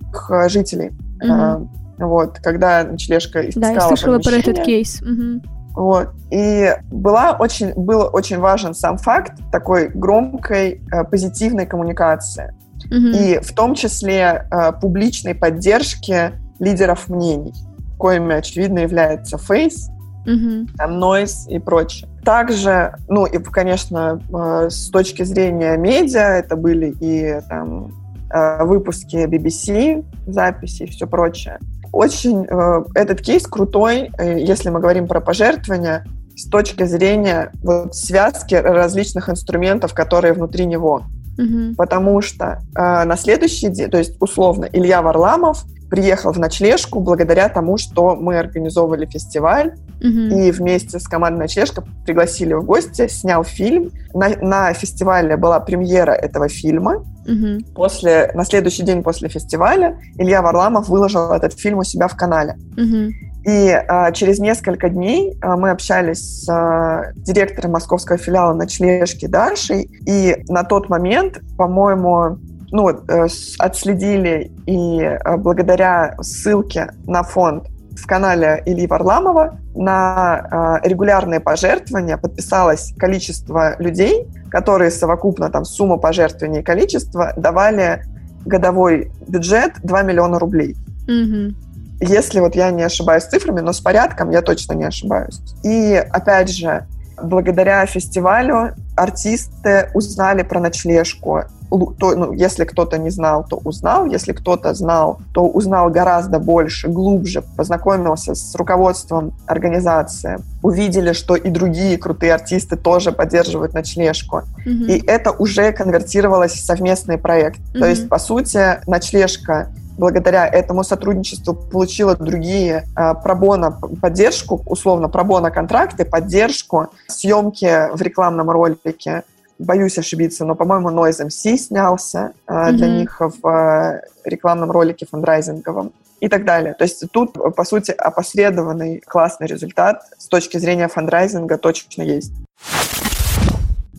жителей. 0.48 0.92
Угу 1.20 1.68
вот, 1.99 2.38
когда 2.40 2.84
ночлежка 2.84 3.49
искала 3.49 3.66
Да, 3.66 3.72
я 3.72 3.80
слышала 3.80 4.18
про 4.18 4.32
этот 4.32 4.62
кейс. 4.62 5.03
Угу. 5.03 5.42
Вот. 5.74 6.09
И 6.30 6.74
была 6.90 7.36
очень, 7.38 7.72
был 7.74 8.11
очень 8.12 8.38
важен 8.38 8.74
сам 8.74 8.99
факт 8.99 9.34
такой 9.53 9.88
громкой 9.88 10.82
э, 10.92 11.05
позитивной 11.05 11.66
коммуникации. 11.66 12.53
Угу. 12.86 13.16
И 13.16 13.38
в 13.40 13.53
том 13.55 13.74
числе 13.74 14.46
э, 14.51 14.72
публичной 14.80 15.34
поддержки 15.34 16.32
лидеров 16.59 17.09
мнений, 17.09 17.55
коими, 17.99 18.34
очевидно, 18.34 18.80
является 18.80 19.36
Face, 19.36 19.88
угу. 20.22 20.66
там, 20.76 21.03
Noise 21.03 21.49
и 21.49 21.59
прочее. 21.59 22.09
Также, 22.24 22.94
ну 23.09 23.26
и, 23.26 23.38
конечно, 23.38 24.20
э, 24.32 24.70
с 24.70 24.90
точки 24.90 25.22
зрения 25.22 25.76
медиа, 25.76 26.38
это 26.38 26.57
были 26.57 26.94
и 27.01 27.40
там 27.49 27.92
э, 28.32 28.64
выпуски 28.64 29.26
BBC, 29.26 30.05
записи 30.26 30.82
и 30.82 30.86
все 30.86 31.07
прочее. 31.07 31.59
Очень 31.93 32.45
э, 32.45 32.84
этот 32.95 33.20
кейс 33.20 33.47
крутой, 33.47 34.11
э, 34.18 34.39
если 34.41 34.70
мы 34.70 34.80
говорим 34.80 35.07
про 35.07 35.20
пожертвования, 35.20 36.05
с 36.36 36.49
точки 36.49 36.84
зрения 36.84 37.51
вот, 37.62 37.97
связки 37.97 38.55
различных 38.55 39.28
инструментов, 39.28 39.93
которые 39.93 40.32
внутри 40.32 40.66
него. 40.66 41.03
Угу. 41.36 41.74
Потому 41.76 42.20
что 42.20 42.61
э, 42.76 43.05
на 43.05 43.16
следующий 43.16 43.68
день, 43.68 43.91
то 43.91 43.99
есть 43.99 44.16
условно, 44.20 44.68
Илья 44.72 45.03
Варламов 45.03 45.64
приехал 45.89 46.32
в 46.32 46.39
ночлежку 46.39 47.01
благодаря 47.01 47.49
тому, 47.49 47.78
что 47.78 48.14
мы 48.14 48.39
организовывали 48.39 49.07
фестиваль, 49.07 49.74
угу. 50.01 50.07
и 50.09 50.51
вместе 50.51 50.99
с 50.99 51.09
командой 51.09 51.41
«Ночлежка» 51.41 51.82
пригласили 52.05 52.53
в 52.55 52.64
гости, 52.64 53.09
снял 53.09 53.43
фильм. 53.43 53.91
На, 54.14 54.28
на 54.41 54.72
фестивале 54.74 55.36
была 55.36 55.61
премьера 55.61 56.12
этого 56.12 56.49
фильма. 56.49 57.05
Угу. 57.29 57.74
После, 57.74 58.31
на 58.35 58.45
следующий 58.45 58.83
день 58.83 59.03
после 59.03 59.29
фестиваля 59.29 60.01
Илья 60.16 60.41
Варламов 60.43 60.89
выложил 60.89 61.31
этот 61.33 61.59
фильм 61.59 61.79
у 61.79 61.85
себя 61.85 62.09
в 62.09 62.16
канале. 62.16 62.57
Угу. 62.72 63.12
И 63.45 63.70
а, 63.70 64.11
через 64.12 64.39
несколько 64.39 64.89
дней 64.89 65.37
а, 65.41 65.57
мы 65.57 65.70
общались 65.70 66.45
с 66.45 66.49
а, 66.49 67.12
директором 67.14 67.72
московского 67.72 68.18
филиала 68.18 68.55
ночлежки 68.55 69.26
Дашей, 69.26 69.91
и 70.07 70.45
на 70.49 70.64
тот 70.64 70.89
момент, 70.89 71.41
по-моему, 71.57 72.39
ну, 72.70 72.91
э, 72.91 73.29
отследили 73.59 74.53
и 74.66 75.01
э, 75.01 75.37
благодаря 75.39 76.16
ссылке 76.20 76.93
на 77.07 77.22
фонд 77.22 77.66
в 77.99 78.07
канале 78.07 78.62
Ильи 78.64 78.86
Варламова 78.86 79.59
на 79.74 80.80
э, 80.82 80.88
регулярные 80.88 81.40
пожертвования 81.40 82.16
подписалось 82.16 82.94
количество 82.99 83.80
людей, 83.80 84.26
которые 84.51 84.90
совокупно 84.90 85.51
там 85.51 85.64
сумму 85.64 85.99
пожертвований 85.99 86.61
и 86.61 86.62
количество 86.62 87.32
давали 87.36 88.05
годовой 88.44 89.11
бюджет 89.26 89.72
2 89.82 90.03
миллиона 90.03 90.38
рублей. 90.38 90.76
Угу. 91.05 91.55
Если 92.01 92.40
вот 92.40 92.55
я 92.55 92.70
не 92.70 92.82
ошибаюсь 92.82 93.24
цифрами, 93.24 93.61
но 93.61 93.72
с 93.72 93.80
порядком 93.80 94.30
я 94.30 94.42
точно 94.42 94.74
не 94.74 94.84
ошибаюсь. 94.84 95.40
И 95.64 95.94
опять 95.94 96.51
же, 96.51 96.86
благодаря 97.23 97.85
фестивалю 97.87 98.75
артисты 98.97 99.91
узнали 99.95 100.43
про 100.43 100.61
ночлежку, 100.61 101.45
то, 101.71 102.14
ну, 102.16 102.33
если 102.33 102.64
кто-то 102.64 102.99
не 102.99 103.11
знал, 103.11 103.45
то 103.45 103.57
узнал, 103.57 104.07
если 104.07 104.33
кто-то 104.33 104.73
знал, 104.75 105.21
то 105.35 105.47
узнал 105.47 105.91
гораздо 105.91 106.39
больше, 106.39 106.89
глубже, 106.89 107.43
познакомился 107.57 108.35
с 108.35 108.55
руководством 108.55 109.33
организации, 109.47 110.39
увидели, 110.62 111.12
что 111.12 111.37
и 111.37 111.51
другие 111.51 111.99
крутые 111.99 112.35
артисты 112.35 112.77
тоже 112.77 113.12
поддерживают 113.12 113.75
ночлежку. 113.75 114.43
Mm-hmm. 114.66 114.87
И 114.87 115.07
это 115.07 115.31
уже 115.31 115.73
конвертировалось 115.73 116.53
в 116.53 116.64
совместный 116.64 117.19
проект. 117.19 117.61
Mm-hmm. 117.61 117.79
То 117.79 117.87
есть, 117.87 118.09
по 118.09 118.19
сути, 118.19 118.81
ночлежка 118.87 119.69
благодаря 119.99 120.46
этому 120.46 120.84
сотрудничеству 120.84 121.55
получила 121.55 122.16
другие 122.16 122.84
э, 122.96 123.14
пробона 123.22 123.72
поддержку, 124.01 124.62
условно 124.64 125.09
пробона 125.09 125.51
контракты, 125.51 126.05
поддержку, 126.05 126.88
съемки 127.09 127.94
в 127.94 128.01
рекламном 128.01 128.49
ролике, 128.49 129.24
боюсь 129.59 129.99
ошибиться, 129.99 130.44
но, 130.44 130.55
по-моему, 130.55 130.90
Noise 130.90 131.26
MC 131.26 131.57
снялся 131.57 132.32
mm-hmm. 132.46 132.72
для 132.72 132.88
них 132.88 133.20
в 133.20 133.46
э, 133.49 134.03
рекламном 134.24 134.70
ролике 134.70 135.07
фандрайзинговом 135.11 135.92
и 136.20 136.28
так 136.28 136.44
далее. 136.44 136.74
То 136.74 136.84
есть 136.84 137.03
тут, 137.11 137.32
по 137.32 137.64
сути, 137.64 137.90
опосредованный 137.90 139.03
классный 139.05 139.46
результат 139.46 140.03
с 140.16 140.28
точки 140.28 140.59
зрения 140.59 140.88
фандрайзинга 140.88 141.59
точно 141.59 142.03
есть. 142.03 142.32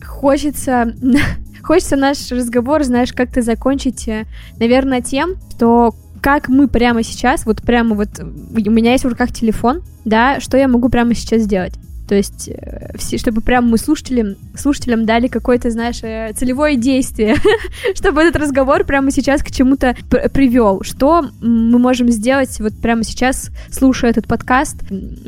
Хочется 0.02 0.92
Хочется 1.62 1.96
наш 1.96 2.30
разговор, 2.30 2.82
знаешь, 2.84 3.12
как-то 3.12 3.42
закончить, 3.42 4.08
э, 4.08 4.26
наверное, 4.58 5.00
тем, 5.00 5.34
что 5.56 5.94
как 6.20 6.48
мы 6.48 6.68
прямо 6.68 7.02
сейчас, 7.02 7.46
вот 7.46 7.62
прямо 7.62 7.94
вот 7.94 8.08
у 8.20 8.70
меня 8.70 8.92
есть 8.92 9.04
в 9.04 9.08
руках 9.08 9.32
телефон, 9.32 9.82
да, 10.04 10.40
что 10.40 10.56
я 10.56 10.68
могу 10.68 10.88
прямо 10.88 11.14
сейчас 11.14 11.42
сделать? 11.42 11.74
То 12.10 12.16
есть, 12.16 12.48
э, 12.48 13.16
чтобы 13.18 13.40
прям 13.40 13.70
мы 13.70 13.78
слушателям, 13.78 14.34
слушателям 14.56 15.06
дали 15.06 15.28
какое-то, 15.28 15.70
знаешь, 15.70 16.00
э, 16.02 16.32
целевое 16.34 16.74
действие, 16.74 17.36
чтобы 17.94 18.22
этот 18.22 18.42
разговор 18.42 18.82
прямо 18.82 19.12
сейчас 19.12 19.44
к 19.44 19.52
чему-то 19.52 19.96
привел. 20.32 20.82
Что 20.82 21.24
мы 21.40 21.78
можем 21.78 22.08
сделать 22.08 22.58
вот 22.58 22.72
прямо 22.82 23.04
сейчас, 23.04 23.50
слушая 23.70 24.10
этот 24.10 24.26
подкаст, 24.26 24.76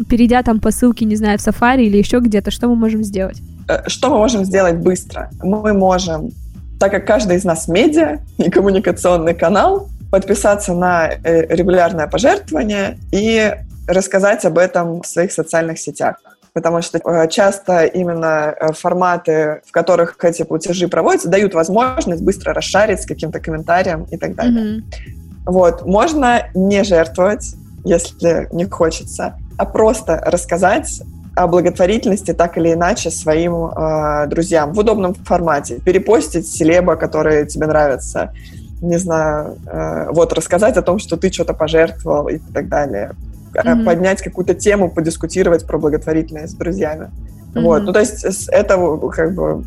перейдя 0.08 0.42
там 0.42 0.58
по 0.58 0.72
ссылке, 0.72 1.04
не 1.04 1.14
знаю, 1.14 1.38
в 1.38 1.46
Safari 1.46 1.84
или 1.84 1.98
еще 1.98 2.18
где-то, 2.18 2.50
что 2.50 2.66
мы 2.66 2.74
можем 2.74 3.04
сделать? 3.04 3.40
Э, 3.72 3.88
что 3.88 4.10
мы 4.10 4.18
можем 4.18 4.44
сделать 4.44 4.76
быстро? 4.76 5.30
Мы 5.42 5.72
можем, 5.72 6.30
так 6.78 6.90
как 6.90 7.06
каждый 7.06 7.36
из 7.36 7.44
нас 7.44 7.68
медиа 7.68 8.18
и 8.38 8.50
коммуникационный 8.50 9.34
канал, 9.34 9.88
подписаться 10.10 10.74
на 10.74 11.08
регулярное 11.08 12.06
пожертвование 12.06 12.98
и 13.12 13.54
рассказать 13.88 14.44
об 14.44 14.58
этом 14.58 15.00
в 15.00 15.06
своих 15.06 15.32
социальных 15.32 15.78
сетях 15.78 16.16
потому 16.54 16.82
что 16.82 16.98
э, 16.98 17.28
часто 17.28 17.84
именно 17.84 18.54
э, 18.54 18.72
форматы, 18.72 19.62
в 19.66 19.72
которых 19.72 20.22
эти 20.22 20.42
платежи 20.42 20.86
проводятся, 20.86 21.28
дают 21.28 21.54
возможность 21.54 22.22
быстро 22.22 22.52
расшарить 22.52 23.00
с 23.00 23.06
каким-то 23.06 23.40
комментарием 23.40 24.04
и 24.10 24.16
так 24.16 24.34
далее. 24.34 24.80
Mm-hmm. 24.80 24.82
Вот. 25.46 25.86
Можно 25.86 26.50
не 26.54 26.84
жертвовать, 26.84 27.54
если 27.84 28.48
не 28.52 28.66
хочется, 28.66 29.38
а 29.56 29.64
просто 29.64 30.22
рассказать 30.26 31.02
о 31.34 31.46
благотворительности 31.46 32.34
так 32.34 32.58
или 32.58 32.72
иначе 32.72 33.10
своим 33.10 33.66
э, 33.66 34.26
друзьям 34.28 34.72
в 34.72 34.78
удобном 34.78 35.14
формате. 35.14 35.80
Перепостить 35.84 36.46
селеба, 36.46 36.96
которые 36.96 37.46
тебе 37.46 37.66
нравятся, 37.66 38.32
не 38.80 38.98
знаю, 38.98 39.56
э, 39.66 40.08
вот 40.10 40.32
рассказать 40.32 40.76
о 40.76 40.82
том, 40.82 40.98
что 40.98 41.16
ты 41.16 41.32
что-то 41.32 41.54
пожертвовал 41.54 42.28
и 42.28 42.38
так 42.38 42.68
далее 42.68 43.12
mm-hmm. 43.54 43.84
поднять 43.84 44.22
какую-то 44.22 44.54
тему, 44.54 44.90
подискутировать 44.90 45.66
про 45.66 45.78
благотворительность 45.78 46.52
с 46.52 46.56
друзьями. 46.56 47.10
Mm-hmm. 47.54 47.62
Вот, 47.62 47.82
ну 47.82 47.92
то 47.92 48.00
есть 48.00 48.48
это 48.48 48.76
как 49.12 49.34
бы 49.34 49.64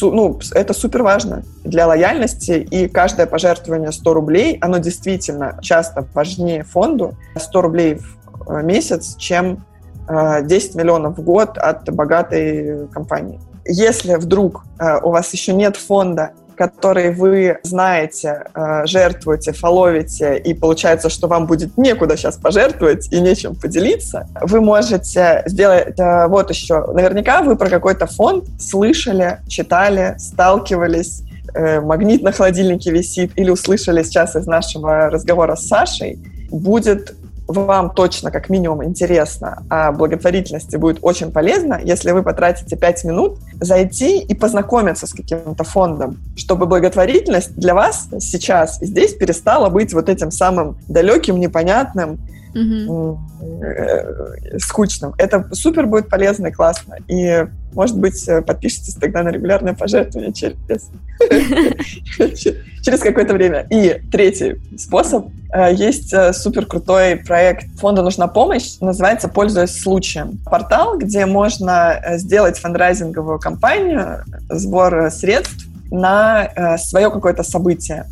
ну, 0.00 0.38
это 0.52 0.74
супер 0.74 1.02
важно 1.02 1.42
для 1.64 1.88
лояльности, 1.88 2.52
и 2.52 2.86
каждое 2.86 3.26
пожертвование 3.26 3.90
100 3.90 4.14
рублей, 4.14 4.58
оно 4.60 4.78
действительно 4.78 5.58
часто 5.60 6.06
важнее 6.14 6.62
фонду 6.62 7.16
100 7.36 7.62
рублей 7.62 7.94
в 7.94 8.52
э, 8.52 8.62
месяц, 8.62 9.16
чем 9.16 9.64
10 10.08 10.74
э, 10.74 10.78
миллионов 10.78 11.18
в 11.18 11.22
год 11.22 11.58
от 11.58 11.88
богатой 11.92 12.88
компании. 12.88 13.40
Если 13.64 14.16
вдруг 14.16 14.64
у 15.04 15.10
вас 15.10 15.32
еще 15.32 15.52
нет 15.52 15.76
фонда, 15.76 16.32
которые 16.62 17.10
вы 17.10 17.58
знаете, 17.62 18.44
э, 18.54 18.86
жертвуете, 18.86 19.52
фоловите, 19.52 20.38
и 20.38 20.54
получается, 20.54 21.08
что 21.08 21.26
вам 21.26 21.46
будет 21.46 21.76
некуда 21.76 22.16
сейчас 22.16 22.36
пожертвовать 22.36 23.12
и 23.12 23.20
нечем 23.20 23.54
поделиться, 23.54 24.28
вы 24.40 24.60
можете 24.60 25.42
сделать 25.46 25.98
э, 25.98 26.26
вот 26.28 26.50
еще. 26.50 26.86
Наверняка 26.92 27.42
вы 27.42 27.56
про 27.56 27.68
какой-то 27.68 28.06
фонд 28.06 28.44
слышали, 28.60 29.38
читали, 29.48 30.14
сталкивались, 30.18 31.22
э, 31.54 31.80
магнит 31.80 32.22
на 32.22 32.32
холодильнике 32.32 32.90
висит 32.90 33.32
или 33.36 33.50
услышали 33.50 34.02
сейчас 34.02 34.36
из 34.36 34.46
нашего 34.46 35.10
разговора 35.10 35.56
с 35.56 35.66
Сашей, 35.66 36.18
будет 36.50 37.14
вам 37.52 37.90
точно, 37.90 38.30
как 38.30 38.48
минимум, 38.48 38.84
интересно 38.84 39.62
о 39.68 39.92
благотворительности, 39.92 40.76
будет 40.76 40.98
очень 41.02 41.32
полезно, 41.32 41.80
если 41.82 42.12
вы 42.12 42.22
потратите 42.22 42.76
5 42.76 43.04
минут 43.04 43.38
зайти 43.60 44.18
и 44.18 44.34
познакомиться 44.34 45.06
с 45.06 45.12
каким-то 45.12 45.64
фондом, 45.64 46.18
чтобы 46.36 46.66
благотворительность 46.66 47.56
для 47.56 47.74
вас 47.74 48.08
сейчас 48.20 48.78
здесь 48.80 49.14
перестала 49.14 49.68
быть 49.68 49.92
вот 49.92 50.08
этим 50.08 50.30
самым 50.30 50.78
далеким, 50.88 51.38
непонятным, 51.38 52.18
угу. 52.54 53.20
скучным. 54.58 55.14
Это 55.18 55.48
супер 55.52 55.86
будет 55.86 56.08
полезно 56.08 56.48
и 56.48 56.52
классно. 56.52 56.96
И, 57.08 57.46
может 57.72 57.98
быть, 57.98 58.28
э, 58.28 58.42
подпишитесь 58.42 58.94
тогда 58.94 59.22
на 59.22 59.30
регулярное 59.30 59.74
пожертвование 59.74 60.32
через, 60.32 60.90
через 62.82 63.00
какое-то 63.00 63.34
время. 63.34 63.66
И 63.70 64.00
третий 64.10 64.60
способ. 64.76 65.26
Э, 65.52 65.72
есть 65.72 66.14
супер 66.34 66.66
крутой 66.66 67.16
проект 67.16 67.66
фонда 67.78 68.02
«Нужна 68.02 68.26
помощь», 68.26 68.78
называется 68.80 69.28
«Пользуясь 69.28 69.80
случаем». 69.80 70.38
Портал, 70.44 70.98
где 70.98 71.26
можно 71.26 72.00
сделать 72.12 72.58
фандрайзинговую 72.58 73.38
кампанию, 73.38 74.24
сбор 74.48 75.10
средств 75.10 75.66
на 75.90 76.78
свое 76.78 77.10
какое-то 77.10 77.42
событие. 77.42 78.06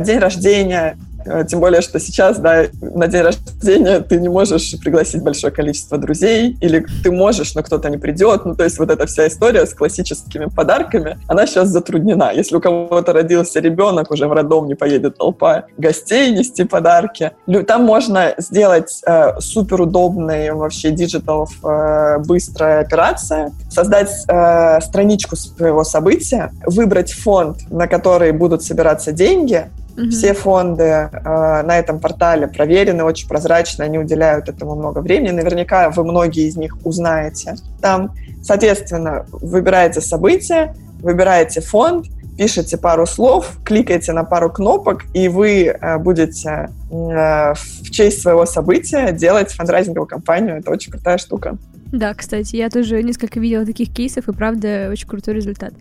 День 0.00 0.18
рождения, 0.18 0.96
Э, 1.11 1.11
тем 1.48 1.60
более, 1.60 1.80
что 1.80 1.98
сейчас, 1.98 2.38
да, 2.38 2.64
на 2.80 3.06
день 3.06 3.22
рождения 3.22 4.00
ты 4.00 4.18
не 4.18 4.28
можешь 4.28 4.74
пригласить 4.80 5.22
большое 5.22 5.52
количество 5.52 5.98
друзей, 5.98 6.56
или 6.60 6.86
ты 7.02 7.10
можешь, 7.10 7.54
но 7.54 7.62
кто-то 7.62 7.88
не 7.90 7.98
придет. 7.98 8.44
Ну, 8.44 8.54
то 8.54 8.64
есть 8.64 8.78
вот 8.78 8.90
эта 8.90 9.06
вся 9.06 9.26
история 9.26 9.66
с 9.66 9.74
классическими 9.74 10.46
подарками, 10.46 11.18
она 11.28 11.46
сейчас 11.46 11.68
затруднена. 11.68 12.32
Если 12.34 12.56
у 12.56 12.60
кого-то 12.60 13.12
родился 13.12 13.60
ребенок, 13.60 14.10
уже 14.10 14.26
в 14.26 14.32
роддом 14.32 14.66
не 14.66 14.74
поедет 14.74 15.18
толпа 15.18 15.64
гостей 15.78 16.32
нести 16.32 16.64
подарки. 16.64 17.32
Там 17.66 17.84
можно 17.84 18.34
сделать 18.38 19.02
э, 19.06 19.40
суперудобный 19.40 20.52
вообще 20.52 20.90
digital 20.90 21.48
э, 21.64 22.18
быстрая 22.18 22.80
операция, 22.80 23.52
создать 23.72 24.10
э, 24.28 24.80
страничку 24.80 25.36
своего 25.36 25.84
события, 25.84 26.52
выбрать 26.66 27.12
фонд, 27.12 27.70
на 27.70 27.86
который 27.86 28.32
будут 28.32 28.62
собираться 28.62 29.12
деньги, 29.12 29.66
Угу. 29.96 30.08
Все 30.08 30.32
фонды 30.32 30.84
э, 30.84 31.62
на 31.62 31.78
этом 31.78 32.00
портале 32.00 32.48
проверены, 32.48 33.04
очень 33.04 33.28
прозрачно, 33.28 33.84
они 33.84 33.98
уделяют 33.98 34.48
этому 34.48 34.74
много 34.74 35.00
времени. 35.00 35.32
Наверняка 35.32 35.90
вы 35.90 36.04
многие 36.04 36.48
из 36.48 36.56
них 36.56 36.78
узнаете 36.84 37.56
там. 37.80 38.14
Соответственно, 38.42 39.26
выбираете 39.30 40.00
события, 40.00 40.74
выбираете 41.02 41.60
фонд, 41.60 42.06
пишете 42.36 42.78
пару 42.78 43.06
слов, 43.06 43.58
кликаете 43.64 44.12
на 44.12 44.24
пару 44.24 44.50
кнопок, 44.50 45.04
и 45.12 45.28
вы 45.28 45.66
э, 45.66 45.98
будете 45.98 46.70
э, 46.90 47.54
в 47.54 47.90
честь 47.90 48.22
своего 48.22 48.46
события 48.46 49.12
делать 49.12 49.52
фандрайзинговую 49.52 50.08
кампанию. 50.08 50.58
Это 50.58 50.70
очень 50.70 50.90
крутая 50.90 51.18
штука. 51.18 51.58
Да, 51.92 52.14
кстати, 52.14 52.56
я 52.56 52.70
тоже 52.70 53.02
несколько 53.02 53.38
видела 53.38 53.66
таких 53.66 53.92
кейсов, 53.92 54.28
и 54.28 54.32
правда 54.32 54.88
очень 54.90 55.06
крутой 55.06 55.34
результат. 55.34 55.74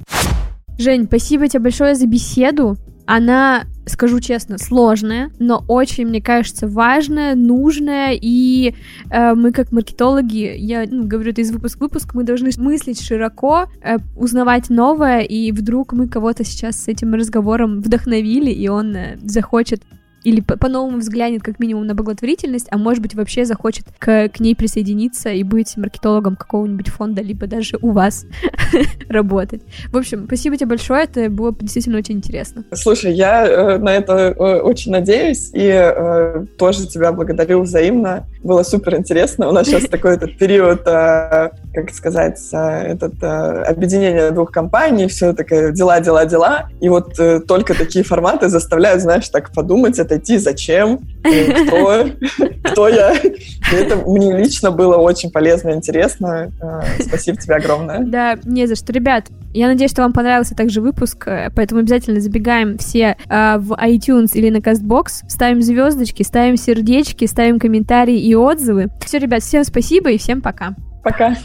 Жень, 0.77 1.05
спасибо 1.05 1.47
тебе 1.47 1.63
большое 1.63 1.95
за 1.95 2.05
беседу. 2.05 2.77
Она, 3.05 3.63
скажу 3.85 4.19
честно, 4.19 4.57
сложная, 4.57 5.31
но 5.39 5.63
очень, 5.67 6.05
мне 6.05 6.21
кажется, 6.21 6.67
важная, 6.67 7.35
нужная, 7.35 8.13
и 8.13 8.75
э, 9.09 9.33
мы 9.33 9.51
как 9.51 9.71
маркетологи, 9.71 10.53
я 10.55 10.85
ну, 10.89 11.05
говорю 11.05 11.31
это 11.31 11.41
из 11.41 11.51
выпуска 11.51 11.79
в 11.79 11.81
выпуск, 11.81 12.13
мы 12.13 12.23
должны 12.23 12.51
мыслить 12.57 13.01
широко, 13.01 13.65
э, 13.81 13.97
узнавать 14.15 14.69
новое, 14.69 15.21
и 15.21 15.51
вдруг 15.51 15.93
мы 15.93 16.07
кого-то 16.07 16.43
сейчас 16.43 16.83
с 16.83 16.87
этим 16.87 17.13
разговором 17.13 17.81
вдохновили, 17.81 18.51
и 18.51 18.67
он 18.67 18.95
э, 18.95 19.17
захочет 19.23 19.83
или 20.23 20.41
по-новому 20.41 20.97
взглянет 20.97 21.43
как 21.43 21.59
минимум 21.59 21.87
на 21.87 21.95
благотворительность, 21.95 22.67
а 22.71 22.77
может 22.77 23.01
быть 23.01 23.15
вообще 23.15 23.45
захочет 23.45 23.85
к, 23.99 24.29
к 24.29 24.39
ней 24.39 24.55
присоединиться 24.55 25.29
и 25.29 25.43
быть 25.43 25.75
маркетологом 25.77 26.35
какого-нибудь 26.35 26.89
фонда, 26.89 27.21
либо 27.21 27.47
даже 27.47 27.77
у 27.81 27.91
вас 27.91 28.25
работать. 29.09 29.61
В 29.91 29.97
общем, 29.97 30.25
спасибо 30.25 30.57
тебе 30.57 30.67
большое, 30.67 31.03
это 31.03 31.29
было 31.29 31.55
действительно 31.59 31.97
очень 31.97 32.15
интересно. 32.15 32.63
Слушай, 32.73 33.13
я 33.13 33.45
э, 33.45 33.77
на 33.77 33.93
это 33.93 34.13
э, 34.13 34.59
очень 34.61 34.91
надеюсь 34.91 35.51
и 35.53 35.67
э, 35.67 36.45
тоже 36.57 36.87
тебя 36.87 37.11
благодарю 37.11 37.61
взаимно. 37.61 38.27
Было 38.43 38.63
супер 38.63 38.95
интересно. 38.95 39.49
У 39.49 39.51
нас 39.51 39.67
сейчас 39.67 39.83
такой 39.89 40.15
этот 40.15 40.37
период, 40.37 40.81
э, 40.87 41.51
как 41.73 41.91
сказать, 41.91 42.39
э, 42.53 42.57
этот 42.57 43.13
э, 43.21 43.27
объединение 43.63 44.31
двух 44.31 44.51
компаний, 44.51 45.07
все 45.07 45.33
такое 45.33 45.71
дела, 45.71 45.99
дела, 45.99 46.25
дела. 46.25 46.69
И 46.79 46.89
вот 46.89 47.15
только 47.47 47.73
такие 47.73 48.03
форматы 48.03 48.49
заставляют, 48.49 49.01
знаешь, 49.01 49.29
так 49.29 49.51
подумать, 49.51 49.99
отойти, 50.11 50.37
зачем, 50.37 50.99
кто, 51.21 52.09
кто 52.63 52.87
я. 52.89 53.13
И 53.15 53.75
это 53.75 53.95
мне 53.95 54.37
лично 54.37 54.71
было 54.71 54.97
очень 54.97 55.31
полезно 55.31 55.69
и 55.69 55.73
интересно. 55.73 56.51
Э, 56.61 56.81
спасибо 57.01 57.37
тебе 57.37 57.55
огромное. 57.55 57.99
Да, 57.99 58.37
не 58.43 58.67
за 58.67 58.75
что. 58.75 58.91
Ребят, 58.91 59.27
я 59.53 59.67
надеюсь, 59.67 59.91
что 59.91 60.01
вам 60.01 60.13
понравился 60.13 60.55
также 60.55 60.81
выпуск, 60.81 61.27
э, 61.27 61.49
поэтому 61.55 61.81
обязательно 61.81 62.19
забегаем 62.19 62.77
все 62.77 63.15
э, 63.29 63.57
в 63.57 63.71
iTunes 63.73 64.31
или 64.33 64.49
на 64.49 64.57
CastBox, 64.57 65.29
ставим 65.29 65.61
звездочки, 65.61 66.23
ставим 66.23 66.57
сердечки, 66.57 67.25
ставим 67.25 67.59
комментарии 67.59 68.19
и 68.19 68.35
отзывы. 68.35 68.89
Все, 69.05 69.19
ребят, 69.19 69.43
всем 69.43 69.63
спасибо 69.63 70.11
и 70.11 70.17
всем 70.17 70.41
пока. 70.41 70.75
Пока. 71.03 71.35